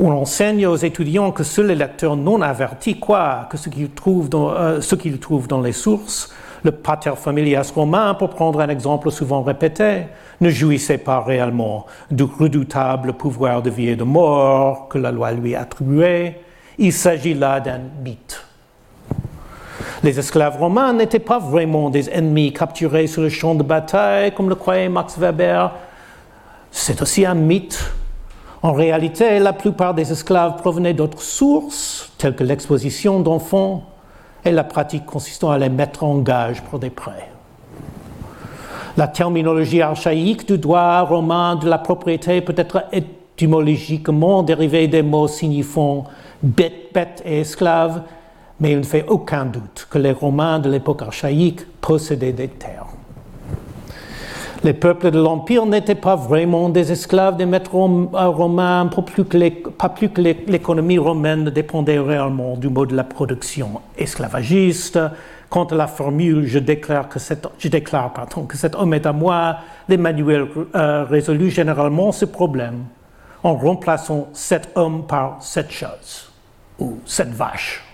On 0.00 0.10
enseigne 0.10 0.66
aux 0.66 0.76
étudiants 0.76 1.32
que 1.32 1.44
seuls 1.44 1.66
les 1.66 1.74
lecteurs 1.74 2.16
non 2.16 2.40
avertis 2.40 2.98
croient 2.98 3.46
que 3.50 3.56
ce 3.56 3.68
qu'ils 3.68 3.90
trouvent, 3.90 4.30
euh, 4.32 4.80
trouvent 5.20 5.48
dans 5.48 5.60
les 5.60 5.72
sources 5.72 6.32
le 6.62 6.72
pater 6.72 7.16
familias 7.16 7.72
romain, 7.74 8.14
pour 8.14 8.30
prendre 8.30 8.60
un 8.60 8.68
exemple 8.68 9.10
souvent 9.10 9.42
répété, 9.42 10.04
ne 10.40 10.50
jouissait 10.50 10.98
pas 10.98 11.20
réellement 11.20 11.86
du 12.10 12.24
redoutable 12.24 13.12
pouvoir 13.12 13.62
de 13.62 13.70
vie 13.70 13.88
et 13.88 13.96
de 13.96 14.04
mort 14.04 14.88
que 14.88 14.98
la 14.98 15.10
loi 15.10 15.32
lui 15.32 15.54
attribuait. 15.54 16.40
Il 16.78 16.92
s'agit 16.92 17.34
là 17.34 17.60
d'un 17.60 17.80
mythe. 18.04 18.44
Les 20.04 20.18
esclaves 20.18 20.58
romains 20.58 20.92
n'étaient 20.92 21.18
pas 21.18 21.40
vraiment 21.40 21.90
des 21.90 22.08
ennemis 22.10 22.52
capturés 22.52 23.08
sur 23.08 23.22
le 23.22 23.28
champ 23.28 23.54
de 23.56 23.64
bataille, 23.64 24.32
comme 24.32 24.48
le 24.48 24.54
croyait 24.54 24.88
Max 24.88 25.18
Weber. 25.18 25.72
C'est 26.70 27.02
aussi 27.02 27.26
un 27.26 27.34
mythe. 27.34 27.92
En 28.62 28.72
réalité, 28.72 29.38
la 29.38 29.52
plupart 29.52 29.94
des 29.94 30.12
esclaves 30.12 30.56
provenaient 30.56 30.94
d'autres 30.94 31.22
sources, 31.22 32.12
telles 32.18 32.36
que 32.36 32.44
l'exposition 32.44 33.20
d'enfants, 33.20 33.84
la 34.52 34.64
pratique 34.64 35.06
consistant 35.06 35.50
à 35.50 35.58
les 35.58 35.68
mettre 35.68 36.04
en 36.04 36.18
gage 36.18 36.62
pour 36.62 36.78
des 36.78 36.90
prêts. 36.90 37.30
La 38.96 39.06
terminologie 39.06 39.80
archaïque 39.80 40.46
du 40.48 40.58
droit 40.58 41.02
romain 41.02 41.56
de 41.56 41.68
la 41.68 41.78
propriété 41.78 42.40
peut 42.40 42.54
être 42.56 42.84
étymologiquement 42.92 44.42
dérivée 44.42 44.88
des 44.88 45.02
mots 45.02 45.28
signifiant 45.28 46.04
bête, 46.42 46.92
bête 46.92 47.22
et 47.24 47.40
esclave, 47.40 48.02
mais 48.60 48.72
il 48.72 48.78
ne 48.78 48.82
fait 48.82 49.06
aucun 49.08 49.44
doute 49.44 49.86
que 49.88 49.98
les 49.98 50.10
Romains 50.10 50.58
de 50.58 50.68
l'époque 50.68 51.02
archaïque 51.02 51.60
possédaient 51.80 52.32
des 52.32 52.48
terres. 52.48 52.87
Les 54.64 54.72
peuples 54.72 55.12
de 55.12 55.20
l'Empire 55.20 55.66
n'étaient 55.66 55.94
pas 55.94 56.16
vraiment 56.16 56.68
des 56.68 56.90
esclaves 56.90 57.36
des 57.36 57.46
maîtres 57.46 57.74
romains, 57.74 58.90
pas 59.78 59.88
plus 59.88 60.08
que 60.08 60.18
l'économie 60.18 60.98
romaine 60.98 61.44
dépendait 61.50 62.00
réellement 62.00 62.56
du 62.56 62.68
mode 62.68 62.88
de 62.88 62.96
la 62.96 63.04
production 63.04 63.80
esclavagiste. 63.96 64.98
Quant 65.48 65.64
à 65.66 65.76
la 65.76 65.86
formule 65.86 66.44
je 66.44 66.58
déclare 66.58 67.08
que 67.08 67.20
cet, 67.20 67.46
homme 68.74 68.94
est 68.94 69.06
à 69.06 69.12
moi, 69.12 69.58
l'Emmanuel 69.88 70.48
euh, 70.74 71.04
résolut 71.04 71.50
généralement 71.50 72.10
ce 72.10 72.24
problème 72.24 72.84
en 73.44 73.54
remplaçant 73.54 74.28
cet 74.32 74.70
homme 74.74 75.06
par 75.06 75.38
cette 75.40 75.70
chose 75.70 76.32
ou 76.80 76.98
cette 77.06 77.32
vache. 77.32 77.84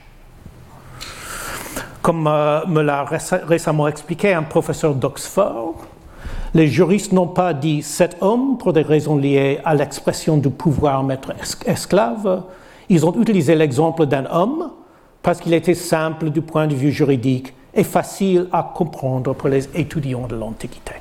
Comme 2.01 2.27
euh, 2.27 2.67
me 2.67 2.81
l'a 2.81 3.05
récemment 3.05 3.87
expliqué 3.87 4.33
un 4.33 4.43
professeur 4.43 4.95
d'Oxford, 4.95 5.75
les 6.55 6.69
juristes 6.69 7.13
n'ont 7.13 7.27
pas 7.27 7.53
dit 7.53 7.83
cet 7.83 8.17
homme 8.21 8.57
pour 8.59 8.73
des 8.73 8.83
raisons 8.83 9.17
liées 9.17 9.59
à 9.65 9.75
l'expression 9.75 10.37
du 10.37 10.51
pouvoir 10.51 11.03
maître-esclave. 11.03 12.45
Ils 12.89 13.05
ont 13.05 13.21
utilisé 13.21 13.57
l'exemple 13.57 14.07
d'un 14.07 14.25
homme 14.31 14.71
parce 15.21 15.41
qu'il 15.41 15.53
était 15.53 15.75
simple 15.75 16.31
du 16.31 16.43
point 16.43 16.69
de 16.69 16.75
vue 16.75 16.93
juridique 16.93 17.53
et 17.75 17.83
facile 17.83 18.47
à 18.53 18.73
comprendre 18.75 19.35
pour 19.35 19.49
les 19.49 19.69
étudiants 19.77 20.29
de 20.29 20.37
l'Antiquité. 20.37 20.95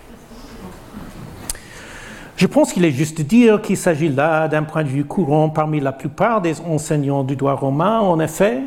Je 2.35 2.47
pense 2.47 2.73
qu'il 2.73 2.83
est 2.83 2.91
juste 2.91 3.19
de 3.19 3.23
dire 3.23 3.61
qu'il 3.61 3.77
s'agit 3.77 4.09
là 4.09 4.47
d'un 4.47 4.63
point 4.63 4.83
de 4.83 4.89
vue 4.89 5.05
courant 5.05 5.49
parmi 5.49 5.79
la 5.79 5.91
plupart 5.91 6.41
des 6.41 6.59
enseignants 6.61 7.23
du 7.23 7.35
droit 7.35 7.53
romain. 7.53 7.99
En 7.99 8.19
effet, 8.19 8.59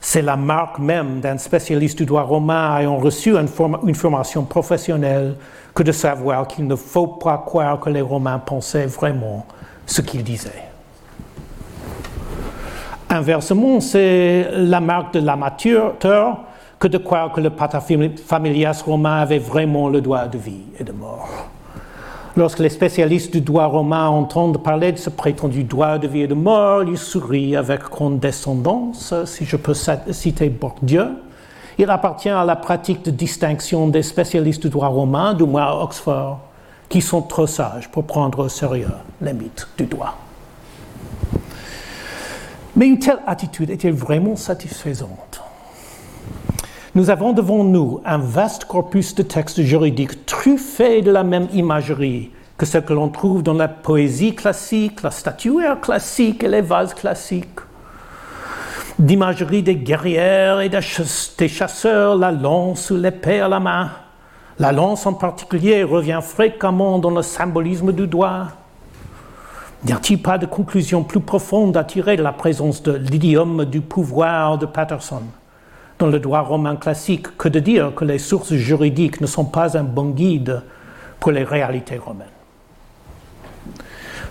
c'est 0.00 0.22
la 0.22 0.36
marque 0.36 0.78
même 0.78 1.20
d'un 1.20 1.38
spécialiste 1.38 1.98
du 1.98 2.06
droit 2.06 2.22
romain 2.22 2.78
ayant 2.78 2.98
reçu 2.98 3.34
une, 3.36 3.94
formation 3.94 4.44
professionnelle 4.44 5.36
que 5.74 5.82
de 5.82 5.92
savoir 5.92 6.46
qu'il 6.46 6.66
ne 6.66 6.76
faut 6.76 7.06
pas 7.06 7.38
croire 7.38 7.80
que 7.80 7.90
les 7.90 8.00
Romains 8.00 8.38
pensaient 8.38 8.86
vraiment 8.86 9.46
ce 9.86 10.00
qu'ils 10.00 10.24
disaient. 10.24 10.64
Inversement, 13.08 13.80
c'est 13.80 14.48
la 14.54 14.80
marque 14.80 15.14
de 15.14 15.20
l'amateur 15.20 15.94
que 16.78 16.88
de 16.88 16.98
croire 16.98 17.30
que 17.32 17.40
le 17.40 17.50
paterfamilias 17.50 18.82
romain 18.84 19.18
avait 19.18 19.38
vraiment 19.38 19.88
le 19.88 20.00
droit 20.00 20.26
de 20.26 20.38
vie 20.38 20.62
et 20.80 20.84
de 20.84 20.92
mort. 20.92 21.28
Lorsque 22.34 22.60
les 22.60 22.70
spécialistes 22.70 23.32
du 23.32 23.42
droit 23.42 23.66
romain 23.66 24.08
entendent 24.08 24.62
parler 24.62 24.92
de 24.92 24.96
ce 24.96 25.10
prétendu 25.10 25.64
droit 25.64 25.98
de 25.98 26.08
vie 26.08 26.22
et 26.22 26.26
de 26.26 26.34
mort, 26.34 26.82
ils 26.84 26.96
sourient 26.96 27.56
avec 27.56 27.82
condescendance, 27.82 29.14
si 29.26 29.44
je 29.44 29.56
peux 29.56 29.74
citer 29.74 30.48
Bourdieu. 30.48 31.08
Il 31.78 31.90
appartient 31.90 32.28
à 32.28 32.44
la 32.44 32.56
pratique 32.56 33.04
de 33.04 33.10
distinction 33.10 33.88
des 33.88 34.02
spécialistes 34.02 34.62
du 34.62 34.68
droit 34.68 34.88
romain, 34.88 35.34
du 35.34 35.44
moins 35.44 35.64
à 35.64 35.74
Oxford, 35.74 36.40
qui 36.88 37.00
sont 37.00 37.22
trop 37.22 37.46
sages 37.46 37.88
pour 37.88 38.04
prendre 38.04 38.40
au 38.40 38.48
sérieux 38.48 38.92
les 39.20 39.32
mythes 39.32 39.66
du 39.78 39.86
droit. 39.86 40.16
Mais 42.76 42.86
une 42.86 42.98
telle 42.98 43.20
attitude 43.26 43.70
est-elle 43.70 43.94
vraiment 43.94 44.36
satisfaisante? 44.36 45.42
Nous 46.94 47.08
avons 47.08 47.32
devant 47.32 47.64
nous 47.64 48.00
un 48.04 48.18
vaste 48.18 48.66
corpus 48.66 49.14
de 49.14 49.22
textes 49.22 49.62
juridiques 49.62 50.26
truffés 50.26 51.00
de 51.00 51.10
la 51.10 51.24
même 51.24 51.48
imagerie 51.54 52.30
que 52.58 52.66
ce 52.66 52.78
que 52.78 52.92
l'on 52.92 53.08
trouve 53.08 53.42
dans 53.42 53.54
la 53.54 53.68
poésie 53.68 54.34
classique, 54.34 55.02
la 55.02 55.10
statuaire 55.10 55.80
classique 55.80 56.44
et 56.44 56.48
les 56.48 56.60
vases 56.60 56.94
classiques. 56.94 57.60
D'imagerie 59.02 59.64
des 59.64 59.74
guerrières 59.74 60.60
et 60.60 60.68
des 60.68 61.48
chasseurs, 61.48 62.14
la 62.14 62.30
lance 62.30 62.88
ou 62.92 62.96
l'épée 62.96 63.40
à 63.40 63.48
la 63.48 63.58
main. 63.58 63.90
La 64.60 64.70
lance 64.70 65.06
en 65.06 65.14
particulier 65.14 65.82
revient 65.82 66.20
fréquemment 66.22 67.00
dans 67.00 67.10
le 67.10 67.22
symbolisme 67.22 67.90
du 67.90 68.06
doigt. 68.06 68.46
N'y 69.84 69.92
a-t-il 69.92 70.22
pas 70.22 70.38
de 70.38 70.46
conclusion 70.46 71.02
plus 71.02 71.18
profonde 71.18 71.76
à 71.76 71.82
tirer 71.82 72.16
de 72.16 72.22
la 72.22 72.30
présence 72.30 72.80
de 72.84 72.92
l'idiome 72.92 73.64
du 73.64 73.80
pouvoir 73.80 74.56
de 74.56 74.66
Patterson? 74.66 75.22
Dans 75.98 76.06
le 76.06 76.20
droit 76.20 76.42
romain 76.42 76.76
classique 76.76 77.36
que 77.36 77.48
de 77.48 77.58
dire 77.58 77.96
que 77.96 78.04
les 78.04 78.20
sources 78.20 78.54
juridiques 78.54 79.20
ne 79.20 79.26
sont 79.26 79.46
pas 79.46 79.76
un 79.76 79.82
bon 79.82 80.10
guide 80.10 80.62
pour 81.18 81.32
les 81.32 81.42
réalités 81.42 81.98
romaines? 81.98 82.41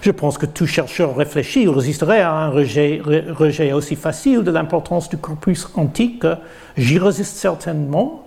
Je 0.01 0.09
pense 0.09 0.39
que 0.39 0.47
tout 0.47 0.65
chercheur 0.65 1.15
réfléchi 1.15 1.67
résisterait 1.67 2.21
à 2.21 2.33
un 2.33 2.49
rejet, 2.49 3.71
aussi 3.71 3.95
facile 3.95 4.41
de 4.41 4.49
l'importance 4.49 5.09
du 5.09 5.17
corpus 5.17 5.67
antique. 5.75 6.25
J'y 6.75 6.97
résiste 6.97 7.37
certainement. 7.37 8.23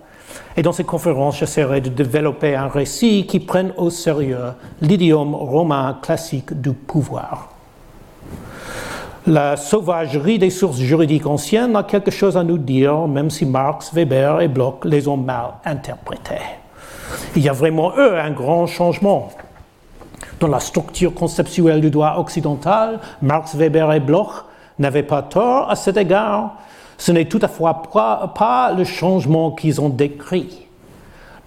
Et 0.55 0.61
dans 0.61 0.71
ces 0.71 0.85
conférences, 0.85 1.39
j'essaierai 1.39 1.81
de 1.81 1.89
développer 1.89 2.55
un 2.55 2.69
récit 2.69 3.25
qui 3.27 3.41
prenne 3.41 3.73
au 3.75 3.89
sérieux 3.89 4.53
l'idiome 4.79 5.35
romain 5.35 5.97
classique 6.01 6.53
du 6.53 6.71
pouvoir. 6.71 7.49
La 9.27 9.57
sauvagerie 9.57 10.39
des 10.39 10.51
sources 10.51 10.77
juridiques 10.77 11.25
anciennes 11.25 11.75
a 11.75 11.83
quelque 11.83 12.11
chose 12.11 12.37
à 12.37 12.43
nous 12.43 12.57
dire, 12.57 13.05
même 13.07 13.29
si 13.29 13.45
Marx, 13.45 13.93
Weber 13.93 14.39
et 14.39 14.47
Bloch 14.47 14.85
les 14.85 15.09
ont 15.09 15.17
mal 15.17 15.55
interprétés. 15.65 16.35
Il 17.35 17.41
y 17.41 17.49
a 17.49 17.53
vraiment, 17.53 17.91
eux, 17.97 18.17
un 18.17 18.31
grand 18.31 18.65
changement. 18.65 19.29
Dans 20.39 20.47
la 20.47 20.59
structure 20.59 21.13
conceptuelle 21.13 21.81
du 21.81 21.89
droit 21.89 22.15
occidental, 22.17 22.99
Marx, 23.21 23.55
Weber 23.55 23.91
et 23.93 23.99
Bloch 23.99 24.45
n'avaient 24.79 25.03
pas 25.03 25.21
tort 25.21 25.69
à 25.69 25.75
cet 25.75 25.97
égard. 25.97 26.55
Ce 26.97 27.11
n'est 27.11 27.25
toutefois 27.25 27.83
pas 28.35 28.73
le 28.73 28.83
changement 28.83 29.51
qu'ils 29.51 29.81
ont 29.81 29.89
décrit. 29.89 30.67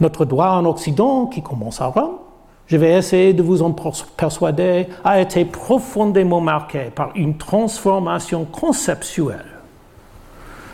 Notre 0.01 0.25
droit 0.25 0.51
en 0.51 0.65
Occident, 0.65 1.27
qui 1.27 1.43
commence 1.43 1.81
à 1.81 1.87
Rome, 1.87 2.19
je 2.67 2.77
vais 2.77 2.93
essayer 2.93 3.33
de 3.33 3.43
vous 3.43 3.63
en 3.63 3.75
persuader, 4.17 4.89
a 5.03 5.21
été 5.21 5.45
profondément 5.45 6.41
marqué 6.41 6.91
par 6.95 7.11
une 7.15 7.37
transformation 7.39 8.45
conceptuelle. 8.45 9.47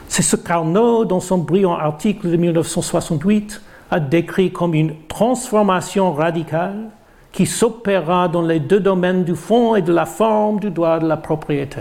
C'est 0.09 0.23
ce 0.23 0.37
qu'Arnaud, 0.37 1.05
dans 1.05 1.21
son 1.21 1.39
brillant 1.39 1.75
article 1.75 2.31
de 2.31 2.37
1968, 2.37 3.63
a 3.91 4.01
décrit 4.01 4.53
comme 4.53 4.75
une 4.75 4.95
transformation 5.09 6.13
radicale 6.13 6.91
qui 7.35 7.47
s'opéra 7.47 8.29
dans 8.29 8.43
les 8.43 8.61
deux 8.61 8.79
domaines 8.79 9.25
du 9.25 9.35
fond 9.35 9.75
et 9.75 9.83
de 9.83 9.93
la 9.93 10.07
forme 10.07 10.61
du 10.61 10.71
droit 10.71 11.01
de 11.01 11.09
la 11.09 11.17
propriété. 11.17 11.81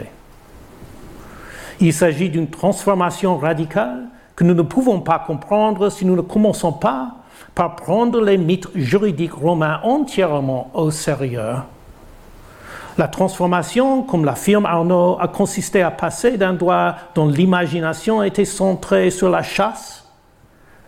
Il 1.79 1.93
s'agit 1.93 2.29
d'une 2.29 2.49
transformation 2.49 3.37
radicale 3.37 4.05
que 4.35 4.43
nous 4.43 4.55
ne 4.55 4.63
pouvons 4.63 4.99
pas 4.99 5.19
comprendre 5.19 5.89
si 5.89 6.05
nous 6.05 6.15
ne 6.15 6.21
commençons 6.21 6.73
pas 6.73 7.17
par 7.53 7.75
prendre 7.75 8.19
les 8.19 8.39
mythes 8.39 8.67
juridiques 8.73 9.33
romains 9.33 9.79
entièrement 9.83 10.71
au 10.73 10.89
sérieux. 10.89 11.57
La 12.97 13.07
transformation, 13.07 14.01
comme 14.01 14.25
l'affirme 14.25 14.65
Arnaud, 14.65 15.17
a 15.19 15.27
consisté 15.27 15.83
à 15.83 15.91
passer 15.91 16.37
d'un 16.37 16.53
droit 16.53 16.95
dont 17.13 17.27
l'imagination 17.27 18.23
était 18.23 18.45
centrée 18.45 19.11
sur 19.11 19.29
la 19.29 19.43
chasse 19.43 20.09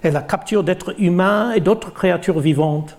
et 0.04 0.10
la 0.10 0.22
capture 0.22 0.64
d'êtres 0.64 0.96
humains 1.00 1.52
et 1.52 1.60
d'autres 1.60 1.94
créatures 1.94 2.40
vivantes, 2.40 2.98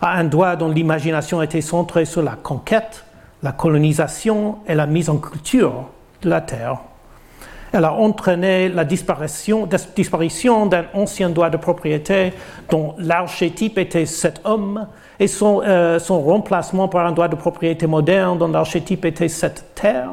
à 0.00 0.18
un 0.18 0.24
droit 0.24 0.56
dont 0.56 0.68
l'imagination 0.68 1.42
était 1.42 1.60
centrée 1.60 2.04
sur 2.04 2.22
la 2.22 2.32
conquête, 2.32 3.04
la 3.42 3.52
colonisation 3.52 4.58
et 4.66 4.74
la 4.74 4.86
mise 4.86 5.10
en 5.10 5.18
culture 5.18 5.88
de 6.22 6.30
la 6.30 6.40
terre. 6.40 6.78
Elle 7.72 7.84
a 7.84 7.92
entraîné 7.92 8.68
la 8.68 8.84
disparition, 8.84 9.66
d'un 9.66 10.84
ancien 10.94 11.28
droit 11.28 11.50
de 11.50 11.56
propriété 11.56 12.32
dont 12.70 12.94
l'archétype 12.98 13.76
était 13.78 14.06
cet 14.06 14.40
homme 14.44 14.86
et 15.18 15.26
euh, 15.42 15.98
son, 15.98 16.20
remplacement 16.22 16.88
par 16.88 17.06
un 17.06 17.12
droit 17.12 17.28
de 17.28 17.36
propriété 17.36 17.86
moderne 17.86 18.38
dont 18.38 18.48
l'archétype 18.48 19.04
était 19.04 19.28
cette 19.28 19.74
terre 19.74 20.10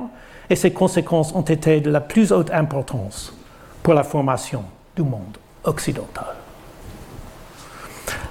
et 0.50 0.56
ses 0.56 0.72
conséquences 0.72 1.34
ont 1.34 1.42
été 1.42 1.80
de 1.80 1.90
la 1.90 2.02
plus 2.02 2.32
haute 2.32 2.52
importance 2.52 3.34
pour 3.82 3.94
la 3.94 4.04
formation 4.04 4.64
du 4.96 5.04
monde 5.04 5.38
occidental. 5.64 6.43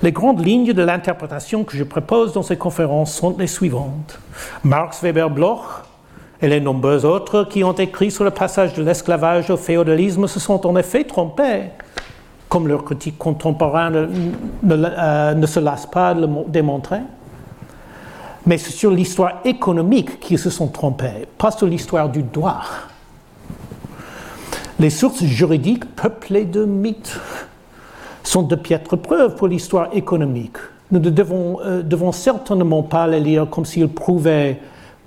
Les 0.02 0.12
grandes 0.12 0.44
lignes 0.44 0.72
de 0.72 0.82
l'interprétation 0.82 1.64
que 1.64 1.76
je 1.76 1.84
propose 1.84 2.32
dans 2.32 2.42
ces 2.42 2.56
conférences 2.56 3.14
sont 3.14 3.36
les 3.38 3.46
suivantes. 3.46 4.18
Marx 4.64 5.00
Weber 5.02 5.30
Bloch 5.30 5.84
et 6.40 6.48
les 6.48 6.60
nombreux 6.60 7.04
autres 7.04 7.44
qui 7.44 7.62
ont 7.62 7.72
écrit 7.72 8.10
sur 8.10 8.24
le 8.24 8.32
passage 8.32 8.74
de 8.74 8.82
l'esclavage 8.82 9.48
au 9.48 9.56
féodalisme 9.56 10.26
se 10.26 10.40
sont 10.40 10.66
en 10.66 10.76
effet 10.76 11.04
trompés, 11.04 11.70
comme 12.48 12.66
leurs 12.66 12.84
critiques 12.84 13.16
contemporains 13.16 13.94
euh, 13.94 15.34
ne, 15.34 15.46
se 15.46 15.60
lassent 15.60 15.86
pas 15.86 16.14
de 16.14 16.22
le 16.22 16.28
démontrer. 16.48 17.00
Mais 18.44 18.58
c'est 18.58 18.72
sur 18.72 18.90
l'histoire 18.90 19.34
économique 19.44 20.18
qu'ils 20.18 20.40
se 20.40 20.50
sont 20.50 20.66
trompés, 20.66 21.28
pas 21.38 21.52
sur 21.52 21.68
l'histoire 21.68 22.08
du 22.08 22.24
droit. 22.24 22.62
Les 24.80 24.90
sources 24.90 25.22
juridiques 25.22 25.94
peuplées 25.94 26.44
de 26.44 26.64
mythes 26.64 27.20
sont 28.22 28.42
de 28.42 28.54
piètres 28.54 28.96
preuves 28.96 29.36
pour 29.36 29.48
l'histoire 29.48 29.88
économique. 29.92 30.56
Nous 30.90 30.98
ne 31.00 31.10
devons, 31.10 31.60
euh, 31.64 31.82
devons 31.82 32.12
certainement 32.12 32.82
pas 32.82 33.06
les 33.06 33.20
lire 33.20 33.48
comme 33.48 33.64
s'ils 33.64 33.88
prouvaient 33.88 34.58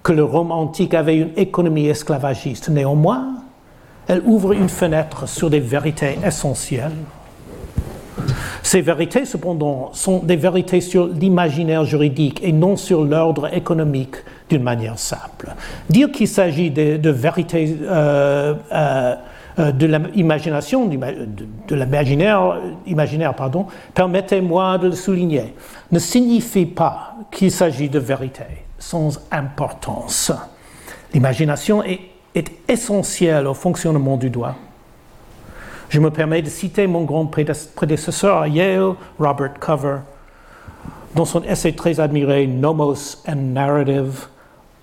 que 0.03 0.11
le 0.11 0.23
Rome 0.23 0.51
antique 0.51 0.93
avait 0.93 1.17
une 1.17 1.31
économie 1.35 1.87
esclavagiste. 1.87 2.69
Néanmoins, 2.69 3.35
elle 4.07 4.21
ouvre 4.25 4.53
une 4.53 4.69
fenêtre 4.69 5.27
sur 5.27 5.49
des 5.49 5.59
vérités 5.59 6.17
essentielles. 6.23 6.91
Ces 8.63 8.81
vérités, 8.81 9.25
cependant, 9.25 9.91
sont 9.93 10.19
des 10.19 10.35
vérités 10.35 10.81
sur 10.81 11.07
l'imaginaire 11.07 11.85
juridique 11.85 12.41
et 12.43 12.51
non 12.51 12.75
sur 12.77 13.03
l'ordre 13.03 13.53
économique 13.53 14.15
d'une 14.49 14.63
manière 14.63 14.97
simple. 14.97 15.53
Dire 15.89 16.11
qu'il 16.11 16.27
s'agit 16.27 16.71
de, 16.71 17.09
vérités 17.09 17.77
euh, 17.83 18.55
euh, 18.71 19.15
de 19.57 19.85
l'imagination, 19.85 20.85
de, 20.85 21.75
l'imaginaire, 21.75 22.61
imaginaire, 22.85 23.33
pardon, 23.33 23.67
permettez-moi 23.93 24.77
de 24.77 24.87
le 24.87 24.95
souligner, 24.95 25.53
ne 25.91 25.99
signifie 25.99 26.65
pas 26.65 27.15
qu'il 27.31 27.51
s'agit 27.51 27.89
de 27.89 27.99
vérité 27.99 28.43
sans 28.77 29.19
importance. 29.31 30.31
L'imagination 31.13 31.83
est, 31.83 32.01
est 32.35 32.51
essentielle 32.67 33.47
au 33.47 33.53
fonctionnement 33.53 34.17
du 34.17 34.29
droit. 34.29 34.55
Je 35.89 35.99
me 35.99 36.09
permets 36.09 36.41
de 36.41 36.49
citer 36.49 36.87
mon 36.87 37.03
grand 37.03 37.25
prédécesseur 37.25 38.37
à 38.39 38.47
Yale, 38.47 38.95
Robert 39.19 39.53
Cover, 39.59 39.97
dans 41.15 41.25
son 41.25 41.43
essai 41.43 41.73
très 41.73 41.99
admiré 41.99 42.47
Nomos 42.47 43.23
and 43.27 43.53
Narrative, 43.53 44.27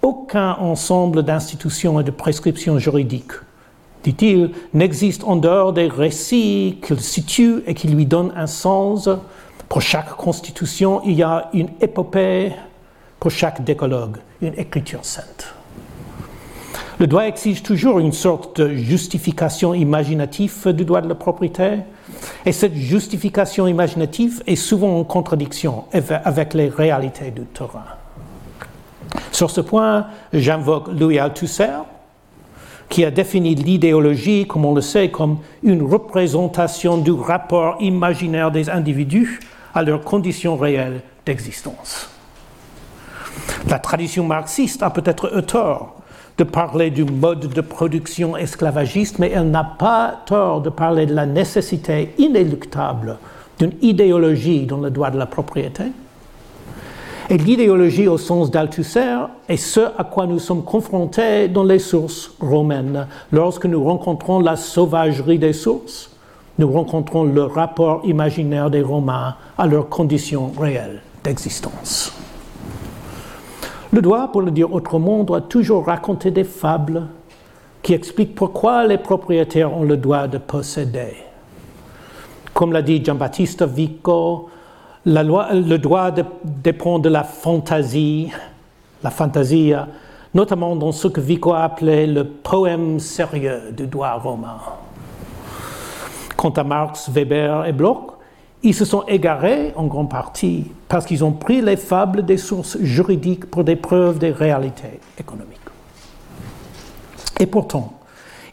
aucun 0.00 0.52
ensemble 0.54 1.22
d'institutions 1.22 2.00
et 2.00 2.04
de 2.04 2.10
prescriptions 2.10 2.78
juridiques, 2.78 3.32
dit-il, 4.02 4.50
n'existe 4.74 5.24
en 5.24 5.36
dehors 5.36 5.72
des 5.72 5.88
récits 5.88 6.78
qu'il 6.86 7.00
situe 7.00 7.62
et 7.66 7.74
qui 7.74 7.88
lui 7.88 8.06
donnent 8.06 8.32
un 8.36 8.46
sens. 8.46 9.08
Pour 9.68 9.80
chaque 9.80 10.10
constitution, 10.16 11.00
il 11.04 11.14
y 11.14 11.22
a 11.22 11.48
une 11.52 11.68
épopée, 11.80 12.52
pour 13.18 13.30
chaque 13.30 13.64
décologue, 13.64 14.18
une 14.40 14.54
écriture 14.58 15.04
sainte. 15.04 15.54
Le 16.98 17.06
droit 17.06 17.22
exige 17.22 17.62
toujours 17.62 17.98
une 17.98 18.12
sorte 18.12 18.60
de 18.60 18.74
justification 18.74 19.74
imaginative 19.74 20.68
du 20.68 20.84
droit 20.84 21.00
de 21.00 21.08
la 21.08 21.14
propriété, 21.14 21.78
et 22.44 22.52
cette 22.52 22.74
justification 22.74 23.66
imaginative 23.66 24.42
est 24.46 24.56
souvent 24.56 24.98
en 24.98 25.04
contradiction 25.04 25.84
avec 25.92 26.54
les 26.54 26.68
réalités 26.68 27.30
du 27.30 27.42
terrain. 27.42 27.84
Sur 29.30 29.50
ce 29.50 29.60
point, 29.60 30.06
j'invoque 30.32 30.88
Louis 30.88 31.18
Althusser, 31.18 31.82
qui 32.92 33.06
a 33.06 33.10
défini 33.10 33.54
l'idéologie, 33.54 34.46
comme 34.46 34.66
on 34.66 34.74
le 34.74 34.82
sait, 34.82 35.08
comme 35.08 35.38
une 35.62 35.82
représentation 35.82 36.98
du 36.98 37.10
rapport 37.10 37.76
imaginaire 37.80 38.50
des 38.50 38.68
individus 38.68 39.40
à 39.74 39.82
leurs 39.82 40.02
conditions 40.02 40.56
réelles 40.58 41.00
d'existence. 41.24 42.10
La 43.66 43.78
tradition 43.78 44.24
marxiste 44.26 44.82
a 44.82 44.90
peut-être 44.90 45.34
eu 45.38 45.42
tort 45.42 46.02
de 46.36 46.44
parler 46.44 46.90
du 46.90 47.04
mode 47.04 47.48
de 47.48 47.60
production 47.62 48.36
esclavagiste, 48.36 49.18
mais 49.18 49.30
elle 49.30 49.50
n'a 49.50 49.64
pas 49.64 50.20
tort 50.26 50.60
de 50.60 50.68
parler 50.68 51.06
de 51.06 51.14
la 51.14 51.24
nécessité 51.24 52.12
inéluctable 52.18 53.16
d'une 53.58 53.72
idéologie 53.80 54.66
dans 54.66 54.80
le 54.82 54.90
droit 54.90 55.10
de 55.10 55.18
la 55.18 55.26
propriété 55.26 55.84
et 57.30 57.38
l'idéologie 57.38 58.08
au 58.08 58.18
sens 58.18 58.50
d'Althusser 58.50 59.16
est 59.48 59.56
ce 59.56 59.80
à 59.80 60.04
quoi 60.04 60.26
nous 60.26 60.38
sommes 60.38 60.64
confrontés 60.64 61.48
dans 61.48 61.64
les 61.64 61.78
sources 61.78 62.34
romaines. 62.40 63.06
Lorsque 63.30 63.66
nous 63.66 63.82
rencontrons 63.82 64.40
la 64.40 64.56
sauvagerie 64.56 65.38
des 65.38 65.52
sources, 65.52 66.10
nous 66.58 66.70
rencontrons 66.70 67.24
le 67.24 67.44
rapport 67.44 68.02
imaginaire 68.04 68.70
des 68.70 68.82
Romains 68.82 69.36
à 69.56 69.66
leurs 69.66 69.88
conditions 69.88 70.52
réelles 70.58 71.00
d'existence. 71.24 72.12
Le 73.92 74.02
droit, 74.02 74.30
pour 74.30 74.42
le 74.42 74.50
dire 74.50 74.72
autrement, 74.72 75.22
doit 75.24 75.40
toujours 75.42 75.86
raconter 75.86 76.30
des 76.30 76.44
fables 76.44 77.06
qui 77.82 77.94
expliquent 77.94 78.34
pourquoi 78.34 78.86
les 78.86 78.98
propriétaires 78.98 79.76
ont 79.76 79.84
le 79.84 79.96
droit 79.96 80.28
de 80.28 80.38
posséder. 80.38 81.14
Comme 82.54 82.72
l'a 82.72 82.82
dit 82.82 83.02
Giambattista 83.02 83.66
Vico, 83.66 84.48
le 85.04 85.76
droit 85.78 86.10
dépend 86.44 86.98
de 86.98 87.08
la 87.08 87.24
fantaisie, 87.24 88.30
la 89.02 89.10
fantaisie, 89.10 89.72
notamment 90.34 90.76
dans 90.76 90.92
ce 90.92 91.08
que 91.08 91.20
Vico 91.20 91.52
appelait 91.52 92.06
le 92.06 92.24
poème 92.24 93.00
sérieux 93.00 93.72
du 93.72 93.86
droit 93.86 94.12
romain. 94.12 94.58
Quant 96.36 96.50
à 96.50 96.64
Marx, 96.64 97.08
Weber 97.10 97.66
et 97.66 97.72
Bloch, 97.72 98.12
ils 98.62 98.74
se 98.74 98.84
sont 98.84 99.02
égarés 99.08 99.72
en 99.74 99.86
grande 99.86 100.10
partie 100.10 100.70
parce 100.88 101.04
qu'ils 101.04 101.24
ont 101.24 101.32
pris 101.32 101.60
les 101.60 101.76
fables 101.76 102.24
des 102.24 102.36
sources 102.36 102.78
juridiques 102.78 103.50
pour 103.50 103.64
des 103.64 103.76
preuves 103.76 104.18
des 104.18 104.30
réalités 104.30 105.00
économiques. 105.18 105.58
Et 107.40 107.46
pourtant, 107.46 107.94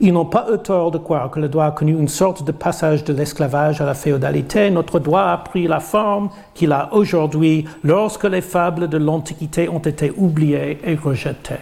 ils 0.01 0.13
n'ont 0.13 0.25
pas 0.25 0.47
eu 0.53 0.57
tort 0.57 0.91
de 0.91 0.97
croire 0.97 1.29
que 1.29 1.39
le 1.39 1.49
droit 1.49 1.65
a 1.65 1.71
connu 1.71 1.91
une 1.91 2.07
sorte 2.07 2.43
de 2.43 2.53
passage 2.53 3.03
de 3.03 3.11
l'esclavage 3.11 3.81
à 3.81 3.85
la 3.85 3.93
féodalité. 3.93 4.69
Notre 4.71 4.99
droit 4.99 5.23
a 5.23 5.37
pris 5.37 5.67
la 5.67 5.81
forme 5.81 6.29
qu'il 6.53 6.71
a 6.71 6.89
aujourd'hui 6.93 7.65
lorsque 7.83 8.23
les 8.23 8.41
fables 8.41 8.87
de 8.87 8.97
l'Antiquité 8.97 9.67
ont 9.67 9.79
été 9.79 10.13
oubliées 10.15 10.79
et 10.85 10.95
rejetées. 10.95 11.55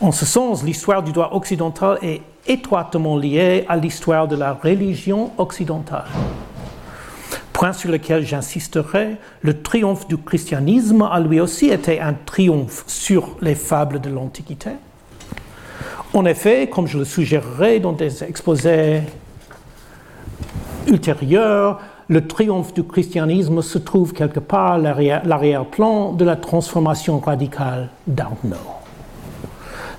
En 0.00 0.12
ce 0.12 0.24
sens, 0.24 0.64
l'histoire 0.64 1.02
du 1.02 1.12
droit 1.12 1.30
occidental 1.32 1.98
est 2.02 2.22
étroitement 2.46 3.16
liée 3.16 3.64
à 3.68 3.76
l'histoire 3.76 4.26
de 4.26 4.36
la 4.36 4.54
religion 4.54 5.30
occidentale. 5.38 6.06
Point 7.52 7.72
sur 7.72 7.90
lequel 7.90 8.26
j'insisterai, 8.26 9.16
le 9.42 9.62
triomphe 9.62 10.08
du 10.08 10.16
christianisme 10.18 11.02
a 11.02 11.20
lui 11.20 11.38
aussi 11.38 11.68
été 11.68 12.00
un 12.00 12.14
triomphe 12.14 12.84
sur 12.86 13.36
les 13.40 13.54
fables 13.54 14.00
de 14.00 14.10
l'Antiquité. 14.10 14.70
En 16.14 16.26
effet, 16.26 16.68
comme 16.68 16.86
je 16.86 16.98
le 16.98 17.04
suggérerai 17.04 17.80
dans 17.80 17.90
des 17.90 18.22
exposés 18.22 19.00
ultérieurs, 20.86 21.80
le 22.06 22.24
triomphe 22.28 22.72
du 22.72 22.84
christianisme 22.84 23.62
se 23.62 23.78
trouve 23.78 24.12
quelque 24.12 24.38
part 24.38 24.74
à 24.74 24.78
l'arrière-plan 24.78 26.12
de 26.12 26.24
la 26.24 26.36
transformation 26.36 27.18
radicale 27.18 27.88
d'Arnaud. 28.06 28.54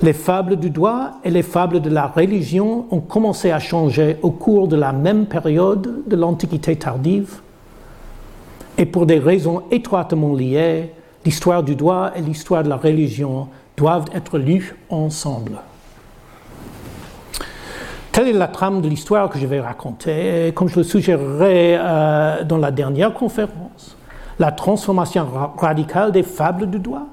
Les 0.01 0.13
fables 0.13 0.55
du 0.55 0.69
droit 0.69 1.19
et 1.25 1.31
les 1.31 1.43
fables 1.43 1.81
de 1.81 1.89
la 1.89 2.07
religion 2.07 2.85
ont 2.91 3.01
commencé 3.01 3.51
à 3.51 3.59
changer 3.59 4.15
au 4.21 4.31
cours 4.31 4.69
de 4.69 4.77
la 4.77 4.93
même 4.93 5.25
période 5.25 6.03
de 6.07 6.15
l'Antiquité 6.15 6.77
tardive, 6.77 7.41
et 8.77 8.85
pour 8.85 9.05
des 9.05 9.19
raisons 9.19 9.63
étroitement 9.69 10.33
liées, 10.33 10.91
l'histoire 11.25 11.61
du 11.61 11.75
droit 11.75 12.11
et 12.15 12.21
l'histoire 12.21 12.63
de 12.63 12.69
la 12.69 12.77
religion 12.77 13.49
doivent 13.75 14.07
être 14.13 14.37
lues 14.37 14.77
ensemble. 14.89 15.57
Telle 18.15 18.29
est 18.29 18.31
la 18.31 18.47
trame 18.47 18.79
de 18.79 18.87
l'histoire 18.87 19.29
que 19.29 19.37
je 19.37 19.45
vais 19.45 19.59
raconter. 19.59 20.53
comme 20.55 20.69
je 20.69 20.77
le 20.77 20.83
suggérerai 20.83 21.75
euh, 21.77 22.45
dans 22.45 22.57
la 22.57 22.71
dernière 22.71 23.13
conférence, 23.13 23.97
la 24.39 24.53
transformation 24.53 25.27
radicale 25.57 26.13
des 26.13 26.23
fables 26.23 26.69
du 26.69 26.79
droit 26.79 27.07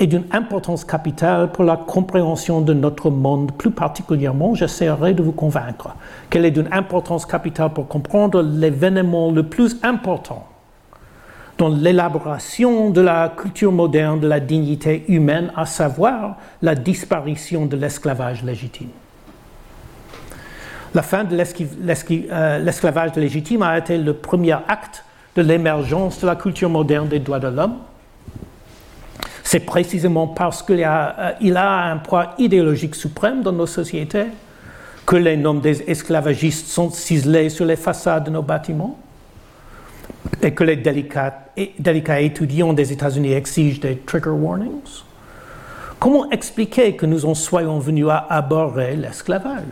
est 0.00 0.08
d'une 0.08 0.24
importance 0.32 0.84
capitale 0.84 1.52
pour 1.52 1.62
la 1.62 1.76
compréhension 1.76 2.60
de 2.60 2.74
notre 2.74 3.08
monde. 3.08 3.52
Plus 3.52 3.70
particulièrement, 3.70 4.56
j'essaierai 4.56 5.14
de 5.14 5.22
vous 5.22 5.30
convaincre 5.30 5.94
qu'elle 6.28 6.44
est 6.44 6.50
d'une 6.50 6.72
importance 6.72 7.24
capitale 7.24 7.72
pour 7.72 7.86
comprendre 7.86 8.42
l'événement 8.42 9.30
le 9.30 9.44
plus 9.44 9.76
important 9.84 10.44
dans 11.56 11.68
l'élaboration 11.68 12.90
de 12.90 13.00
la 13.00 13.28
culture 13.28 13.70
moderne 13.70 14.18
de 14.18 14.26
la 14.26 14.40
dignité 14.40 15.04
humaine, 15.06 15.52
à 15.54 15.66
savoir 15.66 16.36
la 16.62 16.74
disparition 16.74 17.66
de 17.66 17.76
l'esclavage 17.76 18.42
légitime. 18.42 18.88
La 20.94 21.02
fin 21.02 21.24
de 21.24 21.34
euh, 21.34 22.58
l'esclavage 22.58 23.16
légitime 23.16 23.62
a 23.62 23.78
été 23.78 23.96
le 23.96 24.12
premier 24.12 24.56
acte 24.68 25.04
de 25.36 25.42
l'émergence 25.42 26.20
de 26.20 26.26
la 26.26 26.36
culture 26.36 26.68
moderne 26.68 27.08
des 27.08 27.18
droits 27.18 27.38
de 27.38 27.48
l'homme. 27.48 27.76
C'est 29.42 29.60
précisément 29.60 30.28
parce 30.28 30.62
qu'il 30.62 30.84
a, 30.84 31.34
euh, 31.42 31.54
a, 31.54 31.90
un 31.90 31.96
poids 31.96 32.34
idéologique 32.38 32.94
suprême 32.94 33.42
dans 33.42 33.52
nos 33.52 33.66
sociétés 33.66 34.26
que 35.06 35.16
les 35.16 35.36
noms 35.36 35.54
des 35.54 35.82
esclavagistes 35.90 36.68
sont 36.68 36.90
ciselés 36.90 37.48
sur 37.48 37.64
les 37.64 37.76
façades 37.76 38.24
de 38.24 38.30
nos 38.30 38.42
bâtiments 38.42 38.98
et 40.42 40.52
que 40.52 40.62
les 40.62 40.76
délicats, 40.76 41.46
délicats 41.78 42.20
étudiants 42.20 42.72
des 42.74 42.92
États-Unis 42.92 43.32
exigent 43.32 43.80
des 43.80 43.96
trigger 43.96 44.30
warnings. 44.30 45.02
Comment 45.98 46.30
expliquer 46.30 46.96
que 46.96 47.06
nous 47.06 47.24
en 47.24 47.34
soyons 47.34 47.78
venus 47.78 48.06
à 48.10 48.26
aborder 48.28 48.96
l'esclavage? 48.96 49.64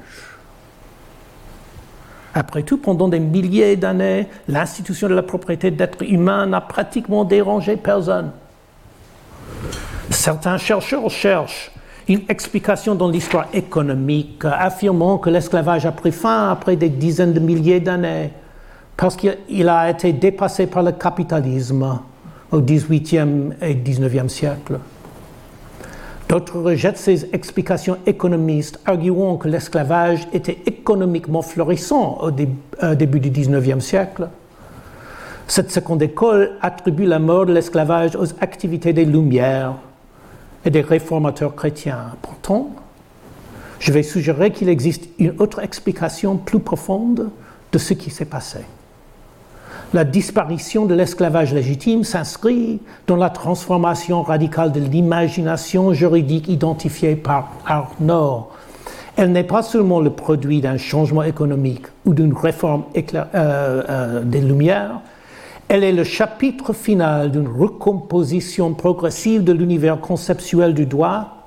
Après 2.34 2.62
tout, 2.62 2.78
pendant 2.78 3.08
des 3.08 3.20
milliers 3.20 3.76
d'années, 3.76 4.26
l'institution 4.48 5.08
de 5.08 5.14
la 5.14 5.22
propriété 5.22 5.70
d'êtres 5.70 6.04
humains 6.04 6.46
n'a 6.46 6.60
pratiquement 6.60 7.24
dérangé 7.24 7.76
personne. 7.76 8.30
Certains 10.10 10.58
chercheurs 10.58 11.10
cherchent 11.10 11.72
une 12.08 12.22
explication 12.28 12.94
dans 12.94 13.08
l'histoire 13.08 13.46
économique, 13.52 14.44
affirmant 14.44 15.18
que 15.18 15.30
l'esclavage 15.30 15.86
a 15.86 15.92
pris 15.92 16.12
fin 16.12 16.50
après 16.50 16.76
des 16.76 16.88
dizaines 16.88 17.32
de 17.32 17.40
milliers 17.40 17.80
d'années, 17.80 18.30
parce 18.96 19.16
qu'il 19.16 19.68
a 19.68 19.90
été 19.90 20.12
dépassé 20.12 20.66
par 20.66 20.82
le 20.82 20.92
capitalisme 20.92 22.00
au 22.50 22.60
XVIIIe 22.60 23.52
et 23.62 23.74
XIXe 23.74 24.32
siècle. 24.32 24.78
D'autres 26.30 26.60
rejettent 26.60 26.96
ces 26.96 27.34
explications 27.34 27.98
économistes, 28.06 28.78
arguant 28.86 29.36
que 29.36 29.48
l'esclavage 29.48 30.28
était 30.32 30.58
économiquement 30.64 31.42
florissant 31.42 32.18
au 32.22 32.30
euh, 32.30 32.94
début 32.94 33.18
du 33.18 33.30
XIXe 33.30 33.84
siècle. 33.84 34.28
Cette 35.48 35.72
seconde 35.72 36.02
école 36.02 36.52
attribue 36.62 37.04
la 37.04 37.18
mort 37.18 37.46
de 37.46 37.52
l'esclavage 37.52 38.14
aux 38.14 38.32
activités 38.40 38.92
des 38.92 39.04
Lumières 39.04 39.74
et 40.64 40.70
des 40.70 40.82
réformateurs 40.82 41.56
chrétiens. 41.56 42.14
Pourtant, 42.22 42.76
je 43.80 43.90
vais 43.90 44.04
suggérer 44.04 44.52
qu'il 44.52 44.68
existe 44.68 45.08
une 45.18 45.34
autre 45.40 45.58
explication 45.58 46.36
plus 46.36 46.60
profonde 46.60 47.30
de 47.72 47.78
ce 47.78 47.92
qui 47.92 48.10
s'est 48.10 48.24
passé. 48.24 48.60
La 49.92 50.04
disparition 50.04 50.86
de 50.86 50.94
l'esclavage 50.94 51.52
légitime 51.52 52.04
s'inscrit 52.04 52.78
dans 53.08 53.16
la 53.16 53.28
transformation 53.28 54.22
radicale 54.22 54.70
de 54.70 54.78
l'imagination 54.78 55.92
juridique 55.92 56.48
identifiée 56.48 57.16
par 57.16 57.50
Arnaud. 57.66 58.48
Elle 59.16 59.32
n'est 59.32 59.42
pas 59.42 59.62
seulement 59.62 59.98
le 59.98 60.10
produit 60.10 60.60
d'un 60.60 60.76
changement 60.76 61.24
économique 61.24 61.86
ou 62.06 62.14
d'une 62.14 62.32
réforme 62.32 62.84
euh, 62.96 63.24
euh, 63.34 64.22
des 64.22 64.40
Lumières, 64.40 65.00
elle 65.72 65.84
est 65.84 65.92
le 65.92 66.02
chapitre 66.02 66.72
final 66.72 67.30
d'une 67.30 67.46
recomposition 67.46 68.74
progressive 68.74 69.44
de 69.44 69.52
l'univers 69.52 70.00
conceptuel 70.00 70.74
du 70.74 70.84
droit 70.84 71.46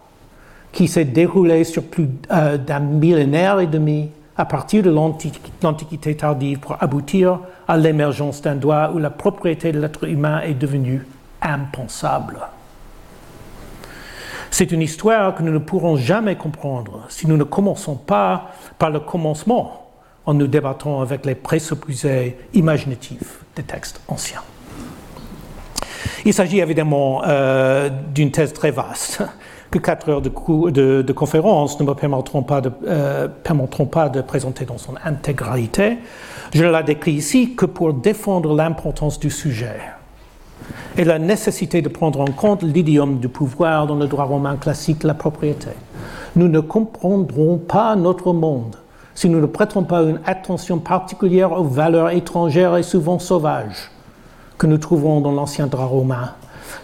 qui 0.71 0.87
s'est 0.87 1.03
déroulé 1.03 1.65
sur 1.65 1.83
plus 1.83 2.07
euh, 2.31 2.57
d'un 2.57 2.79
millénaire 2.79 3.59
et 3.59 3.67
demi 3.67 4.11
à 4.37 4.45
partir 4.45 4.83
de 4.83 4.89
l'Antiquité 4.89 6.15
tardive 6.15 6.59
pour 6.59 6.81
aboutir 6.81 7.39
à 7.67 7.77
l'émergence 7.77 8.41
d'un 8.41 8.55
droit 8.55 8.91
où 8.93 8.97
la 8.97 9.09
propriété 9.09 9.71
de 9.71 9.79
l'être 9.79 10.05
humain 10.07 10.41
est 10.41 10.55
devenue 10.55 11.05
impensable. 11.41 12.39
C'est 14.49 14.71
une 14.71 14.81
histoire 14.81 15.35
que 15.35 15.43
nous 15.43 15.51
ne 15.51 15.57
pourrons 15.57 15.97
jamais 15.97 16.35
comprendre 16.35 17.05
si 17.09 17.27
nous 17.27 17.37
ne 17.37 17.43
commençons 17.43 17.95
pas 17.95 18.51
par 18.77 18.89
le 18.89 18.99
commencement 18.99 19.89
en 20.25 20.33
nous 20.33 20.47
débattant 20.47 21.01
avec 21.01 21.25
les 21.25 21.35
présupposés 21.35 22.37
imaginatifs 22.53 23.39
des 23.55 23.63
textes 23.63 24.01
anciens. 24.07 24.41
Il 26.25 26.33
s'agit 26.33 26.59
évidemment 26.59 27.21
euh, 27.25 27.89
d'une 28.13 28.31
thèse 28.31 28.53
très 28.53 28.71
vaste 28.71 29.23
que 29.73 29.79
quatre 29.79 30.07
heures 30.07 30.21
de, 30.21 31.11
conférence 31.13 31.79
ne 31.79 31.85
me 31.85 31.95
permettront 31.95 32.43
pas, 32.43 32.61
de, 32.61 32.71
euh, 32.85 33.27
permettront 33.27 33.87
pas 33.87 34.07
de 34.07 34.21
présenter 34.21 34.65
dans 34.65 34.77
son 34.77 34.93
intégralité. 35.03 35.97
Je 36.53 36.63
ne 36.63 36.69
la 36.69 36.83
décris 36.83 37.13
ici 37.13 37.55
que 37.55 37.65
pour 37.65 37.91
défendre 37.91 38.53
l'importance 38.53 39.19
du 39.19 39.31
sujet 39.31 39.79
et 40.95 41.03
la 41.03 41.17
nécessité 41.17 41.81
de 41.81 41.89
prendre 41.89 42.21
en 42.21 42.31
compte 42.31 42.61
l'idiome 42.61 43.17
du 43.17 43.29
pouvoir 43.29 43.87
dans 43.87 43.95
le 43.95 44.05
droit 44.05 44.25
romain 44.25 44.57
classique, 44.57 45.01
la 45.01 45.15
propriété. 45.15 45.69
Nous 46.35 46.49
ne 46.49 46.59
comprendrons 46.59 47.57
pas 47.57 47.95
notre 47.95 48.31
monde 48.31 48.75
si 49.15 49.27
nous 49.27 49.41
ne 49.41 49.47
prêtons 49.47 49.85
pas 49.85 50.03
une 50.03 50.19
attention 50.27 50.77
particulière 50.77 51.51
aux 51.51 51.63
valeurs 51.63 52.11
étrangères 52.11 52.77
et 52.77 52.83
souvent 52.83 53.17
sauvages 53.17 53.89
que 54.59 54.67
nous 54.67 54.77
trouvons 54.77 55.19
dans 55.19 55.31
l'ancien 55.31 55.65
droit 55.65 55.85
romain 55.85 56.29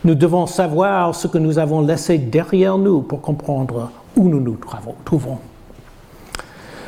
nous 0.04 0.16
devons 0.16 0.48
savoir 0.48 1.16
ce 1.16 1.28
que 1.28 1.38
nous 1.38 1.60
avons 1.60 1.82
laissé 1.82 2.18
derrière 2.18 2.78
nous 2.78 3.02
pour 3.02 3.22
comprendre 3.22 3.92
où 4.16 4.28
nous 4.28 4.40
nous 4.40 4.58
trouvons. 5.06 5.38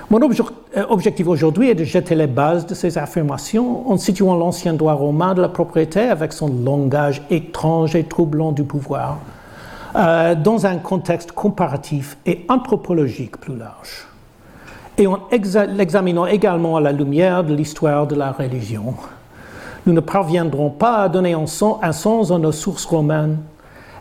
Mon 0.10 0.20
euh, 0.22 0.84
objectif 0.90 1.28
aujourd'hui 1.28 1.70
est 1.70 1.76
de 1.76 1.86
jeter 1.86 2.16
les 2.16 2.28
bases 2.28 2.66
de 2.66 2.74
ces 2.74 2.98
affirmations 2.98 3.90
en 3.90 3.98
situant 3.98 4.36
l'ancien 4.36 4.74
droit 4.74 4.94
romain 4.94 5.34
de 5.34 5.42
la 5.42 5.48
propriété 5.48 6.02
avec 6.02 6.34
son 6.34 6.50
langage 6.50 7.22
étrange 7.30 7.96
et 7.96 8.04
troublant 8.04 8.52
du 8.52 8.64
pouvoir 8.64 9.20
euh, 9.96 10.36
dans 10.36 10.66
un 10.66 10.78
contexte 10.78 11.32
comparatif 11.32 12.18
et 12.26 12.46
anthropologique 12.50 13.38
plus 13.38 13.56
large. 13.56 14.06
Et 14.98 15.08
en 15.08 15.20
l'examinant 15.70 16.26
également 16.26 16.76
à 16.76 16.82
la 16.82 16.92
lumière 16.92 17.46
de 17.46 17.54
l'histoire 17.54 18.06
de 18.06 18.16
la 18.16 18.34
religion 18.34 18.96
nous 19.86 19.94
ne 19.94 20.00
parviendrons 20.00 20.70
pas 20.70 21.04
à 21.04 21.10
donner 21.10 21.34
un 21.34 21.48
sens, 21.48 22.32
à 22.32 22.38
nos 22.38 22.52
sources 22.52 22.86
romaines. 22.86 23.38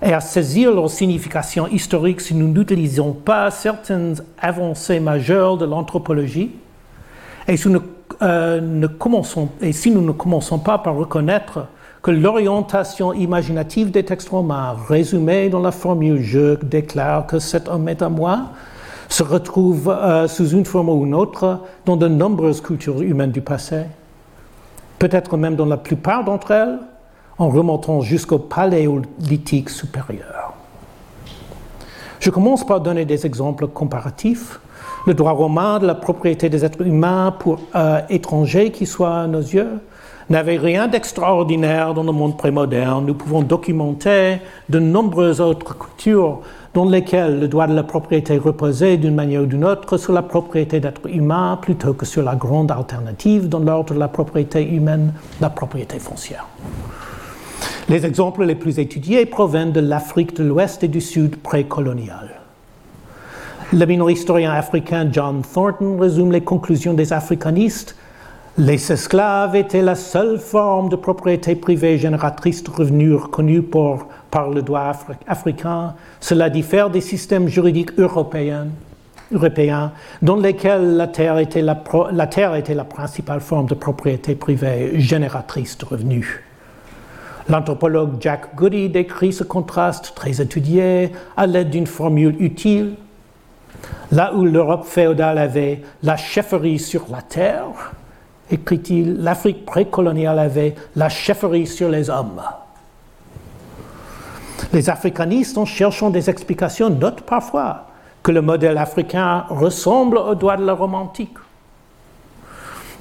Et 0.02 0.14
à 0.14 0.20
saisir 0.20 0.72
leur 0.72 0.88
signification 0.88 1.68
historique 1.68 2.22
si 2.22 2.34
nous 2.34 2.48
n'utilisons 2.48 3.12
pas 3.12 3.50
certaines 3.50 4.16
avancées 4.40 4.98
majeures 4.98 5.58
de 5.58 5.66
l'anthropologie. 5.66 6.52
Et, 7.46 7.58
si 7.58 7.68
nous, 7.68 7.82
euh, 8.22 8.60
ne 8.62 8.86
commençons, 8.86 9.50
et 9.60 9.72
si 9.72 9.90
nous 9.90 10.00
ne 10.00 10.12
commençons 10.12 10.58
pas 10.58 10.78
par 10.78 10.96
reconnaître 10.96 11.66
que 12.02 12.10
l'orientation 12.10 13.12
imaginative 13.12 13.90
des 13.90 14.04
textes 14.04 14.30
romains, 14.30 14.74
résumée 14.88 15.50
dans 15.50 15.60
la 15.60 15.70
formule 15.70 16.22
Je 16.22 16.54
déclare 16.64 17.26
que 17.26 17.38
cet 17.38 17.68
homme 17.68 17.86
est 17.90 18.00
à 18.00 18.08
moi, 18.08 18.52
se 19.10 19.22
retrouve 19.22 19.90
euh, 19.90 20.28
sous 20.28 20.48
une 20.48 20.64
forme 20.64 20.88
ou 20.88 21.04
une 21.04 21.14
autre 21.14 21.60
dans 21.84 21.96
de 21.96 22.08
nombreuses 22.08 22.62
cultures 22.62 23.02
humaines 23.02 23.32
du 23.32 23.42
passé 23.42 23.82
peut-être 25.00 25.36
même 25.36 25.56
dans 25.56 25.66
la 25.66 25.78
plupart 25.78 26.22
d'entre 26.22 26.52
elles, 26.52 26.78
en 27.38 27.48
remontant 27.48 28.02
jusqu'au 28.02 28.38
paléolithique 28.38 29.70
supérieur. 29.70 30.52
Je 32.20 32.30
commence 32.30 32.64
par 32.64 32.82
donner 32.82 33.06
des 33.06 33.24
exemples 33.24 33.66
comparatifs. 33.66 34.60
Le 35.06 35.14
droit 35.14 35.32
romain 35.32 35.78
de 35.78 35.86
la 35.86 35.94
propriété 35.94 36.50
des 36.50 36.66
êtres 36.66 36.86
humains 36.86 37.34
pour 37.38 37.60
euh, 37.74 38.02
étrangers 38.10 38.70
qui 38.70 38.84
soient 38.84 39.20
à 39.20 39.26
nos 39.26 39.40
yeux 39.40 39.80
n'avait 40.30 40.56
rien 40.56 40.86
d'extraordinaire 40.86 41.92
dans 41.92 42.04
le 42.04 42.12
monde 42.12 42.36
prémoderne. 42.36 43.04
Nous 43.04 43.14
pouvons 43.14 43.42
documenter 43.42 44.36
de 44.68 44.78
nombreuses 44.78 45.40
autres 45.40 45.76
cultures 45.76 46.40
dans 46.72 46.88
lesquelles 46.88 47.40
le 47.40 47.48
droit 47.48 47.66
de 47.66 47.74
la 47.74 47.82
propriété 47.82 48.38
reposait 48.38 48.96
d'une 48.96 49.16
manière 49.16 49.42
ou 49.42 49.46
d'une 49.46 49.64
autre 49.64 49.96
sur 49.96 50.12
la 50.12 50.22
propriété 50.22 50.78
d'être 50.78 51.08
humain 51.08 51.58
plutôt 51.60 51.94
que 51.94 52.06
sur 52.06 52.22
la 52.22 52.36
grande 52.36 52.70
alternative 52.70 53.48
dans 53.48 53.58
l'ordre 53.58 53.92
de 53.92 53.98
la 53.98 54.06
propriété 54.06 54.62
humaine, 54.62 55.12
la 55.40 55.50
propriété 55.50 55.98
foncière. 55.98 56.46
Les 57.88 58.06
exemples 58.06 58.44
les 58.44 58.54
plus 58.54 58.78
étudiés 58.78 59.26
proviennent 59.26 59.72
de 59.72 59.80
l'Afrique 59.80 60.36
de 60.36 60.44
l'Ouest 60.44 60.84
et 60.84 60.88
du 60.88 61.00
Sud 61.00 61.38
précolonial. 61.38 62.40
Le 63.72 63.84
minor 63.84 64.12
historien 64.12 64.52
africain 64.52 65.08
John 65.10 65.42
Thornton 65.42 65.98
résume 65.98 66.30
les 66.30 66.40
conclusions 66.40 66.94
des 66.94 67.12
africanistes 67.12 67.96
les 68.58 68.92
esclaves 68.92 69.56
étaient 69.56 69.82
la 69.82 69.94
seule 69.94 70.38
forme 70.38 70.88
de 70.88 70.96
propriété 70.96 71.54
privée 71.54 71.98
génératrice 71.98 72.62
de 72.64 72.70
revenus 72.70 73.14
reconnue 73.14 73.62
par 73.62 74.50
le 74.50 74.62
droit 74.62 74.92
africain. 75.26 75.94
Cela 76.20 76.50
diffère 76.50 76.90
des 76.90 77.00
systèmes 77.00 77.48
juridiques 77.48 77.98
européens, 77.98 78.66
dans 80.22 80.36
lesquels 80.36 80.96
la 80.96 81.06
terre, 81.06 81.38
était 81.38 81.62
la, 81.62 81.80
la 82.10 82.26
terre 82.26 82.56
était 82.56 82.74
la 82.74 82.84
principale 82.84 83.40
forme 83.40 83.66
de 83.66 83.74
propriété 83.74 84.34
privée 84.34 84.98
génératrice 84.98 85.78
de 85.78 85.84
revenus. 85.84 86.40
L'anthropologue 87.48 88.16
Jack 88.20 88.54
Goody 88.56 88.88
décrit 88.88 89.32
ce 89.32 89.44
contraste 89.44 90.12
très 90.14 90.40
étudié 90.40 91.12
à 91.36 91.46
l'aide 91.46 91.70
d'une 91.70 91.86
formule 91.86 92.36
utile. 92.40 92.94
Là 94.12 94.34
où 94.34 94.44
l'Europe 94.44 94.84
féodale 94.84 95.38
avait 95.38 95.82
la 96.02 96.16
chefferie 96.16 96.78
sur 96.78 97.06
la 97.10 97.22
terre, 97.22 97.92
écrit-il, 98.50 99.16
l'Afrique 99.16 99.64
précoloniale 99.64 100.38
avait 100.38 100.74
la 100.96 101.08
chefferie 101.08 101.66
sur 101.66 101.88
les 101.88 102.10
hommes. 102.10 102.42
Les 104.72 104.88
africanistes, 104.88 105.58
en 105.58 105.64
cherchant 105.64 106.10
des 106.10 106.30
explications, 106.30 106.90
notent 106.90 107.22
parfois 107.22 107.86
que 108.22 108.30
le 108.30 108.42
modèle 108.42 108.78
africain 108.78 109.44
ressemble 109.48 110.18
au 110.18 110.34
droit 110.34 110.56
de 110.56 110.64
la 110.64 110.74
Rome 110.74 110.94
antique. 110.94 111.36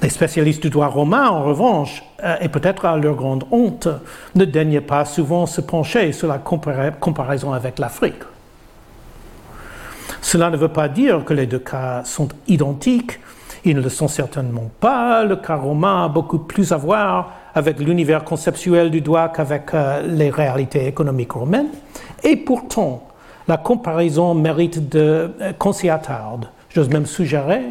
Les 0.02 0.08
spécialistes 0.08 0.62
du 0.62 0.70
droit 0.70 0.86
romain, 0.86 1.28
en 1.28 1.44
revanche, 1.44 2.02
euh, 2.24 2.36
et 2.40 2.48
peut-être 2.48 2.86
à 2.86 2.96
leur 2.96 3.14
grande 3.14 3.44
honte, 3.50 3.88
ne 4.34 4.46
daignent 4.46 4.80
pas 4.80 5.04
souvent 5.04 5.44
se 5.44 5.60
pencher 5.60 6.12
sur 6.12 6.26
la 6.26 6.38
comparaison 6.38 7.52
avec 7.52 7.78
l'Afrique. 7.78 8.22
Cela 10.22 10.50
ne 10.50 10.56
veut 10.56 10.68
pas 10.68 10.88
dire 10.88 11.24
que 11.24 11.34
les 11.34 11.46
deux 11.46 11.58
cas 11.58 12.02
sont 12.04 12.28
identiques, 12.48 13.20
ils 13.64 13.76
ne 13.76 13.82
le 13.82 13.88
sont 13.88 14.08
certainement 14.08 14.70
pas. 14.80 15.24
Le 15.24 15.36
cas 15.36 15.56
romain 15.56 16.04
a 16.04 16.08
beaucoup 16.08 16.38
plus 16.38 16.72
à 16.72 16.76
voir 16.76 17.32
avec 17.54 17.78
l'univers 17.78 18.24
conceptuel 18.24 18.90
du 18.90 19.00
droit 19.00 19.28
qu'avec 19.28 19.74
euh, 19.74 20.02
les 20.06 20.30
réalités 20.30 20.86
économiques 20.86 21.32
romaines. 21.32 21.68
Et 22.22 22.36
pourtant, 22.36 23.08
la 23.48 23.56
comparaison 23.56 24.34
mérite 24.34 24.88
de 24.88 25.32
euh, 25.40 25.52
qu'on 25.58 25.72
s'y 25.72 25.88
attarde. 25.88 26.46
J'ose 26.70 26.88
même 26.88 27.06
suggérer 27.06 27.62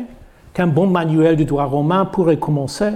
qu'un 0.54 0.68
bon 0.68 0.88
manuel 0.88 1.36
du 1.36 1.46
droit 1.46 1.66
romain 1.66 2.06
pourrait 2.06 2.38
commencer 2.38 2.92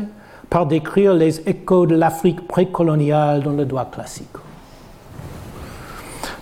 par 0.50 0.66
décrire 0.66 1.14
les 1.14 1.40
échos 1.50 1.86
de 1.86 1.96
l'Afrique 1.96 2.48
précoloniale 2.48 3.42
dans 3.42 3.54
le 3.54 3.66
droit 3.66 3.86
classique. 3.86 4.28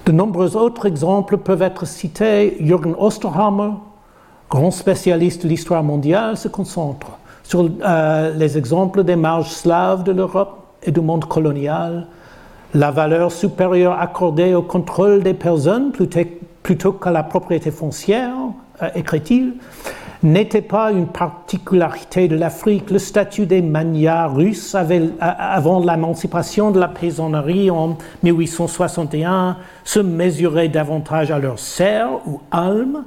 De 0.05 0.11
nombreux 0.11 0.57
autres 0.57 0.87
exemples 0.87 1.37
peuvent 1.37 1.61
être 1.61 1.85
cités. 1.85 2.57
Jürgen 2.59 2.95
Osterhammer, 2.97 3.73
grand 4.51 4.69
spécialiste 4.69 5.43
de 5.43 5.47
l'histoire 5.47 5.81
mondiale, 5.81 6.35
se 6.35 6.49
concentre 6.49 7.07
sur 7.41 7.69
euh, 7.83 8.33
les 8.35 8.57
exemples 8.57 9.03
des 9.03 9.15
marges 9.15 9.49
slaves 9.49 10.03
de 10.03 10.11
l'Europe 10.11 10.67
et 10.83 10.91
du 10.91 10.99
monde 10.99 11.25
colonial, 11.25 12.07
la 12.73 12.91
valeur 12.91 13.31
supérieure 13.31 13.97
accordée 13.99 14.53
au 14.53 14.61
contrôle 14.61 15.23
des 15.23 15.33
personnes 15.33 15.93
plutôt, 16.63 16.91
qu'à 16.91 17.11
la 17.11 17.23
propriété 17.23 17.71
foncière, 17.71 18.35
euh, 18.83 18.89
écrit-il, 18.93 19.53
n'était 20.21 20.61
pas 20.61 20.91
une 20.91 21.07
particularité 21.07 22.27
de 22.27 22.35
l'Afrique. 22.35 22.91
Le 22.91 22.99
statut 22.99 23.45
des 23.45 23.61
manias 23.61 24.27
russes 24.27 24.75
avait, 24.75 25.11
avant 25.19 25.79
l'émancipation 25.79 26.71
de 26.71 26.79
la 26.79 26.89
paysannerie 26.89 27.71
en 27.71 27.97
1861 28.21 29.57
se 29.85 29.99
mesurait 29.99 30.67
davantage 30.67 31.31
à 31.31 31.39
leurs 31.39 31.57
serres 31.57 32.19
ou 32.27 32.41
almes 32.51 33.05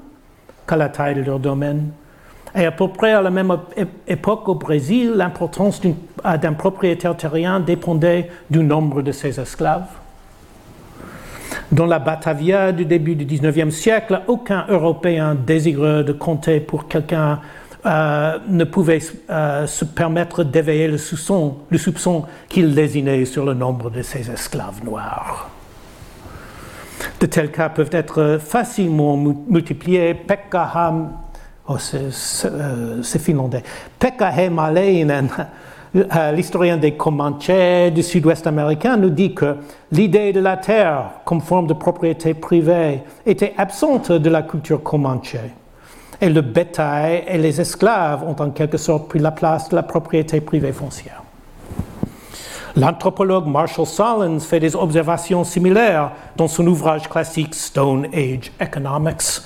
qu'à 0.66 0.76
la 0.76 0.88
taille 0.88 1.14
de 1.14 1.22
leur 1.22 1.38
domaine. 1.38 1.90
Et 2.56 2.66
à 2.66 2.72
peu 2.72 2.88
près 2.88 3.12
à 3.12 3.20
la 3.20 3.30
même 3.30 3.56
époque 4.06 4.48
au 4.48 4.54
Brésil, 4.54 5.12
l'importance 5.16 5.80
d'un 5.82 6.52
propriétaire 6.52 7.16
terrien 7.16 7.58
dépendait 7.58 8.30
du 8.48 8.62
nombre 8.62 9.02
de 9.02 9.10
ses 9.10 9.40
esclaves. 9.40 9.88
Dans 11.72 11.86
la 11.86 11.98
Batavia 11.98 12.70
du 12.70 12.84
début 12.84 13.16
du 13.16 13.24
XIXe 13.24 13.74
siècle, 13.74 14.20
aucun 14.28 14.66
Européen 14.68 15.34
désireux 15.34 16.04
de 16.04 16.12
compter 16.12 16.60
pour 16.60 16.86
quelqu'un 16.86 17.40
euh, 17.86 18.38
ne 18.48 18.64
pouvait 18.64 19.00
euh, 19.28 19.66
se 19.66 19.84
permettre 19.84 20.44
d'éveiller 20.44 20.88
le 20.88 20.98
soupçon, 20.98 21.56
le 21.68 21.78
soupçon 21.78 22.24
qu'il 22.48 22.74
lésinait 22.74 23.24
sur 23.24 23.44
le 23.44 23.54
nombre 23.54 23.90
de 23.90 24.02
ses 24.02 24.30
esclaves 24.30 24.84
noirs. 24.84 25.50
De 27.20 27.26
tels 27.26 27.50
cas 27.50 27.68
peuvent 27.68 27.90
être 27.92 28.38
facilement 28.40 29.16
multipliés. 29.16 30.14
Pekka 30.14 30.92
oh, 31.68 31.76
euh, 31.94 33.02
c'est 33.02 33.18
finlandais. 33.18 33.62
Pekka 33.98 34.32
l'historien 36.32 36.76
des 36.76 36.94
Comanches 36.94 37.92
du 37.94 38.02
sud-ouest 38.02 38.46
américain, 38.46 38.96
nous 38.96 39.10
dit 39.10 39.34
que 39.34 39.56
l'idée 39.92 40.32
de 40.32 40.40
la 40.40 40.56
terre 40.56 41.10
comme 41.24 41.40
forme 41.40 41.68
de 41.68 41.74
propriété 41.74 42.34
privée 42.34 43.02
était 43.24 43.54
absente 43.56 44.10
de 44.10 44.30
la 44.30 44.42
culture 44.42 44.82
comanche 44.82 45.36
et 46.20 46.28
le 46.28 46.40
bétail 46.40 47.24
et 47.26 47.38
les 47.38 47.60
esclaves 47.60 48.22
ont 48.24 48.36
en 48.40 48.50
quelque 48.50 48.78
sorte 48.78 49.08
pris 49.08 49.18
la 49.18 49.30
place 49.30 49.68
de 49.68 49.76
la 49.76 49.82
propriété 49.82 50.40
privée 50.40 50.72
foncière. 50.72 51.22
L'anthropologue 52.76 53.46
Marshall 53.46 53.86
Solins 53.86 54.40
fait 54.40 54.58
des 54.58 54.74
observations 54.74 55.44
similaires 55.44 56.10
dans 56.36 56.48
son 56.48 56.66
ouvrage 56.66 57.08
classique 57.08 57.54
Stone 57.54 58.08
Age 58.12 58.50
Economics. 58.58 59.42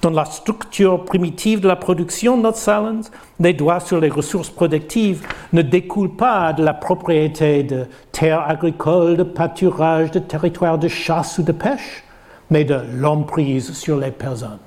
Dans 0.00 0.10
la 0.10 0.24
structure 0.24 1.04
primitive 1.04 1.58
de 1.58 1.66
la 1.66 1.74
production, 1.74 2.36
note 2.36 2.54
Solins, 2.54 3.00
les 3.40 3.54
droits 3.54 3.80
sur 3.80 3.98
les 3.98 4.08
ressources 4.08 4.50
productives 4.50 5.26
ne 5.52 5.62
découlent 5.62 6.14
pas 6.14 6.52
de 6.52 6.62
la 6.62 6.72
propriété 6.72 7.64
de 7.64 7.86
terres 8.12 8.48
agricoles, 8.48 9.16
de 9.16 9.24
pâturage, 9.24 10.12
de 10.12 10.20
territoires 10.20 10.78
de 10.78 10.86
chasse 10.86 11.38
ou 11.38 11.42
de 11.42 11.52
pêche, 11.52 12.04
mais 12.50 12.62
de 12.62 12.80
l'emprise 12.94 13.72
sur 13.72 13.96
les 13.96 14.12
personnes. 14.12 14.60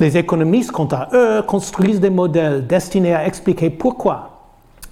Les 0.00 0.16
économistes, 0.16 0.72
quant 0.72 0.88
à 0.90 1.10
eux, 1.12 1.42
construisent 1.42 2.00
des 2.00 2.08
modèles 2.08 2.66
destinés 2.66 3.14
à 3.14 3.26
expliquer 3.26 3.68
pourquoi, 3.68 4.35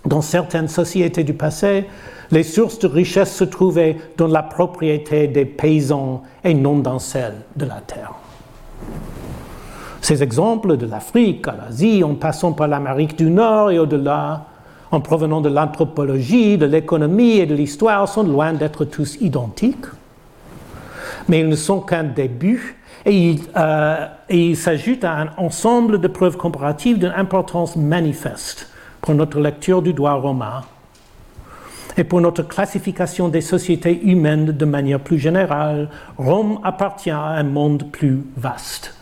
dans 0.05 0.20
certaines 0.20 0.68
sociétés 0.68 1.24
du 1.24 1.34
passé, 1.34 1.86
les 2.30 2.42
sources 2.42 2.78
de 2.78 2.86
richesse 2.86 3.34
se 3.34 3.44
trouvaient 3.44 3.96
dans 4.16 4.26
la 4.26 4.42
propriété 4.42 5.28
des 5.28 5.44
paysans 5.44 6.22
et 6.42 6.55
non 6.55 6.78
dans 6.78 6.98
celle 6.98 7.34
de 7.57 7.66
la 7.66 7.80
terre. 7.80 8.12
Ces 10.00 10.22
exemples 10.22 10.76
de 10.76 10.86
l'Afrique 10.86 11.48
à 11.48 11.57
l'Asie, 11.57 12.05
en 12.05 12.14
passant 12.14 12.52
par 12.52 12.68
l'Amérique 12.68 13.16
du 13.16 13.30
Nord 13.30 13.70
et 13.70 13.78
au-delà, 13.78 14.46
en 14.90 15.00
provenant 15.00 15.40
de 15.40 15.48
l'anthropologie, 15.48 16.59
de 16.59 16.66
l'économie 16.66 17.38
et 17.38 17.46
de 17.46 17.55
l'histoire, 17.55 18.09
sont 18.09 18.22
loin 18.22 18.52
d'être 18.52 18.84
tous 18.84 19.16
identiques, 19.20 19.86
mais 21.28 21.40
ils 21.40 21.48
ne 21.48 21.57
sont 21.57 21.80
qu'un 21.80 22.05
début 22.05 22.76
euh, 23.07 24.07
et 24.30 24.46
il, 24.46 24.57
s'ajoute 24.57 25.05
à 25.05 25.12
un 25.12 25.28
ensemble 25.36 26.00
de 26.00 26.09
preuves 26.09 26.36
comparatives 26.36 26.98
d'une 26.98 27.12
importance 27.14 27.76
manifeste 27.76 28.70
pour 29.05 29.14
notre 29.14 29.38
lecture 29.38 29.82
du 29.82 29.92
droit 29.92 30.14
romain 30.14 30.62
et 31.98 32.05
pour 32.05 32.22
notre 32.22 32.42
classification 32.42 33.28
des 33.28 33.42
sociétés 33.42 34.00
humaines 34.02 34.46
de 34.46 34.64
manière 34.64 34.98
plus 34.98 35.18
générale. 35.18 35.90
Rome 36.16 36.59
appartient 36.64 37.11
à 37.11 37.20
un 37.20 37.42
monde 37.42 37.92
plus 37.92 38.24
vaste. 38.38 38.94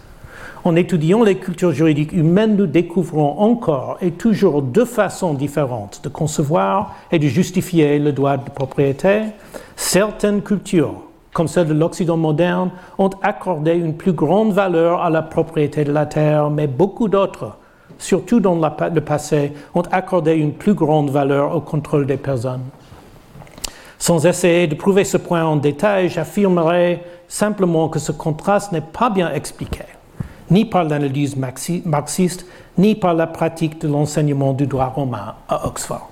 En 0.64 0.74
étudiant 0.74 1.22
les 1.22 1.36
cultures 1.36 1.70
juridiques 1.70 2.12
humaines, 2.12 2.57
nous 2.57 2.66
découvrons 2.66 3.38
encore 3.38 3.98
et 4.00 4.11
toujours 4.11 4.62
deux 4.62 4.84
façons 4.84 5.34
différentes 5.34 6.00
de 6.03 6.09
concevoir 6.09 6.96
et 7.12 7.20
de 7.20 7.28
justifier 7.28 8.00
le 8.00 8.11
droit 8.11 8.38
de 8.38 8.50
propriété. 8.50 9.22
Certaines 9.76 10.42
cultures 10.42 11.03
comme 11.32 11.48
celle 11.48 11.68
de 11.68 11.74
l'Occident 11.74 12.16
moderne, 12.16 12.70
ont 12.98 13.11
accordé 13.22 13.72
une 13.72 13.94
plus 13.94 14.12
grande 14.12 14.53
valeur 14.53 15.00
à 15.00 15.11
la 15.11 15.22
propriété 15.22 15.84
de 15.84 15.92
la 15.92 16.05
terre, 16.05 16.50
mais 16.50 16.66
beaucoup 16.66 17.09
d'autres, 17.09 17.57
surtout 18.03 18.40
dans 18.40 18.57
le 18.57 19.00
passé, 19.00 19.53
ont 19.74 19.82
accordé 19.92 20.34
une 20.34 20.53
plus 20.53 20.74
grande 20.74 21.11
valeur 21.11 21.55
au 21.55 21.61
contrôle 21.61 22.07
des 22.07 22.16
personnes. 22.16 22.64
Sans 23.98 24.26
essayer 24.26 24.66
de 24.66 24.74
prouver 24.74 25.05
ce 25.05 25.16
point 25.16 25.44
en 25.44 25.57
détail, 25.57 26.09
j'affirmerai 26.09 27.03
simplement 27.28 27.88
que 27.88 28.00
ce 28.00 28.11
contraste 28.11 28.72
n'est 28.72 28.80
pas 28.80 29.11
bien 29.11 29.32
expliqué, 29.32 29.84
ni 30.50 30.64
par 30.64 30.82
l'analyse 30.84 31.36
marxiste, 31.36 32.44
ni 32.76 32.96
par 32.96 33.14
la 33.14 33.28
pratique 33.28 33.80
de 33.80 33.86
l'enseignement 33.86 34.53
du 34.53 34.66
droit 34.66 34.92
romain 34.94 35.34
à 35.48 35.66
Oxford. 35.68 36.09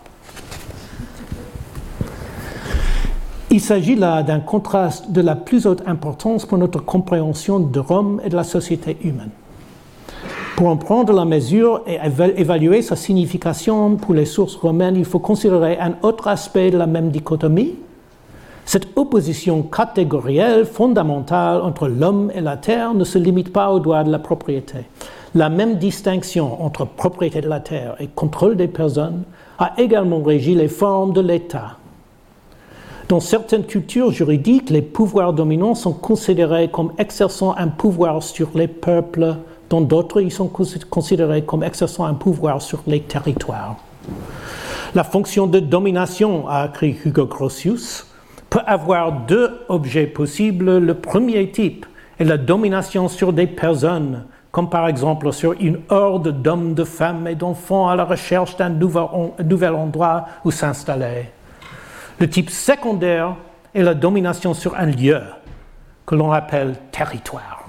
Il 3.50 3.60
s'agit 3.60 3.96
là 3.96 4.22
d'un 4.22 4.38
contraste 4.38 5.10
de 5.10 5.20
la 5.20 5.34
plus 5.34 5.66
haute 5.66 5.82
importance 5.88 6.46
pour 6.46 6.58
notre 6.58 6.78
compréhension 6.78 7.58
de 7.58 7.80
Rome 7.80 8.20
et 8.24 8.28
de 8.28 8.36
la 8.36 8.44
société 8.44 8.96
humaine. 9.02 9.30
Pour 10.60 10.68
en 10.68 10.76
prendre 10.76 11.14
la 11.14 11.24
mesure 11.24 11.80
et 11.86 11.98
évaluer 12.36 12.82
sa 12.82 12.94
signification 12.94 13.96
pour 13.96 14.12
les 14.12 14.26
sources 14.26 14.56
romaines, 14.56 14.94
il 14.94 15.06
faut 15.06 15.18
considérer 15.18 15.78
un 15.78 15.94
autre 16.02 16.28
aspect 16.28 16.70
de 16.70 16.76
la 16.76 16.86
même 16.86 17.08
dichotomie, 17.08 17.76
cette 18.66 18.88
opposition 18.96 19.62
catégorielle 19.62 20.66
fondamentale 20.66 21.62
entre 21.62 21.88
l'homme 21.88 22.30
et 22.34 22.42
la 22.42 22.58
terre 22.58 22.92
ne 22.92 23.04
se 23.04 23.16
limite 23.16 23.54
pas 23.54 23.72
au 23.72 23.80
droit 23.80 24.04
de 24.04 24.10
la 24.12 24.18
propriété. 24.18 24.80
La 25.34 25.48
même 25.48 25.78
distinction 25.78 26.62
entre 26.62 26.84
propriété 26.84 27.40
de 27.40 27.48
la 27.48 27.60
terre 27.60 27.96
et 27.98 28.08
contrôle 28.08 28.58
des 28.58 28.68
personnes 28.68 29.22
a 29.58 29.72
également 29.78 30.22
régi 30.22 30.54
les 30.54 30.68
formes 30.68 31.14
de 31.14 31.22
l'État 31.22 31.78
dans 33.10 33.18
certaines 33.18 33.64
cultures 33.64 34.12
juridiques, 34.12 34.70
les 34.70 34.82
pouvoirs 34.82 35.32
dominants 35.32 35.74
sont 35.74 35.92
considérés 35.92 36.68
comme 36.68 36.92
exerçant 36.96 37.56
un 37.56 37.66
pouvoir 37.66 38.22
sur 38.22 38.50
les 38.54 38.68
peuples, 38.68 39.34
dans 39.70 39.80
d'autres, 39.80 40.20
ils 40.20 40.32
sont 40.32 40.48
considérés 40.48 41.42
comme 41.42 41.62
exerçant 41.62 42.04
un 42.04 42.14
pouvoir 42.14 42.60
sur 42.60 42.82
les 42.88 43.00
territoires. 43.00 43.76
La 44.96 45.04
fonction 45.04 45.46
de 45.46 45.60
domination, 45.60 46.48
a 46.48 46.66
écrit 46.66 46.98
Hugo 47.04 47.26
Grotius, 47.26 48.06
peut 48.50 48.60
avoir 48.66 49.12
deux 49.12 49.60
objets 49.68 50.08
possibles. 50.08 50.78
Le 50.78 50.94
premier 50.94 51.48
type 51.52 51.86
est 52.18 52.24
la 52.24 52.36
domination 52.36 53.06
sur 53.06 53.32
des 53.32 53.46
personnes, 53.46 54.24
comme 54.50 54.68
par 54.68 54.88
exemple 54.88 55.32
sur 55.32 55.52
une 55.52 55.78
horde 55.88 56.42
d'hommes, 56.42 56.74
de 56.74 56.82
femmes 56.82 57.28
et 57.28 57.36
d'enfants 57.36 57.88
à 57.88 57.94
la 57.94 58.04
recherche 58.04 58.56
d'un 58.56 58.70
nouvel 58.70 59.74
endroit 59.74 60.26
où 60.44 60.50
s'installer. 60.50 61.30
Le 62.18 62.28
type 62.28 62.50
secondaire 62.50 63.36
est 63.72 63.82
la 63.84 63.94
domination 63.94 64.52
sur 64.52 64.74
un 64.74 64.86
lieu 64.86 65.20
que 66.04 66.16
l'on 66.16 66.32
appelle 66.32 66.74
territoire. 66.90 67.59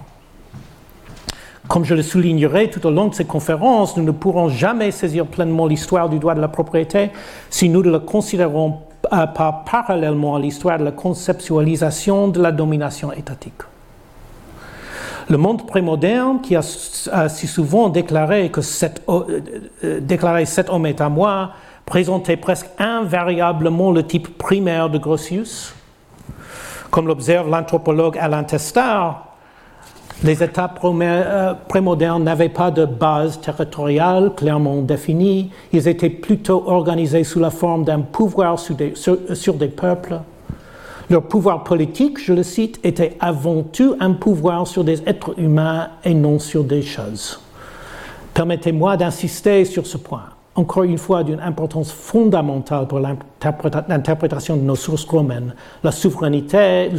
Comme 1.71 1.85
je 1.85 1.95
le 1.95 2.01
soulignerai 2.01 2.69
tout 2.69 2.85
au 2.85 2.91
long 2.91 3.07
de 3.07 3.15
ces 3.15 3.23
conférences, 3.23 3.95
nous 3.95 4.03
ne 4.03 4.11
pourrons 4.11 4.49
jamais 4.49 4.91
saisir 4.91 5.25
pleinement 5.25 5.67
l'histoire 5.67 6.09
du 6.09 6.19
droit 6.19 6.35
de 6.35 6.41
la 6.41 6.49
propriété 6.49 7.11
si 7.49 7.69
nous 7.69 7.81
ne 7.81 7.89
le 7.89 7.99
considérons 7.99 8.79
pas 9.09 9.63
parallèlement 9.71 10.35
à 10.35 10.39
l'histoire 10.41 10.79
de 10.79 10.83
la 10.83 10.91
conceptualisation 10.91 12.27
de 12.27 12.41
la 12.41 12.51
domination 12.51 13.13
étatique. 13.13 13.61
Le 15.29 15.37
monde 15.37 15.65
prémoderne, 15.65 16.41
qui 16.41 16.57
a, 16.57 16.61
si 16.61 17.47
souvent 17.47 17.87
déclaré 17.87 18.51
que 18.51 18.59
cet, 18.59 19.01
euh, 19.07 19.39
euh, 19.85 20.45
cet 20.45 20.69
homme 20.69 20.87
est 20.87 20.99
à 20.99 21.07
moi, 21.07 21.51
présentait 21.85 22.35
presque 22.35 22.67
invariablement 22.79 23.91
le 23.91 24.05
type 24.05 24.37
primaire 24.37 24.89
de 24.89 24.97
Grotius. 24.97 25.73
Comme 26.89 27.07
l'observe 27.07 27.49
l'anthropologue 27.49 28.17
Alain 28.17 28.43
Testard, 28.43 29.30
les 30.23 30.43
États 30.43 30.73
euh, 30.83 31.53
prémodernes 31.67 32.23
n'avaient 32.23 32.49
pas 32.49 32.69
de 32.69 32.85
base 32.85 33.39
territoriale 33.41 34.33
clairement 34.35 34.81
définie, 34.81 35.51
ils 35.73 35.87
étaient 35.87 36.09
plutôt 36.09 36.63
organisés 36.67 37.23
sous 37.23 37.39
la 37.39 37.49
forme 37.49 37.83
d'un 37.83 38.01
pouvoir 38.01 38.59
sur 38.59 38.75
des, 38.75 38.93
sur 38.95 39.53
des, 39.55 39.67
peuples. 39.67 40.19
Leur 41.09 41.23
pouvoir 41.23 41.63
politique, 41.63 42.23
je 42.23 42.33
le 42.33 42.43
cite, 42.43 42.79
était 42.83 43.17
avant 43.19 43.63
tout 43.63 43.95
un 43.99 44.13
pouvoir 44.13 44.67
sur 44.67 44.83
des 44.83 45.01
êtres 45.07 45.37
humains 45.39 45.89
et 46.03 46.13
non 46.13 46.39
sur 46.39 46.63
des 46.63 46.81
choses. 46.81 47.41
Permettez-moi 48.33 48.97
d'insister 48.97 49.65
sur 49.65 49.85
ce 49.85 49.97
point 49.97 50.30
encore 50.55 50.83
une 50.83 50.97
fois 50.97 51.23
d'une 51.23 51.39
importance 51.39 51.91
fondamentale 51.91 52.87
pour 52.87 52.99
l'interprétation 52.99 54.57
de 54.57 54.61
nos 54.61 54.75
sources 54.75 55.05
romaines. 55.05 55.53
La 55.83 55.91
souveraineté, 55.91 56.89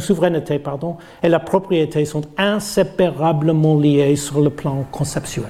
et 1.23 1.29
la 1.29 1.39
propriété 1.39 2.05
sont 2.05 2.23
inséparablement 2.37 3.77
liées 3.77 4.15
sur 4.15 4.41
le 4.41 4.49
plan 4.49 4.85
conceptuel. 4.91 5.45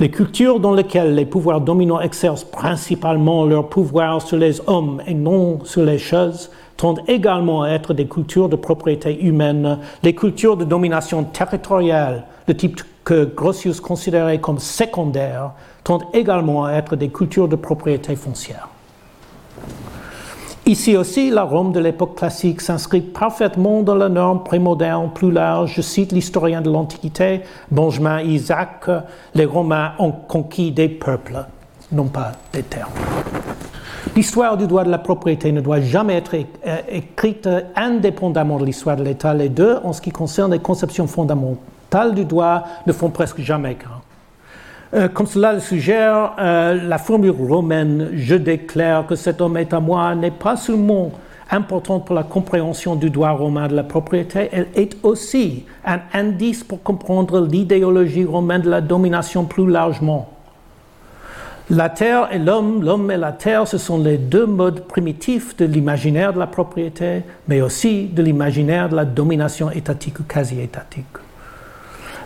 Les 0.00 0.10
cultures 0.10 0.58
dans 0.58 0.74
lesquelles 0.74 1.14
les 1.14 1.26
pouvoirs 1.26 1.60
dominants 1.60 2.00
exercent 2.00 2.44
principalement 2.44 3.44
leur 3.44 3.68
pouvoir 3.68 4.20
sur 4.22 4.36
les 4.36 4.60
hommes 4.66 5.00
et 5.06 5.14
non 5.14 5.60
sur 5.64 5.84
les 5.84 5.98
choses 5.98 6.50
tendent 6.76 7.02
également 7.06 7.62
à 7.62 7.68
être 7.68 7.94
des 7.94 8.08
cultures 8.08 8.48
de 8.48 8.56
propriété 8.56 9.22
humaine, 9.22 9.78
les 10.02 10.14
cultures 10.14 10.56
de 10.56 10.64
domination 10.64 11.22
territoriale, 11.22 12.24
de 12.48 12.52
type 12.52 12.82
que 13.04 13.24
Grotius 13.24 13.80
considérait 13.80 14.40
comme 14.40 14.58
secondaire, 14.58 15.52
tendent 15.84 16.06
également 16.12 16.64
à 16.64 16.72
être 16.72 16.96
des 16.96 17.10
cultures 17.10 17.46
de 17.46 17.56
propriété 17.56 18.16
foncière. 18.16 18.68
Ici 20.66 20.96
aussi, 20.96 21.28
la 21.28 21.42
Rome 21.42 21.72
de 21.72 21.78
l'époque 21.78 22.16
classique 22.16 22.62
s'inscrit 22.62 23.02
parfaitement 23.02 23.82
dans 23.82 23.94
la 23.94 24.08
norme 24.08 24.42
prémoderne 24.42 25.10
plus 25.14 25.30
large. 25.30 25.74
Je 25.76 25.82
cite 25.82 26.12
l'historien 26.12 26.62
de 26.62 26.70
l'Antiquité, 26.70 27.42
Benjamin 27.70 28.22
Isaac, 28.22 28.88
les 29.34 29.44
Romains 29.44 29.92
ont 29.98 30.12
conquis 30.12 30.72
des 30.72 30.88
peuples, 30.88 31.44
non 31.92 32.06
pas 32.06 32.32
des 32.54 32.62
terres. 32.62 32.88
L'histoire 34.16 34.56
du 34.56 34.66
droit 34.66 34.84
de 34.84 34.90
la 34.90 34.98
propriété 34.98 35.52
ne 35.52 35.60
doit 35.60 35.80
jamais 35.80 36.14
être 36.14 36.34
écrite 36.88 37.46
indépendamment 37.76 38.58
de 38.58 38.64
l'histoire 38.64 38.96
de 38.96 39.02
l'État. 39.02 39.34
Les 39.34 39.50
deux, 39.50 39.76
en 39.84 39.92
ce 39.92 40.00
qui 40.00 40.12
concerne 40.12 40.52
les 40.52 40.60
conceptions 40.60 41.06
fondamentales 41.06 42.14
du 42.14 42.24
droit, 42.24 42.62
ne 42.86 42.92
font 42.92 43.10
presque 43.10 43.40
jamais 43.40 43.74
qu'un. 43.74 44.00
Euh, 44.94 45.08
comme 45.08 45.26
cela 45.26 45.52
le 45.52 45.60
suggère, 45.60 46.34
euh, 46.38 46.80
la 46.86 46.98
formule 46.98 47.30
romaine 47.30 48.10
Je 48.14 48.36
déclare 48.36 49.06
que 49.06 49.16
cet 49.16 49.40
homme 49.40 49.56
est 49.56 49.72
à 49.72 49.80
moi 49.80 50.14
n'est 50.14 50.30
pas 50.30 50.56
seulement 50.56 51.10
importante 51.50 52.06
pour 52.06 52.14
la 52.14 52.22
compréhension 52.22 52.94
du 52.94 53.10
droit 53.10 53.30
romain 53.30 53.66
de 53.66 53.74
la 53.74 53.82
propriété, 53.82 54.48
elle 54.52 54.68
est 54.74 54.96
aussi 55.02 55.64
un 55.84 55.98
indice 56.12 56.64
pour 56.64 56.82
comprendre 56.82 57.40
l'idéologie 57.40 58.24
romaine 58.24 58.62
de 58.62 58.70
la 58.70 58.80
domination 58.80 59.44
plus 59.44 59.68
largement. 59.68 60.30
La 61.70 61.88
terre 61.88 62.28
et 62.30 62.38
l'homme, 62.38 62.82
l'homme 62.82 63.10
et 63.10 63.16
la 63.16 63.32
terre, 63.32 63.66
ce 63.66 63.78
sont 63.78 63.98
les 63.98 64.18
deux 64.18 64.46
modes 64.46 64.80
primitifs 64.80 65.56
de 65.56 65.64
l'imaginaire 65.64 66.32
de 66.32 66.38
la 66.38 66.46
propriété, 66.46 67.22
mais 67.48 67.62
aussi 67.62 68.06
de 68.06 68.22
l'imaginaire 68.22 68.88
de 68.88 68.96
la 68.96 69.04
domination 69.04 69.70
étatique 69.70 70.20
ou 70.20 70.24
quasi-étatique. 70.24 71.23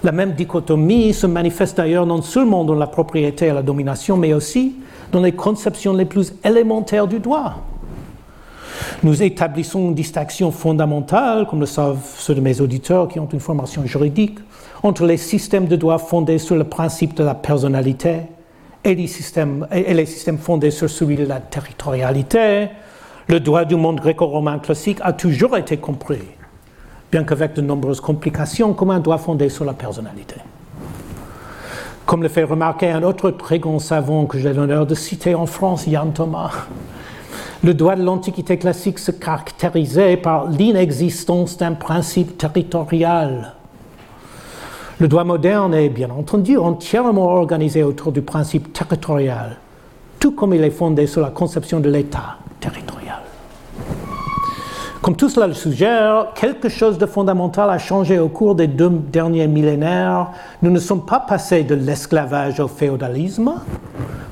La 0.04 0.12
même 0.12 0.32
dichotomie 0.32 1.12
se 1.12 1.26
manifeste 1.26 1.76
d'ailleurs 1.76 2.06
non 2.06 2.22
seulement 2.22 2.64
dans 2.64 2.74
la 2.74 2.86
propriété 2.86 3.46
et 3.46 3.52
la 3.52 3.62
domination, 3.62 4.16
mais 4.16 4.32
aussi 4.32 4.76
dans 5.10 5.20
les 5.20 5.32
conceptions 5.32 5.92
les 5.92 6.04
plus 6.04 6.34
élémentaires 6.44 7.08
du 7.08 7.18
droit. 7.18 7.56
Nous 9.02 9.22
établissons 9.22 9.88
une 9.88 9.94
distinction 9.94 10.52
fondamentale, 10.52 11.46
comme 11.46 11.60
le 11.60 11.66
savent 11.66 11.98
ceux 12.16 12.34
de 12.34 12.40
mes 12.40 12.60
auditeurs 12.60 13.08
qui 13.08 13.18
ont 13.18 13.28
une 13.28 13.40
formation 13.40 13.84
juridique, 13.86 14.38
entre 14.82 15.04
les 15.04 15.16
systèmes 15.16 15.66
de 15.66 15.76
droit 15.76 15.98
fondés 15.98 16.38
sur 16.38 16.54
le 16.54 16.64
principe 16.64 17.14
de 17.14 17.24
la 17.24 17.34
personnalité 17.34 18.22
et 18.84 18.94
les 18.94 19.08
systèmes, 19.08 19.66
et 19.72 19.94
les 19.94 20.06
systèmes 20.06 20.38
fondés 20.38 20.70
sur 20.70 20.88
celui 20.88 21.16
de 21.16 21.26
la 21.26 21.40
territorialité. 21.40 22.68
Le 23.26 23.40
droit 23.40 23.64
du 23.64 23.74
monde 23.74 24.00
gréco-romain 24.00 24.60
classique 24.60 24.98
a 25.02 25.12
toujours 25.12 25.56
été 25.56 25.76
compris 25.76 26.22
bien 27.10 27.24
qu'avec 27.24 27.54
de 27.54 27.60
nombreuses 27.60 28.00
complications, 28.00 28.74
comme 28.74 28.90
un 28.90 29.00
droit 29.00 29.18
fondé 29.18 29.48
sur 29.48 29.64
la 29.64 29.72
personnalité. 29.72 30.36
Comme 32.04 32.22
le 32.22 32.28
fait 32.28 32.44
remarquer 32.44 32.90
un 32.90 33.02
autre 33.02 33.30
très 33.30 33.58
grand 33.58 33.78
savant 33.78 34.26
que 34.26 34.38
j'ai 34.38 34.52
l'honneur 34.52 34.86
de 34.86 34.94
citer 34.94 35.34
en 35.34 35.46
France, 35.46 35.86
Yann 35.86 36.12
Thomas, 36.12 36.52
le 37.64 37.74
droit 37.74 37.96
de 37.96 38.02
l'Antiquité 38.02 38.56
classique 38.56 38.98
se 38.98 39.10
caractérisait 39.10 40.16
par 40.16 40.48
l'inexistence 40.48 41.56
d'un 41.56 41.74
principe 41.74 42.38
territorial. 42.38 43.54
Le 45.00 45.08
droit 45.08 45.24
moderne 45.24 45.74
est 45.74 45.88
bien 45.88 46.10
entendu 46.10 46.56
entièrement 46.56 47.26
organisé 47.26 47.82
autour 47.82 48.12
du 48.12 48.22
principe 48.22 48.72
territorial, 48.72 49.56
tout 50.18 50.32
comme 50.32 50.54
il 50.54 50.62
est 50.62 50.70
fondé 50.70 51.06
sur 51.06 51.20
la 51.20 51.30
conception 51.30 51.80
de 51.80 51.88
l'État 51.88 52.36
territorial. 52.60 53.07
Comme 55.00 55.14
tout 55.14 55.28
cela 55.28 55.46
le 55.46 55.54
suggère, 55.54 56.28
quelque 56.34 56.68
chose 56.68 56.98
de 56.98 57.06
fondamental 57.06 57.70
a 57.70 57.78
changé 57.78 58.18
au 58.18 58.28
cours 58.28 58.56
des 58.56 58.66
deux 58.66 58.90
derniers 58.90 59.46
millénaires. 59.46 60.32
Nous 60.60 60.70
ne 60.70 60.78
sommes 60.78 61.06
pas 61.06 61.20
passés 61.20 61.62
de 61.62 61.76
l'esclavage 61.76 62.58
au 62.58 62.66
féodalisme. 62.66 63.54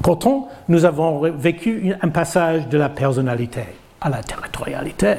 Pourtant, 0.03 0.49
nous 0.69 0.85
avons 0.85 1.21
vécu 1.31 1.95
un 2.03 2.09
passage 2.09 2.69
de 2.69 2.79
la 2.79 2.89
personnalité 2.89 3.63
à 4.01 4.11
la 4.11 4.23
territorialité. 4.23 5.17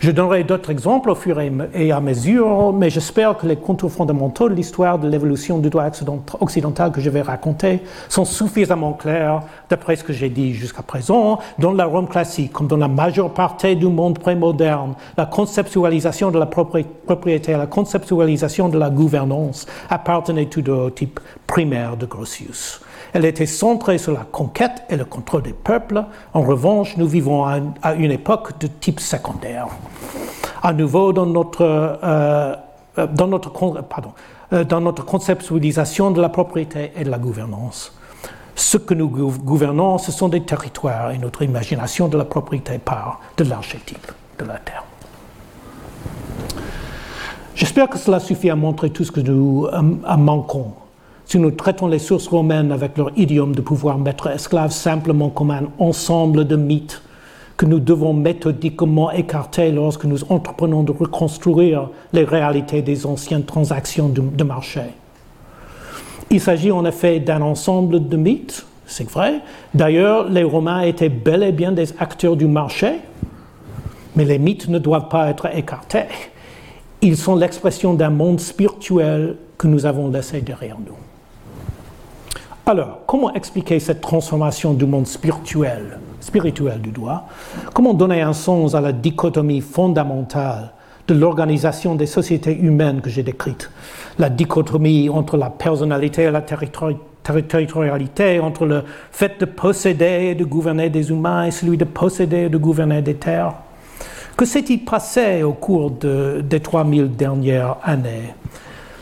Je 0.00 0.10
donnerai 0.10 0.44
d'autres 0.44 0.70
exemples 0.70 1.10
au 1.10 1.14
fur 1.14 1.38
et 1.40 1.92
à 1.92 2.00
mesure, 2.00 2.72
mais 2.72 2.88
j'espère 2.88 3.36
que 3.36 3.46
les 3.46 3.56
contours 3.56 3.92
fondamentaux 3.92 4.48
de 4.48 4.54
l'histoire 4.54 4.98
de 4.98 5.06
l'évolution 5.06 5.58
du 5.58 5.68
droit 5.68 5.90
occidental 6.40 6.90
que 6.90 7.02
je 7.02 7.10
vais 7.10 7.20
raconter 7.20 7.82
sont 8.08 8.24
suffisamment 8.24 8.94
clairs 8.94 9.42
d'après 9.68 9.96
ce 9.96 10.04
que 10.04 10.14
j'ai 10.14 10.30
dit 10.30 10.54
jusqu'à 10.54 10.80
présent. 10.80 11.38
Dans 11.58 11.72
la 11.72 11.84
Rome 11.84 12.08
classique, 12.08 12.50
comme 12.50 12.66
dans 12.66 12.78
la 12.78 12.88
majeure 12.88 13.34
partie 13.34 13.76
du 13.76 13.88
monde 13.88 14.18
prémoderne, 14.18 14.94
la 15.18 15.26
conceptualisation 15.26 16.30
de 16.30 16.38
la 16.38 16.46
propriété, 16.46 17.52
la 17.52 17.66
conceptualisation 17.66 18.70
de 18.70 18.78
la 18.78 18.88
gouvernance 18.88 19.66
appartenaient 19.90 20.46
tout 20.46 20.66
au 20.70 20.88
type 20.88 21.20
primaire 21.46 21.98
de 21.98 22.06
Grotius. 22.06 22.80
Elle 23.12 23.24
était 23.24 23.46
centrée 23.46 23.98
sur 23.98 24.12
la 24.12 24.24
conquête 24.24 24.82
et 24.88 24.96
le 24.96 25.04
contrôle 25.04 25.42
des 25.42 25.52
peuples. 25.52 26.04
En 26.32 26.42
revanche, 26.42 26.96
nous 26.96 27.08
vivons 27.08 27.44
à 27.44 27.94
une 27.94 28.12
époque 28.12 28.58
de 28.60 28.68
type 28.68 29.00
secondaire. 29.00 29.66
À 30.62 30.72
nouveau, 30.72 31.12
dans 31.12 31.26
notre, 31.26 31.62
euh, 31.62 32.54
euh, 32.98 33.06
dans 33.06 33.26
notre, 33.26 33.50
euh, 34.52 34.64
dans 34.64 34.80
notre 34.80 35.04
conceptualisation 35.04 36.10
de 36.10 36.20
la 36.20 36.28
propriété 36.28 36.92
et 36.96 37.04
de 37.04 37.10
la 37.10 37.18
gouvernance. 37.18 37.96
Ce 38.54 38.76
que 38.76 38.94
nous 38.94 39.08
gouvernons, 39.08 39.98
ce 39.98 40.12
sont 40.12 40.28
des 40.28 40.42
territoires 40.42 41.12
et 41.12 41.18
notre 41.18 41.42
imagination 41.42 42.08
de 42.08 42.18
la 42.18 42.26
propriété 42.26 42.78
part 42.78 43.20
de 43.38 43.44
l'archétype 43.44 44.12
de 44.38 44.44
la 44.44 44.58
terre. 44.58 44.84
J'espère 47.54 47.88
que 47.88 47.98
cela 47.98 48.20
suffit 48.20 48.50
à 48.50 48.56
montrer 48.56 48.90
tout 48.90 49.04
ce 49.04 49.12
que 49.12 49.20
nous 49.20 49.66
manquons 50.18 50.72
si 51.30 51.38
nous 51.38 51.52
traitons 51.52 51.86
les 51.86 52.00
sources 52.00 52.26
romaines 52.26 52.72
avec 52.72 52.98
leur 52.98 53.16
idiome 53.16 53.54
de 53.54 53.60
pouvoir 53.60 53.98
mettre 53.98 54.26
esclaves 54.26 54.72
simplement 54.72 55.28
comme 55.28 55.52
un 55.52 55.68
ensemble 55.78 56.44
de 56.44 56.56
mythes 56.56 57.02
que 57.56 57.66
nous 57.66 57.78
devons 57.78 58.12
méthodiquement 58.12 59.12
écarter 59.12 59.70
lorsque 59.70 60.06
nous 60.06 60.24
entreprenons 60.32 60.82
de 60.82 60.90
reconstruire 60.90 61.90
les 62.12 62.24
réalités 62.24 62.82
des 62.82 63.06
anciennes 63.06 63.44
transactions 63.44 64.08
de, 64.08 64.42
marché. 64.42 64.80
Il 66.32 66.40
s'agit 66.40 66.72
en 66.72 66.84
effet 66.84 67.20
d'un 67.20 67.42
ensemble 67.42 68.08
de 68.08 68.16
mythes, 68.16 68.66
c'est 68.86 69.08
vrai. 69.08 69.34
D'ailleurs, 69.72 70.28
les 70.28 70.42
Romains 70.42 70.80
étaient 70.80 71.10
bel 71.10 71.44
et 71.44 71.52
bien 71.52 71.70
des 71.70 71.92
acteurs 72.00 72.34
du 72.34 72.48
marché, 72.48 72.94
mais 74.16 74.24
les 74.24 74.40
mythes 74.40 74.66
ne 74.66 74.80
doivent 74.80 75.08
pas 75.08 75.28
être 75.28 75.46
écartés. 75.56 76.06
Ils 77.02 77.16
sont 77.16 77.36
l'expression 77.36 77.94
d'un 77.94 78.10
monde 78.10 78.40
spirituel 78.40 79.36
que 79.56 79.68
nous 79.68 79.86
avons 79.86 80.08
laissé 80.08 80.40
derrière 80.40 80.78
nous. 80.84 80.96
Alors, 82.70 83.00
comment 83.04 83.34
expliquer 83.34 83.80
cette 83.80 84.00
transformation 84.00 84.74
du 84.74 84.86
monde 84.86 85.08
spirituel, 85.08 85.98
spirituel 86.20 86.80
du 86.80 86.92
droit 86.92 87.26
Comment 87.74 87.94
donner 87.94 88.20
un 88.22 88.32
sens 88.32 88.76
à 88.76 88.80
la 88.80 88.92
dichotomie 88.92 89.60
fondamentale 89.60 90.70
de 91.08 91.14
l'organisation 91.14 91.96
des 91.96 92.06
sociétés 92.06 92.56
humaines 92.56 93.00
que 93.00 93.10
j'ai 93.10 93.24
décrite 93.24 93.72
La 94.20 94.30
dichotomie 94.30 95.08
entre 95.08 95.36
la 95.36 95.50
personnalité 95.50 96.22
et 96.22 96.30
la 96.30 96.42
territorialité, 96.42 98.38
entre 98.38 98.66
le 98.66 98.84
fait 99.10 99.40
de 99.40 99.46
posséder 99.46 100.28
et 100.30 100.34
de 100.36 100.44
gouverner 100.44 100.90
des 100.90 101.10
humains 101.10 101.46
et 101.46 101.50
celui 101.50 101.76
de 101.76 101.84
posséder 101.84 102.42
et 102.42 102.48
de 102.48 102.56
gouverner 102.56 103.02
des 103.02 103.16
terres? 103.16 103.54
Que 104.36 104.44
s'est-il 104.44 104.84
passé 104.84 105.42
au 105.42 105.54
cours 105.54 105.90
de, 105.90 106.40
des 106.48 106.60
3000 106.60 107.16
dernières 107.16 107.78
années? 107.82 108.32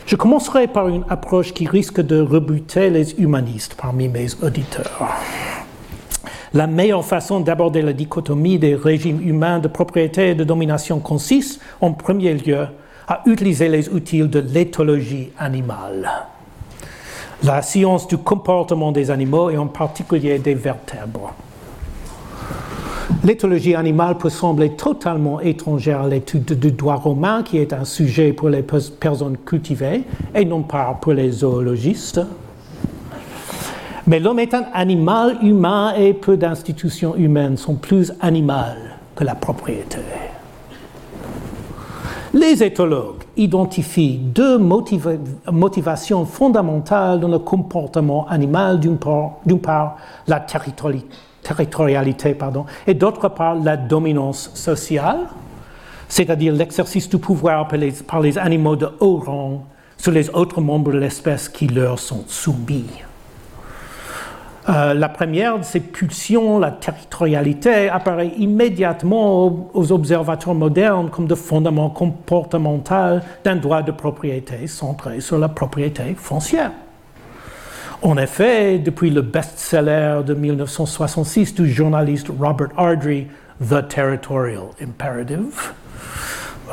Je 0.09 0.15
commencerai 0.15 0.67
par 0.67 0.87
une 0.87 1.03
approche 1.07 1.53
qui 1.53 1.67
risque 1.67 2.01
de 2.01 2.19
rebuter 2.19 2.89
les 2.89 3.13
humanistes 3.19 3.75
parmi 3.79 4.07
mes 4.07 4.25
auditeurs. 4.41 5.07
La 6.51 6.65
meilleure 6.65 7.05
façon 7.05 7.41
d'aborder 7.41 7.83
la 7.83 7.93
dichotomie 7.93 8.57
des 8.57 8.73
régimes 8.73 9.21
humains 9.21 9.59
de 9.59 9.67
propriété 9.67 10.31
et 10.31 10.35
de 10.35 10.43
domination 10.43 10.99
consiste, 10.99 11.61
en 11.79 11.93
premier 11.93 12.33
lieu, 12.33 12.65
à 13.07 13.21
utiliser 13.27 13.69
les 13.69 13.87
outils 13.89 14.27
de 14.27 14.39
l'éthologie 14.39 15.29
animale. 15.37 16.09
La 17.43 17.61
science 17.61 18.07
du 18.07 18.17
comportement 18.17 18.91
des 18.91 19.11
animaux 19.11 19.51
et 19.51 19.57
en 19.59 19.67
particulier 19.67 20.39
des 20.39 20.55
vertèbres. 20.55 21.35
L'éthologie 23.23 23.75
animale 23.75 24.17
peut 24.17 24.29
sembler 24.29 24.75
totalement 24.75 25.41
étrangère 25.41 26.03
à 26.03 26.07
l'étude 26.07 26.57
du 26.57 26.71
droit 26.71 26.95
romain, 26.95 27.43
qui 27.43 27.57
est 27.57 27.73
un 27.73 27.83
sujet 27.83 28.31
pour 28.31 28.49
les 28.49 28.63
personnes 28.63 29.37
cultivées 29.37 30.03
et 30.33 30.45
non 30.45 30.61
pas 30.61 30.97
pour 31.01 31.13
les 31.13 31.29
zoologistes. 31.31 32.21
Mais 34.07 34.19
l'homme 34.19 34.39
est 34.39 34.53
un 34.53 34.65
animal 34.73 35.37
humain 35.43 35.93
et 35.97 36.13
peu 36.13 36.37
d'institutions 36.37 37.15
humaines 37.15 37.57
sont 37.57 37.75
plus 37.75 38.13
animales 38.21 38.97
que 39.15 39.23
la 39.25 39.35
propriété. 39.35 39.97
Les 42.33 42.63
éthologues 42.63 43.23
identifient 43.35 44.17
deux 44.17 44.57
motivations 44.57 46.25
fondamentales 46.25 47.19
dans 47.19 47.27
le 47.27 47.39
comportement 47.39 48.27
animal. 48.29 48.79
D'une 48.79 48.97
part, 48.97 49.97
la 50.27 50.39
territorialité 50.39 51.07
territorialité 51.43 52.33
pardon, 52.33 52.65
et 52.87 52.93
d'autre 52.93 53.29
part 53.29 53.55
la 53.55 53.77
dominance 53.77 54.51
sociale, 54.53 55.27
c'est-à-dire 56.07 56.53
l'exercice 56.53 57.07
du 57.07 57.17
pouvoir 57.17 57.67
par 58.07 58.19
les, 58.19 58.37
animaux 58.37 58.75
de 58.75 58.89
haut 58.99 59.17
rang 59.17 59.65
sur 59.97 60.11
les 60.11 60.29
autres 60.29 60.61
membres 60.61 60.91
de 60.91 60.97
l'espèce 60.97 61.49
qui 61.49 61.67
leur 61.67 61.99
sont 61.99 62.23
soumis. 62.27 62.85
Euh, 64.67 64.93
la 64.93 65.09
première 65.09 65.57
de 65.57 65.63
ces 65.63 65.79
pulsions, 65.79 66.59
la 66.59 66.71
territorialité, 66.71 67.89
apparaît 67.89 68.31
immédiatement 68.37 69.69
aux, 69.73 69.91
observateurs 69.91 70.53
modernes 70.53 71.09
comme 71.09 71.27
le 71.27 71.35
fondement 71.35 71.89
comportemental 71.89 73.23
d'un 73.43 73.55
droit 73.55 73.81
de 73.81 73.91
propriété 73.91 74.67
centré 74.67 75.21
sur 75.21 75.39
la 75.39 75.49
propriété 75.49 76.15
foncière. 76.15 76.71
En 78.01 78.15
effet, 78.15 78.79
depuis 78.79 79.09
le 79.09 79.21
best-seller 79.21 80.21
de 80.25 80.33
1966 80.33 81.53
du 81.53 81.69
journaliste 81.69 82.27
Robert 82.39 82.69
Ardrey, 82.77 83.27
The 83.61 83.85
Territorial 83.89 84.69
Imperative, 84.81 85.73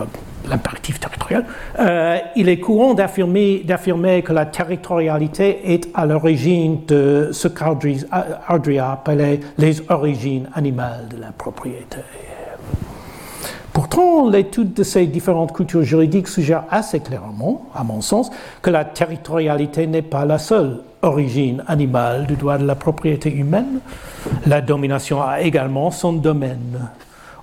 euh, 0.00 0.04
l'impératif 0.48 1.00
territorial, 1.00 1.44
euh, 1.80 2.18
il 2.36 2.48
est 2.48 2.60
courant 2.60 2.94
d'affirmer, 2.94 3.64
que 4.24 4.32
la 4.32 4.46
territorialité 4.46 5.72
est 5.72 5.88
à 5.94 6.06
l'origine 6.06 6.84
de 6.86 7.30
ce 7.32 7.48
qu'Ardrey 7.48 7.98
a 8.78 8.92
appelé 8.92 9.40
les 9.58 9.82
origines 9.90 10.48
animales 10.54 11.08
de 11.08 11.20
la 11.20 11.32
propriété. 11.32 11.98
Pourtant, 13.72 14.28
l'étude 14.28 14.74
de 14.74 14.84
ces 14.84 15.06
différentes 15.06 15.52
cultures 15.52 15.82
juridiques 15.82 16.28
suggère 16.28 16.64
assez 16.70 17.00
clairement, 17.00 17.68
à 17.74 17.82
mon 17.82 18.00
sens, 18.00 18.30
que 18.62 18.70
la 18.70 18.84
territorialité 18.84 19.88
n'est 19.88 20.02
pas 20.02 20.24
la 20.24 20.38
seule 20.38 20.82
origine 21.06 21.64
animale 21.66 22.26
du 22.26 22.36
droit 22.36 22.58
de 22.58 22.66
la 22.66 22.74
propriété 22.74 23.32
humaine. 23.32 23.80
La 24.46 24.60
domination 24.60 25.22
a 25.22 25.40
également 25.40 25.90
son 25.90 26.12
domaine. 26.12 26.88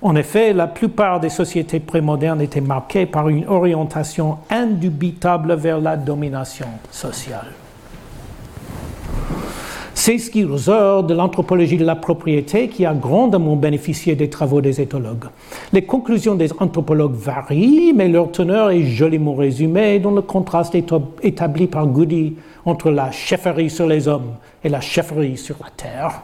En 0.02 0.16
effet, 0.16 0.52
la 0.52 0.66
plupart 0.66 1.18
des 1.18 1.30
sociétés 1.30 1.80
prémodernes 1.80 2.42
étaient 2.42 2.60
marquées 2.60 3.06
par 3.06 3.28
une 3.30 3.46
orientation 3.46 4.36
indubitable 4.50 5.54
vers 5.54 5.80
la 5.80 5.96
domination 5.96 6.66
sociale. 6.90 7.46
C'est 9.94 10.18
ce 10.18 10.28
qui 10.28 10.44
ressort 10.44 11.04
de 11.04 11.14
l'anthropologie 11.14 11.78
de 11.78 11.84
la 11.86 11.96
propriété 11.96 12.68
qui 12.68 12.84
a 12.84 12.92
grandement 12.92 13.56
bénéficié 13.56 14.14
des 14.14 14.28
travaux 14.28 14.60
des 14.60 14.82
éthologues. 14.82 15.24
Les 15.72 15.86
conclusions 15.86 16.34
des 16.34 16.50
anthropologues 16.58 17.14
varient, 17.14 17.94
mais 17.94 18.08
leur 18.08 18.30
teneur 18.30 18.70
est 18.70 18.82
joliment 18.82 19.34
résumée 19.34 20.00
dans 20.00 20.10
le 20.10 20.20
contraste 20.20 20.76
établi 21.22 21.66
par 21.68 21.86
Goody 21.86 22.34
entre 22.66 22.90
la 22.90 23.10
chefferie 23.10 23.70
sur 23.70 23.86
les 23.86 24.08
hommes 24.08 24.34
et 24.62 24.68
la 24.68 24.80
chefferie 24.80 25.36
sur 25.36 25.56
la 25.62 25.70
terre, 25.76 26.22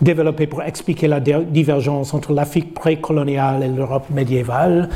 développée 0.00 0.46
pour 0.46 0.62
expliquer 0.62 1.08
la 1.08 1.20
divergence 1.20 2.14
entre 2.14 2.32
l'Afrique 2.32 2.74
précoloniale 2.74 3.62
et 3.62 3.68
l'Europe 3.68 4.10
médiévale. 4.10 4.88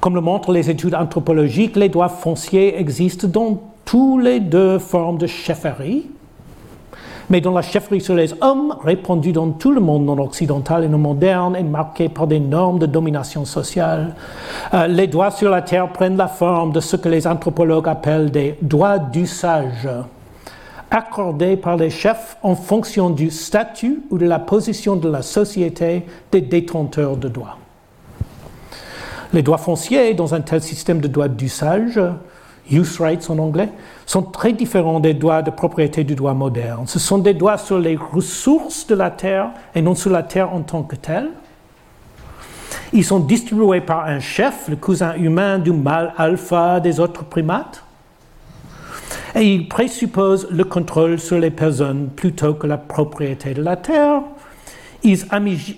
Comme 0.00 0.14
le 0.14 0.20
montrent 0.20 0.52
les 0.52 0.70
études 0.70 0.94
anthropologiques, 0.94 1.76
les 1.76 1.88
droits 1.88 2.08
fonciers 2.08 2.78
existent 2.78 3.28
dans 3.28 3.60
toutes 3.84 4.22
les 4.22 4.40
deux 4.40 4.78
formes 4.78 5.18
de 5.18 5.26
chefferie, 5.26 6.06
mais 7.30 7.40
dont 7.40 7.52
la 7.52 7.62
chefferie 7.62 8.00
sur 8.00 8.14
les 8.14 8.34
hommes, 8.42 8.76
répandue 8.82 9.32
dans 9.32 9.50
tout 9.50 9.70
le 9.70 9.80
monde 9.80 10.04
non 10.04 10.18
occidental 10.18 10.84
et 10.84 10.88
non 10.88 10.98
moderne, 10.98 11.56
est 11.56 11.62
marquée 11.62 12.08
par 12.08 12.26
des 12.26 12.40
normes 12.40 12.78
de 12.78 12.86
domination 12.86 13.44
sociale. 13.44 14.14
Euh, 14.74 14.86
les 14.86 15.06
droits 15.06 15.30
sur 15.30 15.50
la 15.50 15.62
terre 15.62 15.92
prennent 15.92 16.16
la 16.16 16.28
forme 16.28 16.72
de 16.72 16.80
ce 16.80 16.96
que 16.96 17.08
les 17.08 17.26
anthropologues 17.26 17.88
appellent 17.88 18.30
des 18.30 18.56
droits 18.62 18.98
d'usage, 18.98 19.88
accordés 20.90 21.56
par 21.56 21.76
les 21.76 21.90
chefs 21.90 22.36
en 22.42 22.54
fonction 22.54 23.10
du 23.10 23.30
statut 23.30 24.02
ou 24.10 24.18
de 24.18 24.26
la 24.26 24.38
position 24.38 24.96
de 24.96 25.08
la 25.08 25.22
société 25.22 26.04
des 26.32 26.40
détenteurs 26.40 27.16
de 27.16 27.28
droits. 27.28 27.58
Les 29.32 29.42
droits 29.42 29.58
fonciers, 29.58 30.14
dans 30.14 30.34
un 30.34 30.40
tel 30.40 30.62
système 30.62 31.00
de 31.00 31.08
droits 31.08 31.28
d'usage, 31.28 32.00
use 32.70 32.98
rights 33.00 33.28
en 33.28 33.38
anglais, 33.38 33.68
sont 34.06 34.22
très 34.22 34.52
différents 34.52 35.00
des 35.00 35.14
droits 35.14 35.42
de 35.42 35.50
propriété 35.50 36.04
du 36.04 36.14
droit 36.14 36.34
moderne. 36.34 36.86
Ce 36.86 36.98
sont 36.98 37.18
des 37.18 37.34
droits 37.34 37.58
sur 37.58 37.78
les 37.78 37.96
ressources 37.96 38.86
de 38.86 38.94
la 38.94 39.10
terre 39.10 39.50
et 39.74 39.82
non 39.82 39.94
sur 39.94 40.10
la 40.10 40.22
terre 40.22 40.52
en 40.52 40.62
tant 40.62 40.82
que 40.82 40.96
telle. 40.96 41.28
Ils 42.92 43.04
sont 43.04 43.20
distribués 43.20 43.82
par 43.82 44.06
un 44.06 44.20
chef, 44.20 44.68
le 44.68 44.76
cousin 44.76 45.14
humain 45.14 45.58
du 45.58 45.72
mâle 45.72 46.14
alpha 46.16 46.80
des 46.80 47.00
autres 47.00 47.24
primates. 47.24 47.84
Et 49.34 49.54
ils 49.54 49.68
présupposent 49.68 50.48
le 50.50 50.64
contrôle 50.64 51.18
sur 51.18 51.38
les 51.38 51.50
personnes 51.50 52.08
plutôt 52.14 52.54
que 52.54 52.66
la 52.66 52.78
propriété 52.78 53.54
de 53.54 53.62
la 53.62 53.76
terre. 53.76 54.22
Ils 55.04 55.24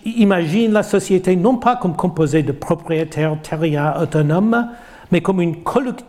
imaginent 0.05 0.73
la 0.73 0.83
société 0.83 1.37
non 1.37 1.57
pas 1.57 1.77
comme 1.77 1.95
composée 1.95 2.43
de 2.43 2.53
propriétaires 2.53 3.37
terriens 3.43 3.95
autonomes, 4.01 4.69
mais 5.13 5.21
comme 5.21 5.41
une 5.41 5.57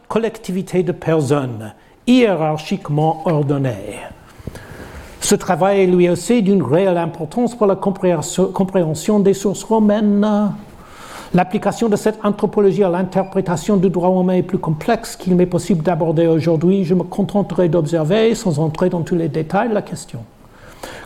collectivité 0.08 0.84
de 0.84 0.92
personnes 0.92 1.74
hiérarchiquement 2.08 3.22
ordonnées. 3.26 4.00
Ce 5.20 5.36
travail 5.36 5.82
est 5.82 5.88
lui 5.88 6.10
aussi 6.10 6.42
d'une 6.42 6.64
réelle 6.64 6.98
importance 6.98 7.56
pour 7.56 7.68
la 7.68 7.76
compréhension 7.76 9.20
des 9.20 9.34
sources 9.34 9.64
romaines. 9.64 10.52
L'application 11.34 11.88
de 11.88 11.96
cette 11.96 12.20
anthropologie 12.26 12.84
à 12.84 12.90
l'interprétation 12.90 13.78
du 13.78 13.90
droit 13.90 14.10
romain 14.10 14.34
est 14.34 14.44
plus 14.44 14.58
complexe 14.58 15.16
qu'il 15.16 15.36
m'est 15.36 15.46
possible 15.46 15.82
d'aborder 15.82 16.28
aujourd'hui. 16.28 16.84
Je 16.84 16.94
me 16.94 17.04
contenterai 17.04 17.70
d'observer, 17.70 18.36
sans 18.36 18.60
entrer 18.60 18.90
dans 18.90 19.02
tous 19.02 19.16
les 19.16 19.30
détails, 19.30 19.72
la 19.72 19.82
question 19.82 20.20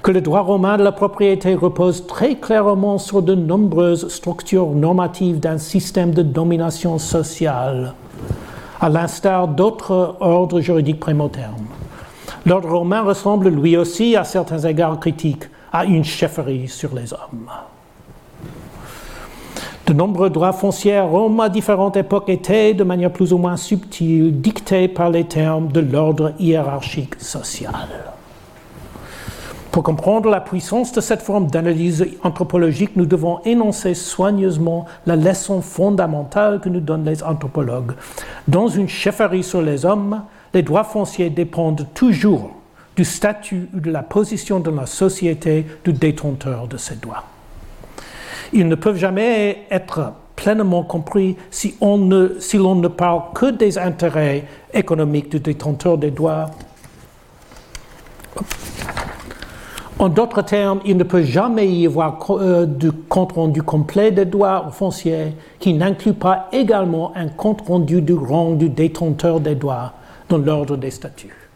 que 0.05 0.11
le 0.11 0.21
droit 0.21 0.41
romain 0.41 0.77
de 0.77 0.83
la 0.83 0.91
propriété 0.91 1.55
repose 1.55 2.05
très 2.05 2.35
clairement 2.35 2.99
sur 2.99 3.23
de 3.23 3.33
nombreuses 3.33 4.07
structures 4.09 4.69
normatives 4.69 5.39
d'un 5.39 5.57
système 5.57 6.11
de 6.11 6.21
domination 6.21 6.99
sociale, 6.99 7.95
à 8.79 8.89
l'instar 8.89 9.47
d'autres 9.47 10.15
ordres 10.19 10.59
juridiques 10.59 10.99
prémodernes. 10.99 11.65
L'ordre 12.45 12.69
romain 12.69 13.01
ressemble 13.01 13.49
lui 13.49 13.77
aussi, 13.77 14.15
à 14.15 14.23
certains 14.23 14.59
égards 14.59 14.99
critiques, 14.99 15.45
à 15.73 15.85
une 15.85 16.03
chefferie 16.03 16.67
sur 16.67 16.93
les 16.93 17.11
hommes. 17.11 17.49
De 19.85 19.93
nombreux 19.93 20.31
droits 20.31 20.51
fonciers 20.51 20.99
Rome 20.99 21.39
à 21.39 21.47
différentes 21.47 21.95
époques 21.95 22.29
étaient, 22.29 22.73
de 22.73 22.83
manière 22.83 23.11
plus 23.11 23.33
ou 23.33 23.37
moins 23.37 23.55
subtile, 23.55 24.41
dictés 24.41 24.87
par 24.87 25.11
les 25.11 25.25
termes 25.25 25.67
de 25.67 25.79
l'ordre 25.79 26.33
hiérarchique 26.39 27.13
social. 27.19 27.87
Pour 29.71 29.83
comprendre 29.83 30.27
la 30.27 30.41
puissance 30.41 30.91
de 30.91 31.01
cette 31.01 31.21
forme 31.21 31.51
d'analyse 31.51 32.03
anthropologique, 32.23 32.95
nous 32.95 33.05
devons 33.05 33.41
énoncer 33.45 33.93
soigneusement 33.93 34.85
la 35.05 35.15
leçon 35.15 35.61
fondamentale 35.61 36.61
que 36.61 36.69
nous 36.69 36.79
donnent 36.79 37.05
les 37.05 37.21
anthropologues. 37.21 37.91
Dans 38.47 38.67
une 38.67 38.89
chefferie 38.89 39.43
sur 39.43 39.61
les 39.61 39.85
hommes, 39.85 40.23
les 40.55 40.63
droits 40.63 40.83
fonciers 40.83 41.29
dépendent 41.29 41.85
toujours 41.93 42.49
du 42.95 43.05
statut 43.05 43.69
ou 43.75 43.79
de 43.81 43.91
la 43.91 44.01
position 44.01 44.59
de 44.59 44.71
la 44.71 44.87
société 44.87 45.67
du 45.83 45.93
détenteur 45.93 46.67
de 46.67 46.77
ces 46.77 46.95
droits. 46.95 47.25
Ils 48.55 48.69
ne 48.69 48.75
peuvent 48.75 48.97
jamais 48.97 49.67
être 49.69 50.13
pleinement 50.37 50.83
compris 50.83 51.35
si, 51.51 51.75
on 51.81 51.97
ne, 51.97 52.39
si 52.39 52.57
l'on 52.57 52.75
ne 52.75 52.87
parle 52.87 53.21
que 53.33 53.51
des 53.51 53.77
intérêts 53.77 54.45
économiques 54.73 55.29
du 55.29 55.41
détenteur 55.41 55.97
des 55.97 56.09
droits 56.09 56.49
en 59.97 60.09
d'autres 60.09 60.41
termes, 60.41 60.81
il 60.85 60.97
ne 60.97 61.03
peut 61.03 61.23
jamais 61.23 61.69
y 61.69 61.85
avoir 61.85 62.19
euh, 62.29 62.65
de 62.65 62.89
compte 62.89 63.33
rendu 63.33 63.61
complet 63.61 64.11
des 64.11 64.25
droits 64.25 64.69
fonciers 64.71 65.33
qui 65.59 65.73
n'inclut 65.73 66.13
pas 66.13 66.49
également 66.51 67.13
un 67.15 67.27
compte 67.27 67.61
rendu 67.61 68.01
du 68.01 68.13
rang 68.13 68.51
du 68.51 68.69
détenteur 68.69 69.39
des 69.39 69.55
droits 69.55 69.93
dans 70.27 70.37
l'ordre 70.37 70.75
des 70.75 70.91
statuts. 70.91 71.49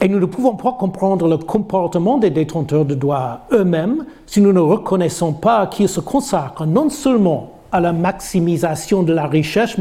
Et 0.00 0.08
nous 0.08 0.20
ne 0.20 0.26
pouvons 0.26 0.56
pas 0.56 0.72
comprendre 0.72 1.26
le 1.26 1.38
comportement 1.38 2.18
des 2.18 2.30
détenteurs 2.30 2.84
de 2.84 2.94
droits 2.94 3.40
eux-mêmes 3.52 4.04
si 4.26 4.40
nous 4.40 4.52
ne 4.52 4.60
reconnaissons 4.60 5.32
pas 5.32 5.66
qu'ils 5.66 5.88
se 5.88 6.00
consacrent 6.00 6.66
non 6.66 6.90
seulement 6.90 7.56
à 7.72 7.80
la 7.80 7.92
maximisation 7.92 9.02
de 9.02 9.12
la 9.12 9.26
richesse 9.26 9.78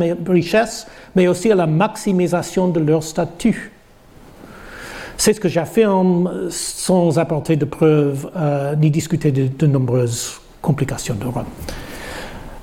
mais, 1.15 1.27
aussi 1.27 1.51
à 1.51 1.55
la 1.55 1.67
maximisation 1.67 2.67
de 2.67 2.79
leur 2.79 3.03
statut. 3.03 3.71
C'est 5.17 5.33
ce 5.33 5.39
que 5.39 5.47
j'affirme 5.47 6.49
sans 6.49 7.19
apporter 7.19 7.55
de 7.55 7.65
preuves 7.65 8.29
euh, 8.35 8.75
ni 8.75 8.91
discuter 8.91 9.31
de, 9.31 9.67
nombreuses 9.67 10.41
complications 10.61 11.15
de 11.15 11.25
Rome. 11.25 11.45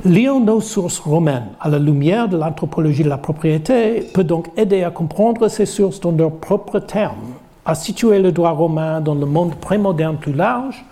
Lire 0.05 0.39
nos 0.39 0.61
sources 0.61 0.99
romaines 0.99 1.47
à 1.61 1.69
la 1.69 1.79
lumière 1.79 2.29
de 2.29 2.37
l'anthropologie 2.37 3.05
de 3.05 3.09
la 3.09 3.19
propriété 3.19 4.01
peut 4.13 4.25
donc 4.25 4.49
aider 4.57 4.83
à 4.83 4.91
comprendre 4.91 5.49
ces 5.49 5.65
sources 5.65 6.01
dans 6.01 6.11
leurs 6.11 6.33
propres 6.33 6.81
termes, 6.81 7.35
à 7.65 7.75
situer 7.75 8.19
le 8.19 8.33
droit 8.33 8.51
romain 8.51 9.01
dans 9.01 9.15
le 9.15 9.27
monde 9.27 9.55
prémoderne 9.57 10.17
plus 10.17 10.33
large 10.33 10.85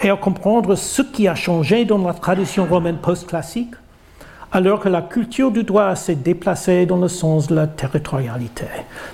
et 0.00 0.10
à 0.10 0.16
comprendre 0.16 0.74
ce 0.74 1.02
qui 1.02 1.28
a 1.28 1.34
changé 1.34 1.84
dans 1.84 1.98
la 1.98 2.14
tradition 2.14 2.64
romaine 2.64 2.96
post-classique 2.96 3.74
alors 4.52 4.80
que 4.80 4.88
la 4.88 5.02
culture 5.02 5.50
du 5.50 5.62
droit 5.62 5.94
s'est 5.94 6.16
déplacée 6.16 6.86
dans 6.86 6.96
le 6.96 7.08
sens 7.08 7.46
de 7.46 7.54
la 7.54 7.66
territorialité. 7.66 8.66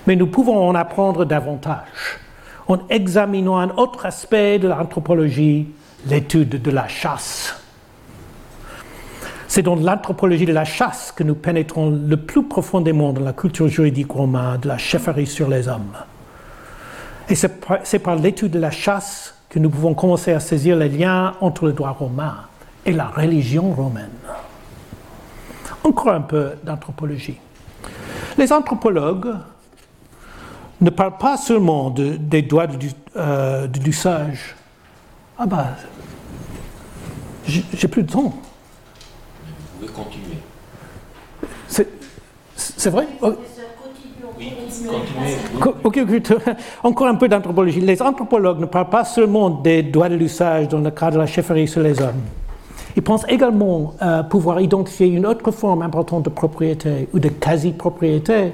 Mais 0.06 0.16
nous 0.16 0.26
pouvons 0.26 0.66
en 0.66 0.74
apprendre 0.74 1.24
davantage 1.24 2.20
en 2.68 2.78
examinant 2.88 3.58
un 3.58 3.70
autre 3.76 4.06
aspect 4.06 4.58
de 4.58 4.68
l'anthropologie, 4.68 5.68
l'étude 6.06 6.60
de 6.60 6.70
la 6.70 6.88
chasse. 6.88 7.54
C'est 9.46 9.62
dans 9.62 9.76
l'anthropologie 9.76 10.46
de 10.46 10.52
la 10.52 10.64
chasse 10.64 11.12
que 11.12 11.22
nous 11.22 11.36
pénétrons 11.36 11.90
le 11.90 12.16
plus 12.16 12.42
profondément 12.42 13.12
dans 13.12 13.22
la 13.22 13.32
culture 13.32 13.68
juridique 13.68 14.10
romaine 14.10 14.58
de 14.60 14.68
la 14.68 14.78
chefferie 14.78 15.26
sur 15.26 15.48
les 15.48 15.68
hommes. 15.68 15.94
Et 17.28 17.34
c'est 17.34 17.98
par, 17.98 18.16
l'étude 18.16 18.52
de 18.52 18.58
la 18.58 18.70
chasse 18.70 19.34
que 19.48 19.58
nous 19.58 19.70
pouvons 19.70 19.94
commencer 19.94 20.32
à 20.32 20.40
saisir 20.40 20.76
les 20.76 20.88
liens 20.88 21.34
entre 21.40 21.66
le 21.66 21.72
droit 21.72 21.90
romain 21.90 22.36
et 22.84 22.92
la 22.92 23.06
religion 23.06 23.72
romaine. 23.72 24.10
Encore 25.82 26.10
un 26.10 26.20
peu 26.20 26.52
d'anthropologie. 26.62 27.38
Les 28.38 28.52
anthropologues 28.52 29.34
ne 30.80 30.90
parlent 30.90 31.16
pas 31.18 31.36
seulement 31.36 31.90
des 31.90 32.42
droits 32.42 32.66
de, 32.66 32.76
euh, 33.16 33.66
du 33.66 33.92
sage. 33.92 34.54
Ah 35.38 35.46
bah, 35.46 35.68
j'ai 37.46 37.88
plus 37.88 38.02
de 38.02 38.12
temps. 38.12 38.34
Vous 39.80 39.86
pouvez 39.86 39.92
continuer. 39.92 40.38
C'est 42.56 42.90
vrai? 42.90 43.06
Ok, 45.84 46.00
encore 46.82 47.06
un 47.06 47.14
peu 47.14 47.28
d'anthropologie. 47.28 47.80
Les 47.80 48.00
anthropologues 48.02 48.60
ne 48.60 48.66
parlent 48.66 48.90
pas 48.90 49.04
seulement 49.04 49.50
des 49.50 49.82
droits 49.82 50.08
de 50.08 50.16
l'usage 50.16 50.68
dans 50.68 50.80
le 50.80 50.90
cadre 50.90 51.14
de 51.14 51.18
la 51.18 51.26
chefferie 51.26 51.68
sur 51.68 51.82
les 51.82 52.00
hommes. 52.00 52.22
Ils 52.96 53.02
pensent 53.02 53.26
également 53.28 53.94
euh, 54.00 54.22
pouvoir 54.22 54.60
identifier 54.60 55.06
une 55.06 55.26
autre 55.26 55.50
forme 55.50 55.82
importante 55.82 56.24
de 56.24 56.30
propriété 56.30 57.08
ou 57.12 57.18
de 57.18 57.28
quasi-propriété 57.28 58.52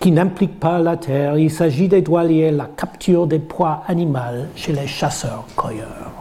qui 0.00 0.10
n'implique 0.10 0.58
pas 0.58 0.80
la 0.80 0.96
terre. 0.96 1.38
Il 1.38 1.50
s'agit 1.50 1.88
des 1.88 2.02
droits 2.02 2.24
liés 2.24 2.48
à 2.48 2.52
la 2.52 2.68
capture 2.76 3.26
des 3.26 3.38
proies 3.38 3.82
animales 3.86 4.48
chez 4.56 4.72
les 4.72 4.86
chasseurs-cueilleurs. 4.86 6.12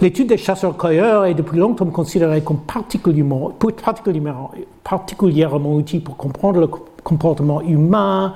L'étude 0.00 0.28
des 0.28 0.36
chasseurs-cueilleurs 0.36 1.26
est 1.26 1.34
depuis 1.34 1.58
longtemps 1.58 1.86
considérée 1.86 2.42
comme 2.42 2.60
particulièrement, 2.60 3.50
particulièrement, 3.82 4.50
particulièrement 4.82 5.78
utile 5.78 6.02
pour 6.02 6.16
comprendre 6.16 6.60
le 6.60 6.68
comportement 7.06 7.62
humain, 7.62 8.34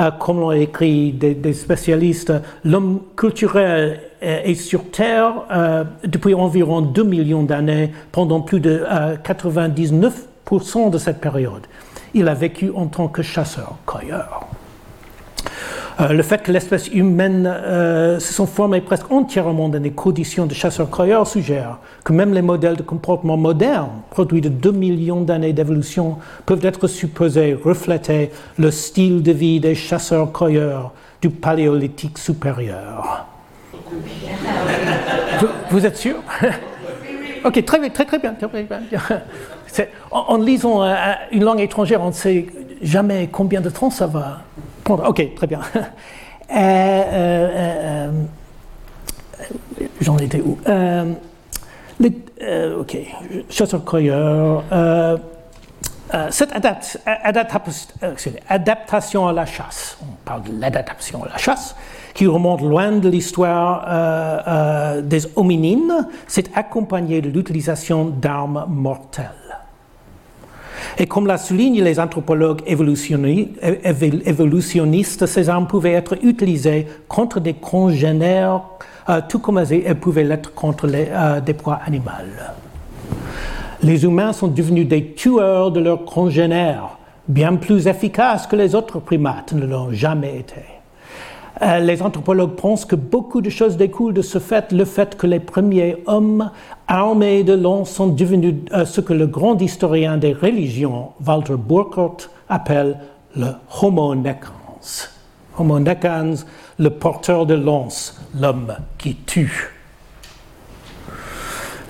euh, 0.00 0.10
comme 0.10 0.40
l'ont 0.40 0.50
écrit 0.50 1.12
des, 1.12 1.52
spécialistes. 1.52 2.32
L'homme 2.64 3.00
culturel 3.16 4.00
est, 4.20 4.54
sur 4.54 4.90
Terre 4.90 5.44
euh, 5.52 5.84
depuis 6.04 6.34
environ 6.34 6.80
2 6.80 7.04
millions 7.04 7.44
d'années, 7.44 7.92
pendant 8.10 8.40
plus 8.40 8.58
de 8.58 8.84
99% 9.24 10.10
euh, 10.50 10.90
de 10.90 10.98
cette 10.98 11.20
période. 11.20 11.64
Il 12.12 12.26
a 12.26 12.34
vécu 12.34 12.72
en 12.74 12.86
tant 12.86 13.06
que 13.06 13.22
chasseur-cueilleur. 13.22 14.48
Euh, 16.00 16.08
le 16.12 16.22
fait 16.22 16.42
que 16.42 16.52
l'espèce 16.52 16.86
humaine 16.88 17.46
euh, 17.46 18.20
se 18.20 18.32
sont 18.32 18.46
formées 18.46 18.80
presque 18.80 19.10
entièrement 19.10 19.68
dans 19.68 19.80
des 19.80 19.90
conditions 19.90 20.46
de 20.46 20.54
chasseurs-cueilleurs 20.54 21.26
suggère 21.26 21.78
que 22.04 22.12
même 22.12 22.32
les 22.32 22.42
modèles 22.42 22.76
de 22.76 22.82
comportement 22.82 23.36
modernes, 23.36 24.02
produits 24.10 24.40
de 24.40 24.48
2 24.48 24.70
millions 24.70 25.22
d'années 25.22 25.52
d'évolution, 25.52 26.18
peuvent 26.46 26.64
être 26.64 26.86
supposés 26.86 27.54
refléter 27.54 28.30
le 28.58 28.70
style 28.70 29.24
de 29.24 29.32
vie 29.32 29.58
des 29.58 29.74
chasseurs-cueilleurs 29.74 30.92
du 31.20 31.30
paléolithique 31.30 32.18
supérieur. 32.18 33.26
vous, 35.70 35.84
êtes 35.84 35.96
sûr? 35.96 36.16
Ok, 37.44 37.64
très 37.64 37.78
bien, 37.78 37.88
très, 37.88 38.04
très 38.04 38.18
bien. 38.18 38.34
Très, 38.34 38.48
bien. 38.48 38.80
En, 40.10 40.38
lisant 40.38 40.82
euh, 40.82 40.94
une 41.30 41.44
langue 41.44 41.60
étrangère, 41.60 42.02
on 42.02 42.08
ne 42.08 42.12
sait 42.12 42.46
jamais 42.82 43.28
combien 43.30 43.60
de 43.60 43.70
temps 43.70 43.90
ça 43.90 44.08
va 44.08 44.40
Ok, 44.90 45.34
très 45.34 45.46
bien. 45.46 45.60
Euh, 46.50 46.54
euh, 46.56 48.10
euh, 49.42 49.86
j'en 50.00 50.16
étais 50.16 50.40
où? 50.40 50.58
Ok, 52.80 52.96
chasseur-cueilleur. 53.50 54.64
cette 56.30 56.52
adaptation 58.48 59.28
à 59.28 59.32
la 59.34 59.44
chasse, 59.44 59.98
on 60.00 60.14
parle 60.24 60.44
de 60.44 60.58
l'adaptation 60.58 61.22
à 61.22 61.28
la 61.28 61.36
chasse, 61.36 61.76
qui 62.14 62.26
remonte 62.26 62.62
loin 62.62 62.92
de 62.92 63.10
l'histoire 63.10 65.02
des 65.02 65.26
hominines, 65.36 66.08
s'est 66.26 66.50
accompagnée 66.54 67.20
de 67.20 67.28
l'utilisation 67.28 68.06
d'armes 68.06 68.64
mortelles. 68.70 69.47
Et 70.98 71.06
comme 71.06 71.26
l'a 71.26 71.38
souligne 71.38 71.82
les 71.82 72.00
anthropologues 72.00 72.62
évolutionnistes, 72.66 75.26
ces 75.26 75.48
armes 75.48 75.66
pouvaient 75.66 75.92
être 75.92 76.24
utilisées 76.24 76.86
contre 77.08 77.40
des 77.40 77.54
congénères, 77.54 78.62
euh, 79.08 79.20
tout 79.28 79.38
comme 79.38 79.58
elles 79.58 79.94
pouvaient 79.96 80.24
l'être 80.24 80.54
contre 80.54 80.86
les, 80.86 81.08
euh, 81.10 81.40
des 81.40 81.54
proies 81.54 81.80
animales. 81.84 82.54
Les 83.82 84.04
humains 84.04 84.32
sont 84.32 84.48
devenus 84.48 84.88
des 84.88 85.12
tueurs 85.12 85.70
de 85.70 85.80
leurs 85.80 86.04
congénères, 86.04 86.98
bien 87.28 87.56
plus 87.56 87.86
efficaces 87.86 88.46
que 88.46 88.56
les 88.56 88.74
autres 88.74 88.98
primates 88.98 89.52
ne 89.52 89.66
l'ont 89.66 89.92
jamais 89.92 90.38
été. 90.38 90.77
Euh, 91.60 91.80
les 91.80 92.02
anthropologues 92.02 92.54
pensent 92.54 92.84
que 92.84 92.94
beaucoup 92.94 93.40
de 93.40 93.50
choses 93.50 93.76
découlent 93.76 94.14
de 94.14 94.22
ce 94.22 94.38
fait, 94.38 94.70
le 94.72 94.84
fait 94.84 95.16
que 95.16 95.26
les 95.26 95.40
premiers 95.40 95.96
hommes 96.06 96.50
armés 96.86 97.42
de 97.42 97.54
lances 97.54 97.90
sont 97.90 98.06
devenus 98.06 98.54
euh, 98.72 98.84
ce 98.84 99.00
que 99.00 99.12
le 99.12 99.26
grand 99.26 99.60
historien 99.60 100.16
des 100.18 100.32
religions, 100.32 101.10
Walter 101.26 101.56
Burkhardt, 101.58 102.28
appelle 102.48 102.98
le 103.34 103.48
Homo 103.82 104.14
necans. 104.14 105.08
Homo 105.58 105.80
necans, 105.80 106.44
le 106.78 106.90
porteur 106.90 107.44
de 107.44 107.54
lance, 107.54 108.20
l'homme 108.38 108.74
qui 108.96 109.16
tue. 109.16 109.77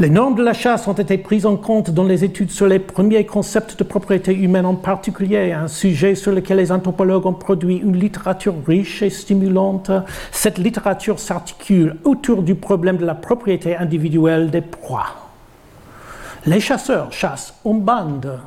Les 0.00 0.10
normes 0.10 0.36
de 0.36 0.44
la 0.44 0.52
chasse 0.52 0.86
ont 0.86 0.92
été 0.92 1.18
prises 1.18 1.44
en 1.44 1.56
compte 1.56 1.90
dans 1.90 2.04
les 2.04 2.22
études 2.22 2.52
sur 2.52 2.68
les 2.68 2.78
premiers 2.78 3.26
concepts 3.26 3.76
de 3.76 3.82
propriété 3.82 4.32
humaine 4.32 4.64
en 4.64 4.76
particulier, 4.76 5.50
un 5.50 5.66
sujet 5.66 6.14
sur 6.14 6.30
lequel 6.30 6.58
les 6.58 6.70
anthropologues 6.70 7.26
ont 7.26 7.32
produit 7.32 7.78
une 7.78 7.96
littérature 7.96 8.54
riche 8.64 9.02
et 9.02 9.10
stimulante. 9.10 9.90
Cette 10.30 10.58
littérature 10.58 11.18
s'articule 11.18 11.96
autour 12.04 12.44
du 12.44 12.54
problème 12.54 12.96
de 12.96 13.04
la 13.04 13.16
propriété 13.16 13.76
individuelle 13.76 14.50
des 14.50 14.60
proies. 14.60 15.16
Les 16.46 16.60
chasseurs 16.60 17.12
chassent 17.12 17.54
en 17.64 17.74
bande. 17.74 18.38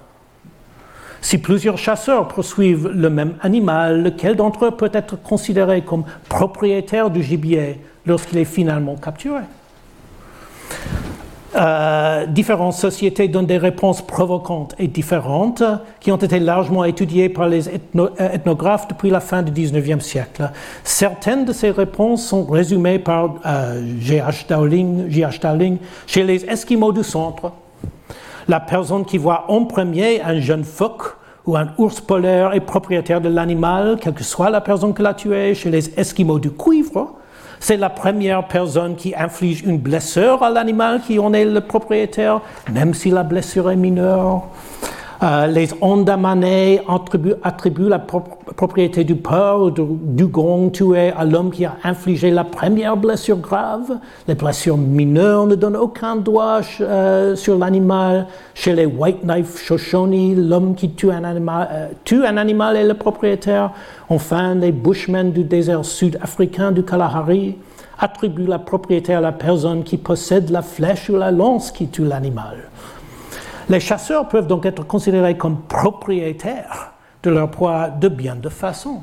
Si 1.20 1.38
plusieurs 1.38 1.78
chasseurs 1.78 2.30
poursuivent 2.30 2.88
le 2.88 3.10
même 3.10 3.34
animal, 3.42 4.04
lequel 4.04 4.38
d'entre 4.38 4.68
eux 4.68 4.72
peut 4.72 4.92
être 4.94 5.22
considéré 5.22 5.82
comme 5.82 6.06
propriétaire 6.30 7.10
du 7.10 7.22
gibier 7.22 7.82
lorsqu'il 8.06 8.38
est 8.38 8.46
finalement 8.46 8.96
capturé? 8.96 9.42
Euh, 11.62 12.26
différentes 12.26 12.74
sociétés 12.74 13.28
donnent 13.28 13.46
des 13.46 13.58
réponses 13.58 14.02
provocantes 14.02 14.74
et 14.80 14.88
différentes 14.88 15.64
qui 16.00 16.12
ont 16.12 16.18
été 16.18 16.40
largement 16.40 16.84
étudiées 16.84 17.30
par 17.30 17.48
les 17.48 17.68
euh, 17.68 18.10
ethnographes 18.18 18.88
depuis 18.88 19.10
la 19.10 19.20
fin 19.20 19.44
du 19.44 19.52
19e 19.52 20.00
siècle. 20.00 20.50
Certaines 20.84 21.46
de 21.46 21.54
ces 21.54 21.70
réponses 21.70 22.26
sont 22.26 22.46
résumées 22.46 23.00
par 23.00 23.36
G.H. 24.00 24.48
Dowling, 24.50 25.08
Dowling 25.42 25.78
chez 26.08 26.24
les 26.24 26.44
Esquimaux 26.46 26.92
du 26.92 27.04
centre. 27.04 27.52
La 28.48 28.60
personne 28.60 29.06
qui 29.06 29.20
voit 29.20 29.46
en 29.48 29.66
premier 29.66 30.22
un 30.22 30.40
jeune 30.40 30.64
phoque 30.64 31.16
ou 31.46 31.56
un 31.56 31.70
ours 31.78 32.02
polaire 32.02 32.54
est 32.54 32.60
propriétaire 32.60 33.22
de 33.22 33.30
l'animal, 33.30 33.98
quelle 34.02 34.14
que 34.14 34.24
soit 34.24 34.50
la 34.50 34.62
personne 34.62 34.94
qui 34.94 35.02
l'a 35.02 35.14
tué. 35.14 35.54
Chez 35.54 35.70
les 35.70 36.00
Esquimaux 36.00 36.40
du 36.40 36.52
cuivre, 36.52 37.16
c'est 37.62 37.78
la 37.78 37.90
première 37.90 38.48
personne 38.48 38.96
qui 38.96 39.14
inflige 39.16 39.62
une 39.62 39.78
blessure 39.78 40.42
à 40.44 40.50
l'animal 40.50 41.00
qui 41.06 41.20
en 41.20 41.32
est 41.32 41.46
le 41.46 41.62
propriétaire, 41.62 42.42
même 42.74 42.94
si 42.96 43.12
la 43.12 43.24
blessure 43.24 43.70
est 43.70 43.76
mineure. 43.76 44.48
Euh, 45.24 45.46
les 45.46 45.70
Andamanais 45.82 46.82
attribuent, 46.88 47.90
la 47.90 48.00
propriété 48.00 49.04
du 49.04 49.14
porc 49.14 49.62
ou 49.62 49.70
du, 49.70 50.26
gong 50.26 50.72
tué 50.72 51.12
à 51.16 51.26
l'homme 51.26 51.52
qui 51.52 51.64
a 51.64 51.76
infligé 51.84 52.32
la 52.32 52.44
première 52.44 52.98
blessure 52.98 53.38
grave. 53.38 54.00
Les 54.28 54.34
blessures 54.34 54.78
mineures 54.78 55.46
ne 55.46 55.54
donnent 55.54 55.78
aucun 55.78 56.16
droit 56.16 56.62
euh, 56.82 57.36
sur 57.36 57.60
l'animal. 57.60 58.26
Chez 58.56 58.74
les 58.74 58.88
White 58.88 59.24
Knife 59.24 59.64
Shoshone, 59.64 60.34
l'homme 60.50 60.74
qui 60.74 60.92
euh, 61.04 61.88
tue 62.04 62.26
un 62.26 62.38
animal 62.38 62.76
est 62.76 62.88
le 62.88 62.96
propriétaire. 62.96 63.74
Enfin, 64.10 64.56
les 64.56 64.72
Bushmen 64.72 65.32
du 65.32 65.44
désert 65.44 65.86
sud-africain 65.86 66.72
du 66.72 66.82
Kalahari 66.82 67.58
attribuent 68.00 68.48
la 68.48 68.58
propriété 68.58 69.14
à 69.14 69.22
la 69.22 69.32
personne 69.32 69.84
qui 69.84 69.98
possède 69.98 70.50
la 70.50 70.64
flèche 70.64 71.12
ou 71.12 71.16
la 71.18 71.30
lance 71.30 71.70
qui 71.70 71.90
tue 71.90 72.06
l'animal. 72.06 72.71
Les 73.72 73.80
chasseurs 73.80 74.28
peuvent 74.28 74.48
donc 74.48 74.66
être 74.66 74.86
considérés 74.86 75.38
comme 75.38 75.62
propriétaires 75.62 76.92
de 77.24 77.30
leur 77.30 77.50
proie 77.50 77.88
de 77.88 78.10
bien 78.10 78.36
de 78.36 78.50
façon. 78.50 79.00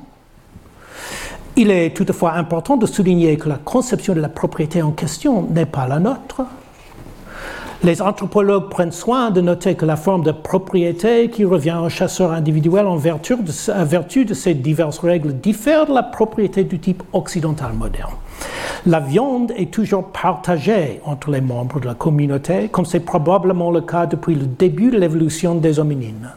Il 1.56 1.70
est 1.70 1.96
toutefois 1.96 2.34
important 2.34 2.76
de 2.76 2.84
souligner 2.84 3.38
que 3.38 3.48
la 3.48 3.56
conception 3.56 4.14
de 4.14 4.20
la 4.20 4.28
propriété 4.28 4.82
en 4.82 4.90
question 4.90 5.40
n'est 5.44 5.64
pas 5.64 5.88
la 5.88 6.00
nôtre. 6.00 6.42
Les 7.82 8.02
anthropologues 8.02 8.68
prennent 8.68 8.92
soin 8.92 9.30
de 9.30 9.40
noter 9.40 9.74
que 9.74 9.86
la 9.86 9.96
forme 9.96 10.22
de 10.22 10.32
propriété 10.32 11.30
qui 11.30 11.46
revient 11.46 11.80
au 11.82 11.88
chasseur 11.88 12.32
individuel 12.32 12.86
en 12.86 12.96
vertu 12.96 13.36
de, 13.36 13.84
vertu 13.84 14.26
de 14.26 14.34
ces 14.34 14.52
diverses 14.52 14.98
règles 14.98 15.32
diffère 15.32 15.86
de 15.86 15.94
la 15.94 16.02
propriété 16.02 16.64
du 16.64 16.78
type 16.78 17.02
occidental 17.14 17.72
moderne. 17.72 18.12
La 18.86 19.00
viande 19.00 19.52
est 19.56 19.72
toujours 19.72 20.04
partagée 20.12 21.00
entre 21.04 21.30
les 21.30 21.40
membres 21.40 21.80
de 21.80 21.86
la 21.86 21.94
communauté, 21.94 22.68
comme 22.68 22.86
c'est 22.86 23.00
probablement 23.00 23.70
le 23.70 23.80
cas 23.80 24.06
depuis 24.06 24.34
le 24.34 24.46
début 24.46 24.90
de 24.90 24.98
l'évolution 24.98 25.56
des 25.56 25.78
hominines. 25.78 26.30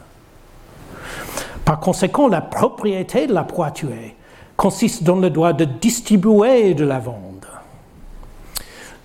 Par 1.64 1.80
conséquent, 1.80 2.28
la 2.28 2.40
propriété 2.40 3.26
de 3.26 3.32
la 3.32 3.44
proie 3.44 3.70
tuée 3.70 4.16
consiste 4.56 5.04
dans 5.04 5.16
le 5.16 5.30
droit 5.30 5.52
de 5.52 5.64
distribuer 5.64 6.74
de 6.74 6.84
la 6.84 6.98
viande, 6.98 7.46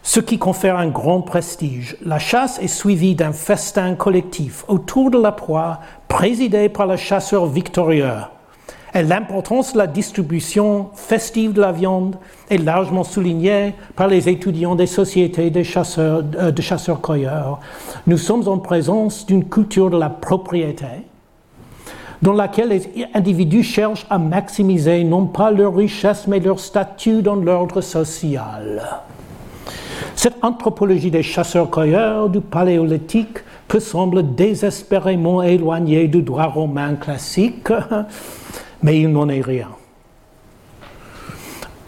ce 0.04 0.20
qui 0.20 0.38
confère 0.40 0.78
un 0.78 0.88
grand 0.88 1.22
prestige. 1.22 1.96
La 2.04 2.20
chasse 2.20 2.60
est 2.60 2.68
suivie 2.68 3.16
d'un 3.16 3.34
festin 3.34 3.96
collectif 3.96 4.66
autour 4.68 5.12
de 5.12 5.20
la 5.20 5.32
proie, 5.32 5.80
présidé 6.08 6.70
par 6.70 6.88
le 6.88 6.98
chasseur 6.98 7.46
victorieux. 7.46 8.12
Et 8.94 9.04
l'importance 9.04 9.74
de 9.74 9.78
la 9.78 9.88
distribution 9.88 10.90
festive 10.94 11.54
de 11.54 11.62
la 11.62 11.72
viande 11.72 12.16
est 12.50 12.58
largement 12.58 13.04
soulignée 13.04 13.76
par 13.96 14.08
les 14.08 14.30
étudiants 14.30 14.76
des 14.76 14.88
sociétés 14.88 15.50
de 15.50 15.64
chasseurs, 15.64 16.24
euh, 16.40 16.52
de 16.52 16.62
chasseurs-cueilleurs. 16.62 17.60
Nous 18.08 18.18
sommes 18.18 18.48
en 18.48 18.58
présence 18.58 19.26
d'une 19.26 19.48
culture 19.48 19.90
de 19.90 19.98
la 19.98 20.10
propriété 20.10 20.86
dans 22.22 22.34
laquelle 22.34 22.70
les 22.70 23.08
individus 23.14 23.64
cherchent 23.64 24.08
à 24.10 24.18
maximiser 24.18 25.04
non 25.04 25.28
pas 25.28 25.52
leur 25.52 25.76
richesse, 25.76 26.28
mais 26.28 26.40
leur 26.40 26.60
statut 26.60 27.22
dans 27.22 27.36
l'ordre 27.36 27.82
social. 27.82 28.82
Cette 30.16 30.44
anthropologie 30.44 31.12
des 31.12 31.22
chasseurs-cueilleurs 31.22 32.30
du 32.30 32.42
paléolithique 32.42 33.40
peut 33.68 33.80
sembler 33.80 34.24
désespérément 34.24 35.44
éloignée 35.44 36.08
du 36.08 36.24
droit 36.24 36.48
romain 36.48 36.96
classique, 36.96 37.68
mais 38.84 39.00
il 39.00 39.12
n'en 39.12 39.30
est 39.30 39.42
rien. 39.42 39.70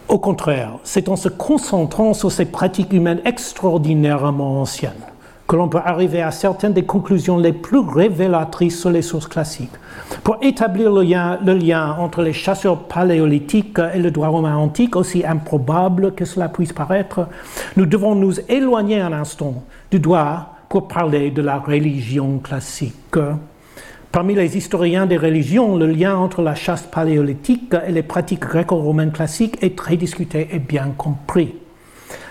Au 0.08 0.18
contraire, 0.18 0.80
c'est 0.84 1.08
en 1.08 1.16
se 1.16 1.30
concentrant 1.30 2.14
sur 2.14 2.32
ces 2.32 2.46
pratiques 2.46 2.94
humaines 2.94 3.22
extraordinairement 3.26 4.62
anciennes 4.62 5.06
que 5.50 5.56
l'on 5.56 5.68
peut 5.68 5.82
arriver 5.84 6.22
à 6.22 6.30
certaines 6.30 6.74
des 6.74 6.86
conclusions 6.86 7.40
les 7.40 7.54
plus 7.54 7.80
révélatrices 7.80 8.80
sur 8.80 8.92
les 8.92 9.02
sources 9.02 9.28
classiques. 9.28 9.74
Pour 10.24 10.38
établir 10.44 10.92
le 10.92 11.54
lien, 11.54 11.96
entre 11.98 12.22
les 12.22 12.34
chasseurs 12.34 12.84
paléolithiques 12.84 13.80
et 13.94 13.98
le 13.98 14.12
droit 14.12 14.28
romain 14.28 14.56
antique, 14.56 14.96
aussi 14.96 15.26
improbable 15.26 16.14
que 16.14 16.24
cela 16.24 16.50
puisse 16.50 16.72
paraître, 16.72 17.28
nous 17.78 17.88
devons 17.88 18.14
nous 18.14 18.40
éloigner 18.48 19.00
un 19.00 19.12
instant 19.12 19.64
du 19.90 20.00
droit 20.00 20.54
pour 20.70 20.88
parler 20.88 21.32
de 21.32 21.42
la 21.42 21.58
religion 21.58 22.38
classique. 22.38 23.18
Parmi 24.12 24.34
les 24.34 24.58
historiens 24.58 25.06
des 25.06 25.18
religions, 25.18 25.78
le 25.78 25.86
lien 25.86 26.18
entre 26.18 26.42
la 26.42 26.56
chasse 26.56 26.82
paléolithique 26.82 27.76
et 27.88 27.92
les 27.92 28.02
pratiques 28.02 28.40
gréco-romaines 28.40 29.12
classiques 29.12 29.62
est 29.62 29.78
très 29.78 29.98
discuté 29.98 30.48
et 30.52 30.58
bien 30.58 30.94
compris. 30.98 31.54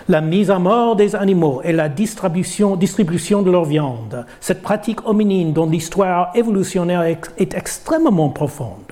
La 0.09 0.19
mise 0.19 0.51
à 0.51 0.59
mort 0.59 0.97
des 0.97 1.15
animaux 1.15 1.61
et 1.63 1.71
la 1.71 1.87
distribution, 1.87 2.75
de 2.75 3.51
leur 3.51 3.63
viande, 3.63 4.25
cette 4.41 4.61
pratique 4.61 5.07
hominine 5.07 5.53
dont 5.53 5.69
l'histoire 5.69 6.31
évolutionnaire 6.35 7.03
est, 7.03 7.53
extrêmement 7.53 8.29
profonde, 8.29 8.91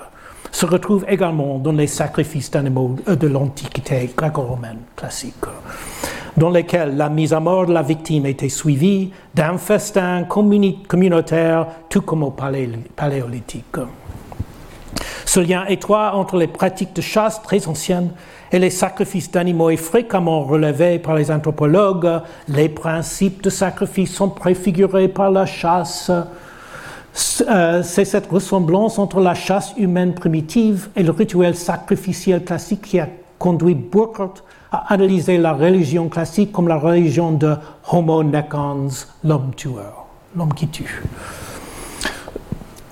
se 0.53 0.65
retrouve 0.65 1.03
également 1.09 1.59
dans 1.59 1.73
les 1.73 1.87
sacrifices 1.87 2.51
d'animaux 2.51 2.95
euh, 3.09 3.17
de 3.17 3.27
l'Antiquité 3.27 4.09
gréco-romaine 4.15 4.79
classique, 4.95 5.35
dans 6.37 6.51
lesquels 6.51 6.95
la 6.95 7.09
mise 7.09 7.33
à 7.33 7.39
mort 7.39 7.65
de 7.65 7.73
la 7.73 7.81
victime 7.81 8.27
était 8.27 8.47
suivie 8.47 9.11
d'un 9.33 9.57
festin 9.57 10.23
communautaire 10.23 11.67
tout 11.89 12.01
comme 12.01 12.23
au 12.23 12.31
paléolithique. 12.95 13.77
Ce 15.25 15.41
lien 15.41 15.65
étroit 15.65 16.13
entre 16.13 16.37
les 16.37 16.47
pratiques 16.47 16.95
de 16.95 17.01
chasse 17.01 17.41
très 17.41 17.67
anciennes 17.67 18.11
et 18.51 18.59
les 18.59 18.69
sacrifices 18.69 19.29
d'animaux 19.29 19.69
est 19.69 19.75
fréquemment 19.75 20.43
relevé 20.43 20.99
par 20.99 21.15
les 21.15 21.29
anthropologues. 21.29 22.21
Les 22.47 22.69
principes 22.69 23.43
de 23.43 23.49
sacrifice 23.49 24.13
sont 24.13 24.29
préfigurés 24.29 25.09
par 25.09 25.29
la 25.29 25.45
chasse. 25.45 26.11
Euh, 27.49 27.83
c'est 27.83 28.05
cette 28.05 28.27
ressemblance 28.27 28.99
entre 28.99 29.19
la 29.19 29.33
chasse 29.33 29.73
humaine 29.77 30.13
primitive 30.13 30.89
et 30.95 31.03
le 31.03 31.11
rituel 31.11 31.55
sacrificiel 31.55 32.43
classique 32.43 32.83
qui 32.83 32.99
a 32.99 33.07
conduit 33.39 33.75
Burkhardt 33.75 34.43
à 34.71 34.93
analyser 34.93 35.37
la 35.37 35.53
religion 35.53 36.09
classique 36.09 36.51
comme 36.51 36.67
la 36.67 36.77
religion 36.77 37.31
de 37.31 37.55
Homo 37.91 38.23
necans, 38.23 39.07
l'homme 39.23 39.53
tueur, 39.55 40.05
l'homme 40.35 40.53
qui 40.53 40.67
tue. 40.67 41.03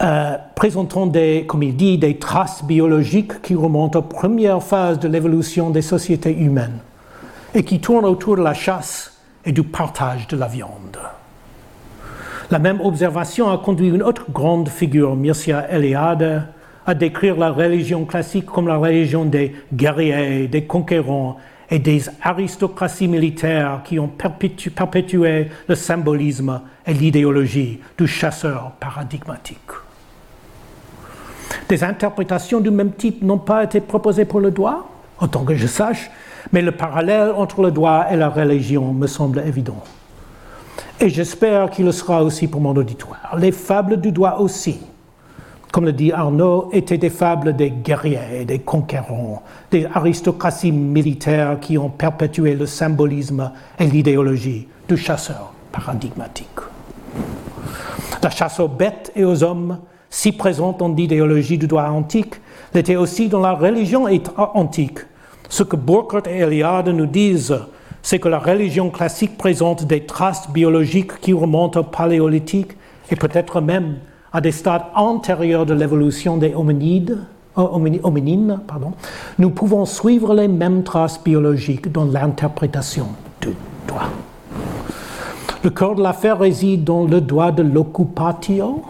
Euh, 0.02 0.36
présentant 0.56 1.06
des, 1.06 1.46
comme 1.48 1.64
il 1.64 1.76
dit, 1.76 1.98
des 1.98 2.18
traces 2.18 2.64
biologiques 2.64 3.42
qui 3.42 3.56
remontent 3.56 4.00
aux 4.00 4.04
premières 4.04 4.62
phases 4.62 5.00
de 5.00 5.08
l'évolution 5.08 5.70
des 5.70 5.82
sociétés 5.82 6.36
humaines 6.36 6.80
et 7.54 7.64
qui 7.64 7.80
tournent 7.80 8.06
autour 8.06 8.36
de 8.36 8.42
la 8.42 8.54
chasse 8.54 9.14
et 9.46 9.52
du 9.54 9.64
partage 9.64 10.28
de 10.28 10.36
la 10.36 10.48
viande. 10.48 10.98
La 12.52 12.60
même 12.60 12.82
observation 12.82 13.50
a 13.50 13.58
conduit 13.58 13.88
une 13.88 14.04
autre 14.04 14.26
grande 14.32 14.70
figure, 14.70 15.16
Mircea 15.16 15.68
Eliade, 15.70 16.48
à 16.86 16.94
décrire 16.94 17.38
la 17.38 17.52
religion 17.52 18.06
classique 18.06 18.46
comme 18.46 18.68
la 18.68 18.78
religion 18.78 19.26
des 19.26 19.56
guerriers, 19.74 20.48
des 20.48 20.66
conquérants 20.66 21.38
et 21.70 21.80
des 21.80 22.04
aristocraties 22.22 23.08
militaires 23.08 23.82
qui 23.84 24.00
ont 24.00 24.08
perpétué 24.08 25.48
le 25.68 25.76
symbolisme 25.76 26.62
et 26.86 26.94
l'idéologie 26.94 27.80
du 27.98 28.08
chasseur 28.08 28.72
paradigmatique. 28.80 29.60
Des 31.68 31.84
interprétations 31.84 32.60
du 32.60 32.70
même 32.70 32.92
type 32.92 33.24
n'ont 33.24 33.40
pas 33.40 33.64
été 33.64 33.82
proposées 33.82 34.26
pour 34.26 34.40
le 34.40 34.52
droit, 34.52 34.88
autant 35.20 35.44
que 35.44 35.56
je 35.56 35.66
sache, 35.66 36.12
mais 36.52 36.62
le 36.62 36.72
parallèle 36.72 37.32
entre 37.32 37.64
le 37.64 37.72
droit 37.72 38.06
et 38.12 38.16
la 38.16 38.30
religion 38.30 38.94
me 38.94 39.08
semble 39.08 39.40
évident. 39.40 39.84
Et 41.00 41.10
j'espère 41.10 41.72
qu'il 41.72 41.86
le 41.86 41.92
sera 41.92 42.24
aussi 42.24 42.48
pour 42.48 42.62
mon 42.62 42.76
auditoire. 42.76 43.36
Les 43.38 43.52
fables 43.52 44.00
du 44.00 44.12
droit 44.12 44.38
aussi, 44.40 44.80
comme 45.72 45.86
le 45.86 45.94
dit 45.94 46.12
Arnaud, 46.12 46.70
étaient 46.72 46.98
des 46.98 47.10
fables 47.10 47.56
des 47.56 47.70
guerriers, 47.70 48.46
des 48.46 48.60
conquérants, 48.60 49.44
des 49.72 49.86
aristocraties 49.94 50.72
militaires 50.72 51.60
qui 51.60 51.78
ont 51.78 51.90
perpétué 51.90 52.54
le 52.56 52.66
symbolisme 52.66 53.52
et 53.80 53.86
l'idéologie 53.86 54.68
du 54.88 54.98
chasseur 54.98 55.52
paradigmatique. 55.72 56.48
La 58.24 58.30
chasse 58.30 58.60
aux 58.60 58.68
bêtes 58.68 59.12
et 59.16 59.26
aux 59.26 59.44
hommes 59.44 59.80
si 60.16 60.32
présente 60.32 60.80
dans 60.80 60.88
l'idéologie 60.88 61.58
du 61.58 61.68
droit 61.68 61.90
antique, 61.90 62.36
l'était 62.74 62.96
aussi 62.96 63.28
dans 63.28 63.42
la 63.42 63.52
religion 63.52 64.08
antique. 64.38 65.00
Ce 65.50 65.62
que 65.62 65.76
Burkhardt 65.76 66.30
et 66.30 66.40
Eliade 66.40 66.88
nous 66.88 67.06
disent, 67.06 67.60
c'est 68.02 68.20
que 68.20 68.30
la 68.30 68.40
religion 68.40 68.90
classique 68.92 69.38
présente 69.38 69.84
des 69.84 70.06
traces 70.06 70.50
biologiques 70.50 71.20
qui 71.20 71.34
remontent 71.34 71.82
au 71.82 71.84
paléolithique 71.84 72.78
et 73.12 73.18
peut-être 73.18 73.60
même 73.60 73.98
à 74.36 74.42
des 74.42 74.52
stades 74.52 74.84
antérieurs 74.96 75.66
de 75.66 75.74
l'évolution 75.74 76.36
des 76.36 76.54
hominides, 76.54 77.20
euh, 77.58 77.62
hominines. 78.04 78.60
Pardon. 78.68 78.92
Nous 79.40 79.50
pouvons 79.50 79.86
suivre 79.86 80.36
les 80.36 80.50
mêmes 80.50 80.84
traces 80.84 81.24
biologiques 81.24 81.90
dans 81.90 82.04
l'interprétation 82.04 83.08
du 83.40 83.56
droit. 83.88 84.10
Le 85.64 85.70
cœur 85.70 85.96
de 85.96 86.04
l'affaire 86.04 86.38
réside 86.38 86.84
dans 86.84 87.06
le 87.06 87.22
droit 87.22 87.54
de 87.54 87.64
l'occupatio, 87.64 88.84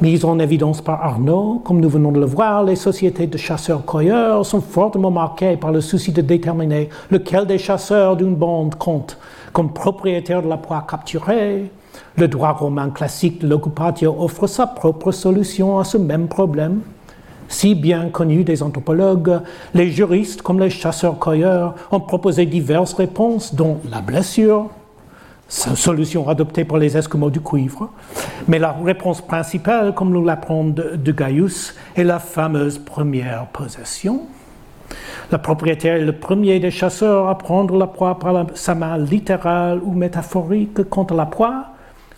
Mise 0.00 0.24
en 0.24 0.40
évidence 0.40 0.82
par 0.82 1.02
Arnaud, 1.02 1.62
comme 1.64 1.80
nous 1.80 1.88
venons 1.88 2.10
de 2.10 2.18
le 2.18 2.26
voir, 2.26 2.64
les 2.64 2.74
sociétés 2.74 3.28
de 3.28 3.38
chasseurs-cueilleurs 3.38 4.44
sont 4.44 4.60
fortement 4.60 5.12
marquées 5.12 5.56
par 5.56 5.70
le 5.70 5.80
souci 5.80 6.10
de 6.10 6.20
déterminer 6.20 6.90
lequel 7.10 7.46
des 7.46 7.58
chasseurs 7.58 8.16
d'une 8.16 8.34
bande 8.34 8.74
compte 8.74 9.16
comme 9.52 9.72
propriétaire 9.72 10.42
de 10.42 10.48
la 10.48 10.56
proie 10.56 10.84
capturée. 10.86 11.70
Le 12.16 12.28
droit 12.28 12.52
romain 12.52 12.90
classique 12.90 13.40
de 13.40 13.48
l'occupatio 13.48 14.14
offre 14.18 14.46
sa 14.46 14.66
propre 14.66 15.12
solution 15.12 15.78
à 15.78 15.84
ce 15.84 15.96
même 15.96 16.28
problème. 16.28 16.80
Si 17.48 17.74
bien 17.74 18.08
connu 18.08 18.44
des 18.44 18.62
anthropologues, 18.62 19.40
les 19.74 19.90
juristes 19.90 20.42
comme 20.42 20.60
les 20.60 20.70
chasseurs-cueilleurs 20.70 21.74
ont 21.90 22.00
proposé 22.00 22.46
diverses 22.46 22.94
réponses, 22.94 23.54
dont 23.54 23.78
la 23.90 24.00
blessure, 24.00 24.70
solution 25.48 26.28
adoptée 26.28 26.64
par 26.64 26.78
les 26.78 26.96
Esquimaux 26.96 27.30
du 27.30 27.40
cuivre. 27.40 27.90
Mais 28.48 28.58
la 28.58 28.72
réponse 28.72 29.20
principale, 29.20 29.94
comme 29.94 30.10
nous 30.10 30.24
l'apprend 30.24 30.64
de, 30.64 31.12
Gaius, 31.12 31.74
est 31.96 32.04
la 32.04 32.18
fameuse 32.18 32.78
première 32.78 33.46
possession. 33.46 34.22
Le 35.30 35.38
propriétaire 35.38 35.96
est 35.96 36.04
le 36.04 36.18
premier 36.18 36.60
des 36.60 36.70
chasseurs 36.70 37.28
à 37.28 37.38
prendre 37.38 37.76
la 37.76 37.86
proie 37.86 38.18
par 38.18 38.46
sa 38.54 38.74
main 38.74 38.98
littérale 38.98 39.80
ou 39.82 39.92
métaphorique 39.92 40.88
contre 40.88 41.14
la 41.14 41.26
proie. 41.26 41.66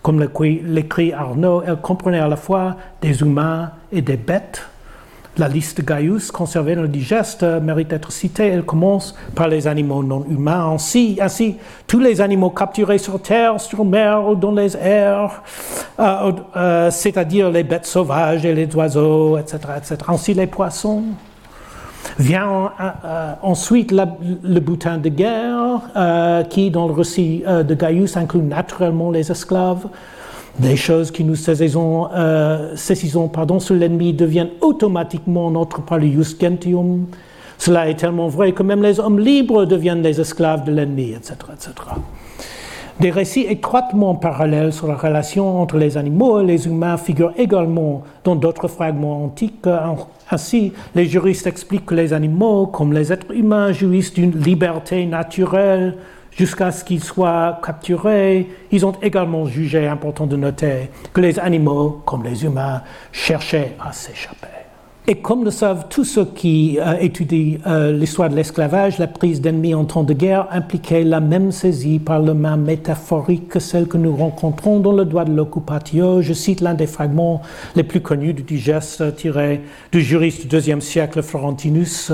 Comme 0.06 0.20
l'écrit 0.20 1.12
Arnaud, 1.12 1.64
elle 1.66 1.80
comprenait 1.80 2.20
à 2.20 2.28
la 2.28 2.36
fois 2.36 2.76
des 3.02 3.22
humains 3.22 3.72
et 3.90 4.02
des 4.02 4.16
bêtes. 4.16 4.62
La 5.36 5.48
liste 5.48 5.80
de 5.80 5.82
Gaius 5.82 6.30
conservée 6.30 6.76
dans 6.76 6.82
le 6.82 6.88
digeste 6.88 7.42
mérite 7.42 7.88
d'être 7.88 8.12
citée. 8.12 8.46
Elle 8.46 8.64
commence 8.64 9.16
par 9.34 9.48
les 9.48 9.66
animaux 9.66 10.04
non 10.04 10.24
humains. 10.30 10.70
Ainsi, 10.74 11.18
ainsi 11.20 11.56
tous 11.88 11.98
les 11.98 12.20
animaux 12.20 12.50
capturés 12.50 12.98
sur 12.98 13.20
terre, 13.20 13.60
sur 13.60 13.84
mer 13.84 14.28
ou 14.28 14.36
dans 14.36 14.52
les 14.52 14.76
airs, 14.76 15.42
euh, 15.98 16.32
euh, 16.54 16.90
c'est-à-dire 16.92 17.50
les 17.50 17.64
bêtes 17.64 17.86
sauvages 17.86 18.44
et 18.44 18.54
les 18.54 18.72
oiseaux, 18.76 19.36
etc., 19.38 19.58
etc. 19.76 19.96
Ainsi 20.06 20.34
les 20.34 20.46
poissons. 20.46 21.02
Vient 22.18 22.72
euh, 22.80 23.32
ensuite 23.42 23.92
le 23.92 24.60
butin 24.60 24.98
de 24.98 25.10
guerre, 25.10 26.46
qui 26.48 26.70
dans 26.70 26.86
le 26.86 26.92
récit 26.92 27.44
de 27.46 27.74
Gaius 27.74 28.16
inclut 28.16 28.40
naturellement 28.40 29.10
les 29.10 29.30
esclaves. 29.30 29.86
Des 30.58 30.76
choses 30.76 31.10
qui 31.10 31.22
nous 31.22 31.34
saisissons, 31.34 32.08
euh, 32.14 32.74
pardon, 33.30 33.60
sur 33.60 33.74
l'ennemi 33.74 34.14
deviennent 34.14 34.52
automatiquement 34.62 35.50
notre 35.50 35.82
parius 35.82 36.34
gentium. 36.40 37.06
Cela 37.58 37.90
est 37.90 37.96
tellement 37.96 38.28
vrai 38.28 38.52
que 38.52 38.62
même 38.62 38.82
les 38.82 38.98
hommes 38.98 39.18
libres 39.18 39.66
deviennent 39.66 40.02
les 40.02 40.18
esclaves 40.18 40.64
de 40.64 40.72
l'ennemi, 40.72 41.12
etc., 41.12 41.34
etc. 41.52 41.72
Des 43.00 43.10
récits 43.10 43.44
étroitement 43.46 44.14
parallèles 44.14 44.72
sur 44.72 44.86
la 44.86 44.96
relation 44.96 45.60
entre 45.60 45.76
les 45.76 45.98
animaux 45.98 46.40
et 46.40 46.44
les 46.44 46.66
humains 46.66 46.96
figurent 46.96 47.34
également 47.36 48.02
dans 48.24 48.34
d'autres 48.34 48.68
fragments 48.68 49.22
antiques. 49.24 49.68
Ainsi, 50.30 50.72
les 50.94 51.04
juristes 51.04 51.46
expliquent 51.46 51.84
que 51.84 51.94
les 51.94 52.14
animaux, 52.14 52.66
comme 52.66 52.94
les 52.94 53.12
êtres 53.12 53.32
humains, 53.32 53.72
jouissent 53.72 54.14
d'une 54.14 54.40
liberté 54.40 55.04
naturelle 55.04 55.98
jusqu'à 56.30 56.70
ce 56.70 56.84
qu'ils 56.84 57.04
soient 57.04 57.60
capturés, 57.64 58.48
ils 58.70 58.86
ont 58.86 58.94
également 59.02 59.46
jugé 59.46 59.86
important 59.86 60.26
de 60.26 60.36
noter 60.36 60.90
que 61.12 61.20
les 61.20 61.38
animaux, 61.38 62.02
comme 62.06 62.24
les 62.24 62.44
humains, 62.44 62.82
cherchaient 63.12 63.74
à 63.78 63.92
s'échapper. 63.92 64.65
Et 65.08 65.14
comme 65.14 65.44
le 65.44 65.52
savent 65.52 65.86
tous 65.88 66.04
ceux 66.04 66.24
qui 66.24 66.80
euh, 66.80 66.96
étudient 66.98 67.58
euh, 67.68 67.92
l'histoire 67.92 68.28
de 68.28 68.34
l'esclavage, 68.34 68.98
la 68.98 69.06
prise 69.06 69.40
d'ennemis 69.40 69.72
en 69.72 69.84
temps 69.84 70.02
de 70.02 70.12
guerre 70.12 70.48
impliquait 70.50 71.04
la 71.04 71.20
même 71.20 71.52
saisie 71.52 72.00
par 72.00 72.18
le 72.18 72.34
main 72.34 72.56
métaphorique 72.56 73.46
que 73.46 73.60
celle 73.60 73.86
que 73.86 73.96
nous 73.96 74.16
rencontrons 74.16 74.80
dans 74.80 74.90
le 74.90 75.04
droit 75.04 75.24
de 75.24 75.32
l'occupatio. 75.32 76.22
Je 76.22 76.32
cite 76.32 76.60
l'un 76.60 76.74
des 76.74 76.88
fragments 76.88 77.40
les 77.76 77.84
plus 77.84 78.00
connus 78.00 78.32
du 78.32 78.42
digeste 78.42 79.14
tiré 79.14 79.60
du 79.92 80.00
juriste 80.00 80.48
du 80.48 80.56
IIe 80.56 80.82
siècle 80.82 81.22
Florentinus. 81.22 82.10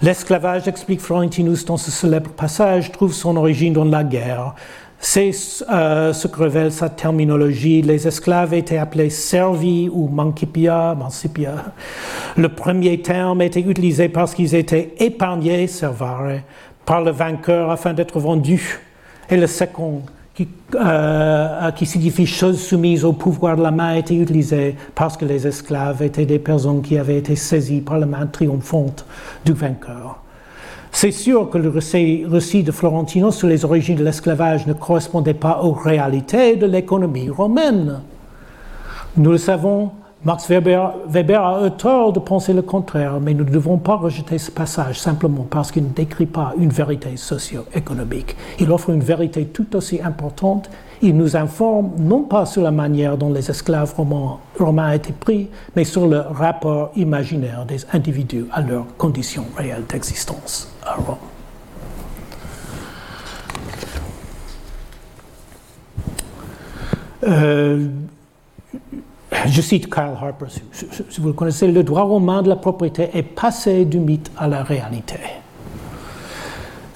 L'esclavage, 0.00 0.68
explique 0.68 1.00
Florentinus 1.00 1.64
dans 1.64 1.78
ce 1.78 1.90
célèbre 1.90 2.30
passage, 2.30 2.92
trouve 2.92 3.12
son 3.12 3.36
origine 3.36 3.72
dans 3.72 3.84
la 3.84 4.04
guerre. 4.04 4.54
C'est 5.02 5.30
euh, 5.70 6.12
ce 6.12 6.28
que 6.28 6.42
révèle 6.42 6.70
sa 6.70 6.90
terminologie. 6.90 7.80
Les 7.80 8.06
esclaves 8.06 8.52
étaient 8.52 8.76
appelés 8.76 9.08
servi 9.08 9.88
ou 9.90 10.08
mancipia, 10.08 10.94
mancipia. 10.94 11.72
Le 12.36 12.50
premier 12.50 13.00
terme 13.00 13.40
était 13.40 13.60
utilisé 13.60 14.10
parce 14.10 14.34
qu'ils 14.34 14.54
étaient 14.54 14.94
épargnés, 14.98 15.66
servare, 15.68 16.40
par 16.84 17.02
le 17.02 17.12
vainqueur 17.12 17.70
afin 17.70 17.94
d'être 17.94 18.20
vendus. 18.20 18.78
Et 19.30 19.38
le 19.38 19.46
second, 19.46 20.02
euh, 20.74 21.70
qui 21.72 21.86
signifie 21.86 22.26
chose 22.26 22.60
soumise 22.60 23.02
au 23.02 23.14
pouvoir 23.14 23.56
de 23.56 23.62
la 23.62 23.70
main, 23.70 23.94
était 23.94 24.16
utilisé 24.16 24.76
parce 24.94 25.16
que 25.16 25.24
les 25.24 25.46
esclaves 25.46 26.02
étaient 26.02 26.26
des 26.26 26.38
personnes 26.38 26.82
qui 26.82 26.98
avaient 26.98 27.16
été 27.16 27.36
saisies 27.36 27.80
par 27.80 27.98
la 27.98 28.06
main 28.06 28.26
triomphante 28.26 29.06
du 29.46 29.54
vainqueur. 29.54 30.20
C'est 30.92 31.12
sûr 31.12 31.48
que 31.50 31.58
le 31.58 31.68
récit 31.70 32.62
de 32.62 32.72
Florentino 32.72 33.30
sur 33.30 33.48
les 33.48 33.64
origines 33.64 33.96
de 33.96 34.04
l'esclavage 34.04 34.66
ne 34.66 34.72
correspondait 34.72 35.34
pas 35.34 35.62
aux 35.62 35.72
réalités 35.72 36.56
de 36.56 36.66
l'économie 36.66 37.30
romaine. 37.30 38.00
Nous 39.16 39.30
le 39.30 39.38
savons, 39.38 39.92
Max 40.24 40.48
Weber, 40.48 41.42
a 41.42 41.66
eu 41.66 41.70
tort 41.70 42.12
de 42.12 42.20
penser 42.20 42.52
le 42.52 42.62
contraire, 42.62 43.20
mais 43.20 43.32
nous 43.32 43.44
ne 43.44 43.50
devons 43.50 43.78
pas 43.78 43.96
rejeter 43.96 44.36
ce 44.36 44.50
passage 44.50 45.00
simplement 45.00 45.46
parce 45.48 45.72
qu'il 45.72 45.84
ne 45.84 45.88
décrit 45.88 46.26
pas 46.26 46.52
une 46.58 46.70
vérité 46.70 47.16
socio-économique. 47.16 48.36
Il 48.58 48.70
offre 48.70 48.90
une 48.90 49.02
vérité 49.02 49.46
tout 49.46 49.76
aussi 49.76 50.00
importante 50.02 50.68
il 51.02 51.16
nous 51.16 51.36
informe 51.36 51.92
non 51.98 52.22
pas 52.22 52.46
sur 52.46 52.62
la 52.62 52.70
manière 52.70 53.16
dont 53.16 53.32
les 53.32 53.50
esclaves 53.50 53.94
romains, 54.58 54.92
étaient 54.92 55.12
pris, 55.12 55.48
mais 55.74 55.84
sur 55.84 56.06
le 56.06 56.20
rapport 56.20 56.92
imaginaire 56.96 57.64
des 57.66 57.84
individus 57.92 58.46
à 58.52 58.60
leurs 58.60 58.86
conditions 58.96 59.46
réelles 59.56 59.84
d'existence 59.88 60.72
à 60.84 60.94
Rome. 60.94 61.16
Euh, 67.22 67.88
je 69.46 69.60
cite 69.60 69.92
Kyle 69.92 70.14
Harper, 70.20 70.46
si 70.72 71.20
vous 71.20 71.28
le 71.28 71.34
connaissez, 71.34 71.70
le 71.70 71.82
droit 71.82 72.02
romain 72.02 72.42
de 72.42 72.48
la 72.48 72.56
propriété 72.56 73.10
est 73.14 73.22
passé 73.22 73.84
du 73.84 73.98
mythe 73.98 74.30
à 74.36 74.48
la 74.48 74.62
réalité. 74.62 75.18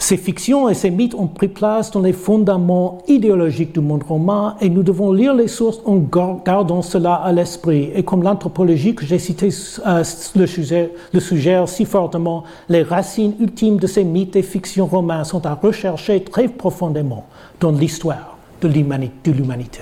Ces 0.05 0.19
fictions 0.19 0.69
et 0.69 0.75
ces 0.75 0.91
mythes 0.91 1.15
ont 1.15 1.29
pris 1.29 1.49
place 1.49 1.91
dans 1.91 2.03
les 2.03 2.13
fondements 2.13 2.99
idéologiques 3.09 3.73
du 3.73 3.81
monde 3.81 4.03
romain 4.03 4.55
et 4.61 4.69
nous 4.69 4.83
devons 4.83 5.15
lire 5.15 5.33
les 5.33 5.49
sources 5.49 5.81
en 5.87 5.97
gardant 5.97 6.83
cela 6.83 7.15
à 7.15 7.33
l'esprit. 7.33 7.91
Et 7.95 8.03
comme 8.03 8.23
l'anthropologie 8.23 8.95
que 8.95 9.07
j'ai 9.07 9.19
cité 9.19 9.49
euh, 9.87 10.05
le, 10.37 11.21
suggère, 11.21 11.69
si 11.71 11.87
fortement, 11.87 12.45
les 12.69 12.83
racines 12.83 13.33
ultimes 13.41 13.79
de 13.79 13.87
ces 13.87 14.05
mythes 14.05 14.37
et 14.37 14.43
fictions 14.43 14.85
romains 14.85 15.25
sont 15.25 15.47
à 15.47 15.55
rechercher 15.55 16.23
très 16.23 16.49
profondément 16.49 17.25
dans 17.59 17.73
l'histoire 17.73 18.37
de 18.61 18.69
l'humanité. 18.69 19.81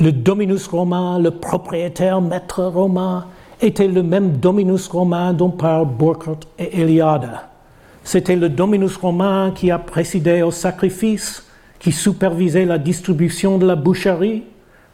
Le 0.00 0.12
dominus 0.12 0.66
romain, 0.66 1.18
le 1.18 1.32
propriétaire 1.32 2.22
maître 2.22 2.64
romain, 2.64 3.26
était 3.60 3.86
le 3.86 4.02
même 4.02 4.38
dominus 4.38 4.88
romain 4.88 5.34
dont 5.34 5.50
parlent 5.50 5.88
Burckhardt 5.88 6.46
et 6.58 6.80
Eliade 6.80 7.28
c'était 8.08 8.36
le 8.36 8.48
dominus 8.48 8.96
romain 8.96 9.52
qui 9.54 9.70
a 9.70 9.78
précédé 9.78 10.40
au 10.40 10.50
sacrifice, 10.50 11.44
qui 11.78 11.92
supervisait 11.92 12.64
la 12.64 12.78
distribution 12.78 13.58
de 13.58 13.66
la 13.66 13.76
boucherie, 13.76 14.44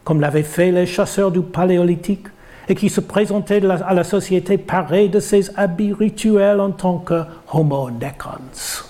comme 0.02 0.20
l'avaient 0.20 0.42
fait 0.42 0.72
les 0.72 0.84
chasseurs 0.84 1.30
du 1.30 1.40
Paléolithique, 1.40 2.26
et 2.68 2.74
qui 2.74 2.88
se 2.88 3.00
présentait 3.00 3.64
à 3.64 3.94
la 3.94 4.02
société 4.02 4.58
paré 4.58 5.06
de 5.06 5.20
ses 5.20 5.48
habits 5.56 5.92
rituels 5.92 6.58
en 6.58 6.72
tant 6.72 6.98
que 6.98 7.22
homo 7.52 7.88
necans. 7.88 8.82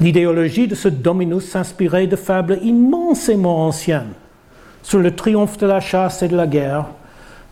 L'idéologie 0.00 0.66
de 0.66 0.74
ce 0.74 0.88
dominus 0.88 1.48
s'inspirait 1.48 2.08
de 2.08 2.16
fables 2.16 2.58
immensément 2.64 3.64
anciennes 3.64 4.14
sur 4.82 4.98
le 4.98 5.14
triomphe 5.14 5.56
de 5.58 5.68
la 5.68 5.78
chasse 5.78 6.20
et 6.24 6.28
de 6.28 6.36
la 6.36 6.48
guerre, 6.48 6.86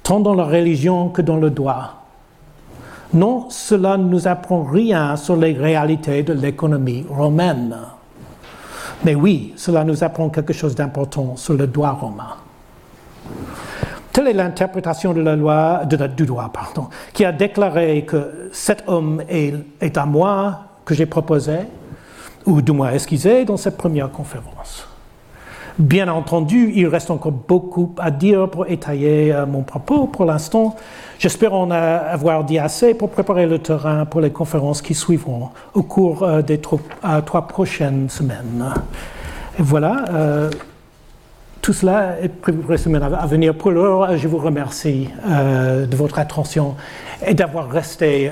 tant 0.02 0.18
dans 0.18 0.34
la 0.34 0.44
religion 0.44 1.08
que 1.08 1.22
dans 1.22 1.36
le 1.36 1.50
droit 1.50 2.03
non, 3.14 3.46
cela 3.48 3.96
ne 3.96 4.04
nous 4.04 4.26
apprend 4.26 4.64
rien 4.64 5.16
sur 5.16 5.36
les 5.36 5.52
réalités 5.52 6.22
de 6.22 6.32
l'économie 6.32 7.06
romaine. 7.08 7.76
Mais 9.04 9.14
oui, 9.14 9.52
cela 9.56 9.84
nous 9.84 10.02
apprend 10.02 10.28
quelque 10.30 10.52
chose 10.52 10.74
d'important 10.74 11.36
sur 11.36 11.54
le 11.54 11.66
droit 11.66 11.92
romain. 11.92 12.36
Telle 14.12 14.28
est 14.28 14.32
l'interprétation 14.32 15.12
de 15.12 15.20
la 15.20 15.34
loi, 15.34 15.82
du 15.86 16.24
droit, 16.24 16.48
pardon, 16.52 16.88
qui 17.12 17.24
a 17.24 17.32
déclaré 17.32 18.04
que 18.04 18.48
cet 18.52 18.84
homme 18.86 19.22
est, 19.28 19.96
à 19.96 20.06
moi 20.06 20.60
que 20.84 20.94
j'ai 20.94 21.06
proposé, 21.06 21.58
ou 22.46 22.62
du 22.62 22.72
moins 22.72 22.90
esquissé 22.90 23.44
dans 23.44 23.56
cette 23.56 23.76
première 23.76 24.10
conférence. 24.10 24.86
Bien 25.78 26.06
entendu, 26.06 26.70
il 26.76 26.86
reste 26.86 27.10
encore 27.10 27.32
beaucoup 27.32 27.92
à 27.98 28.12
dire 28.12 28.48
pour 28.48 28.68
étayer 28.68 29.32
euh, 29.32 29.44
mon 29.46 29.62
propos 29.62 30.06
pour 30.06 30.24
l'instant. 30.24 30.76
J'espère 31.24 31.54
en 31.54 31.70
avoir 31.70 32.44
dit 32.44 32.58
assez 32.58 32.92
pour 32.92 33.08
préparer 33.08 33.46
le 33.46 33.58
terrain 33.58 34.04
pour 34.04 34.20
les 34.20 34.30
conférences 34.30 34.82
qui 34.82 34.94
suivront 34.94 35.48
au 35.72 35.82
cours 35.82 36.22
euh, 36.22 36.42
des 36.42 36.60
euh, 37.02 37.20
trois 37.22 37.48
prochaines 37.48 38.10
semaines. 38.10 38.74
Et 39.58 39.62
voilà, 39.62 40.04
tout 41.62 41.72
cela 41.72 42.20
est 42.20 42.28
prévu 42.28 42.58
pour 42.58 42.72
les 42.72 42.76
semaines 42.76 43.04
à 43.04 43.24
venir. 43.24 43.54
Pour 43.54 43.70
l'heure, 43.70 44.18
je 44.18 44.28
vous 44.28 44.36
remercie 44.36 45.08
de 45.24 45.96
votre 45.96 46.18
attention 46.18 46.74
et 47.26 47.32
d'avoir 47.32 47.70
resté 47.70 48.30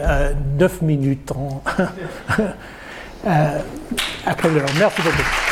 neuf 0.59 0.83
minutes 0.83 1.33
après 4.27 4.51
l'heure. 4.51 4.69
Merci 4.79 5.01
beaucoup. 5.01 5.52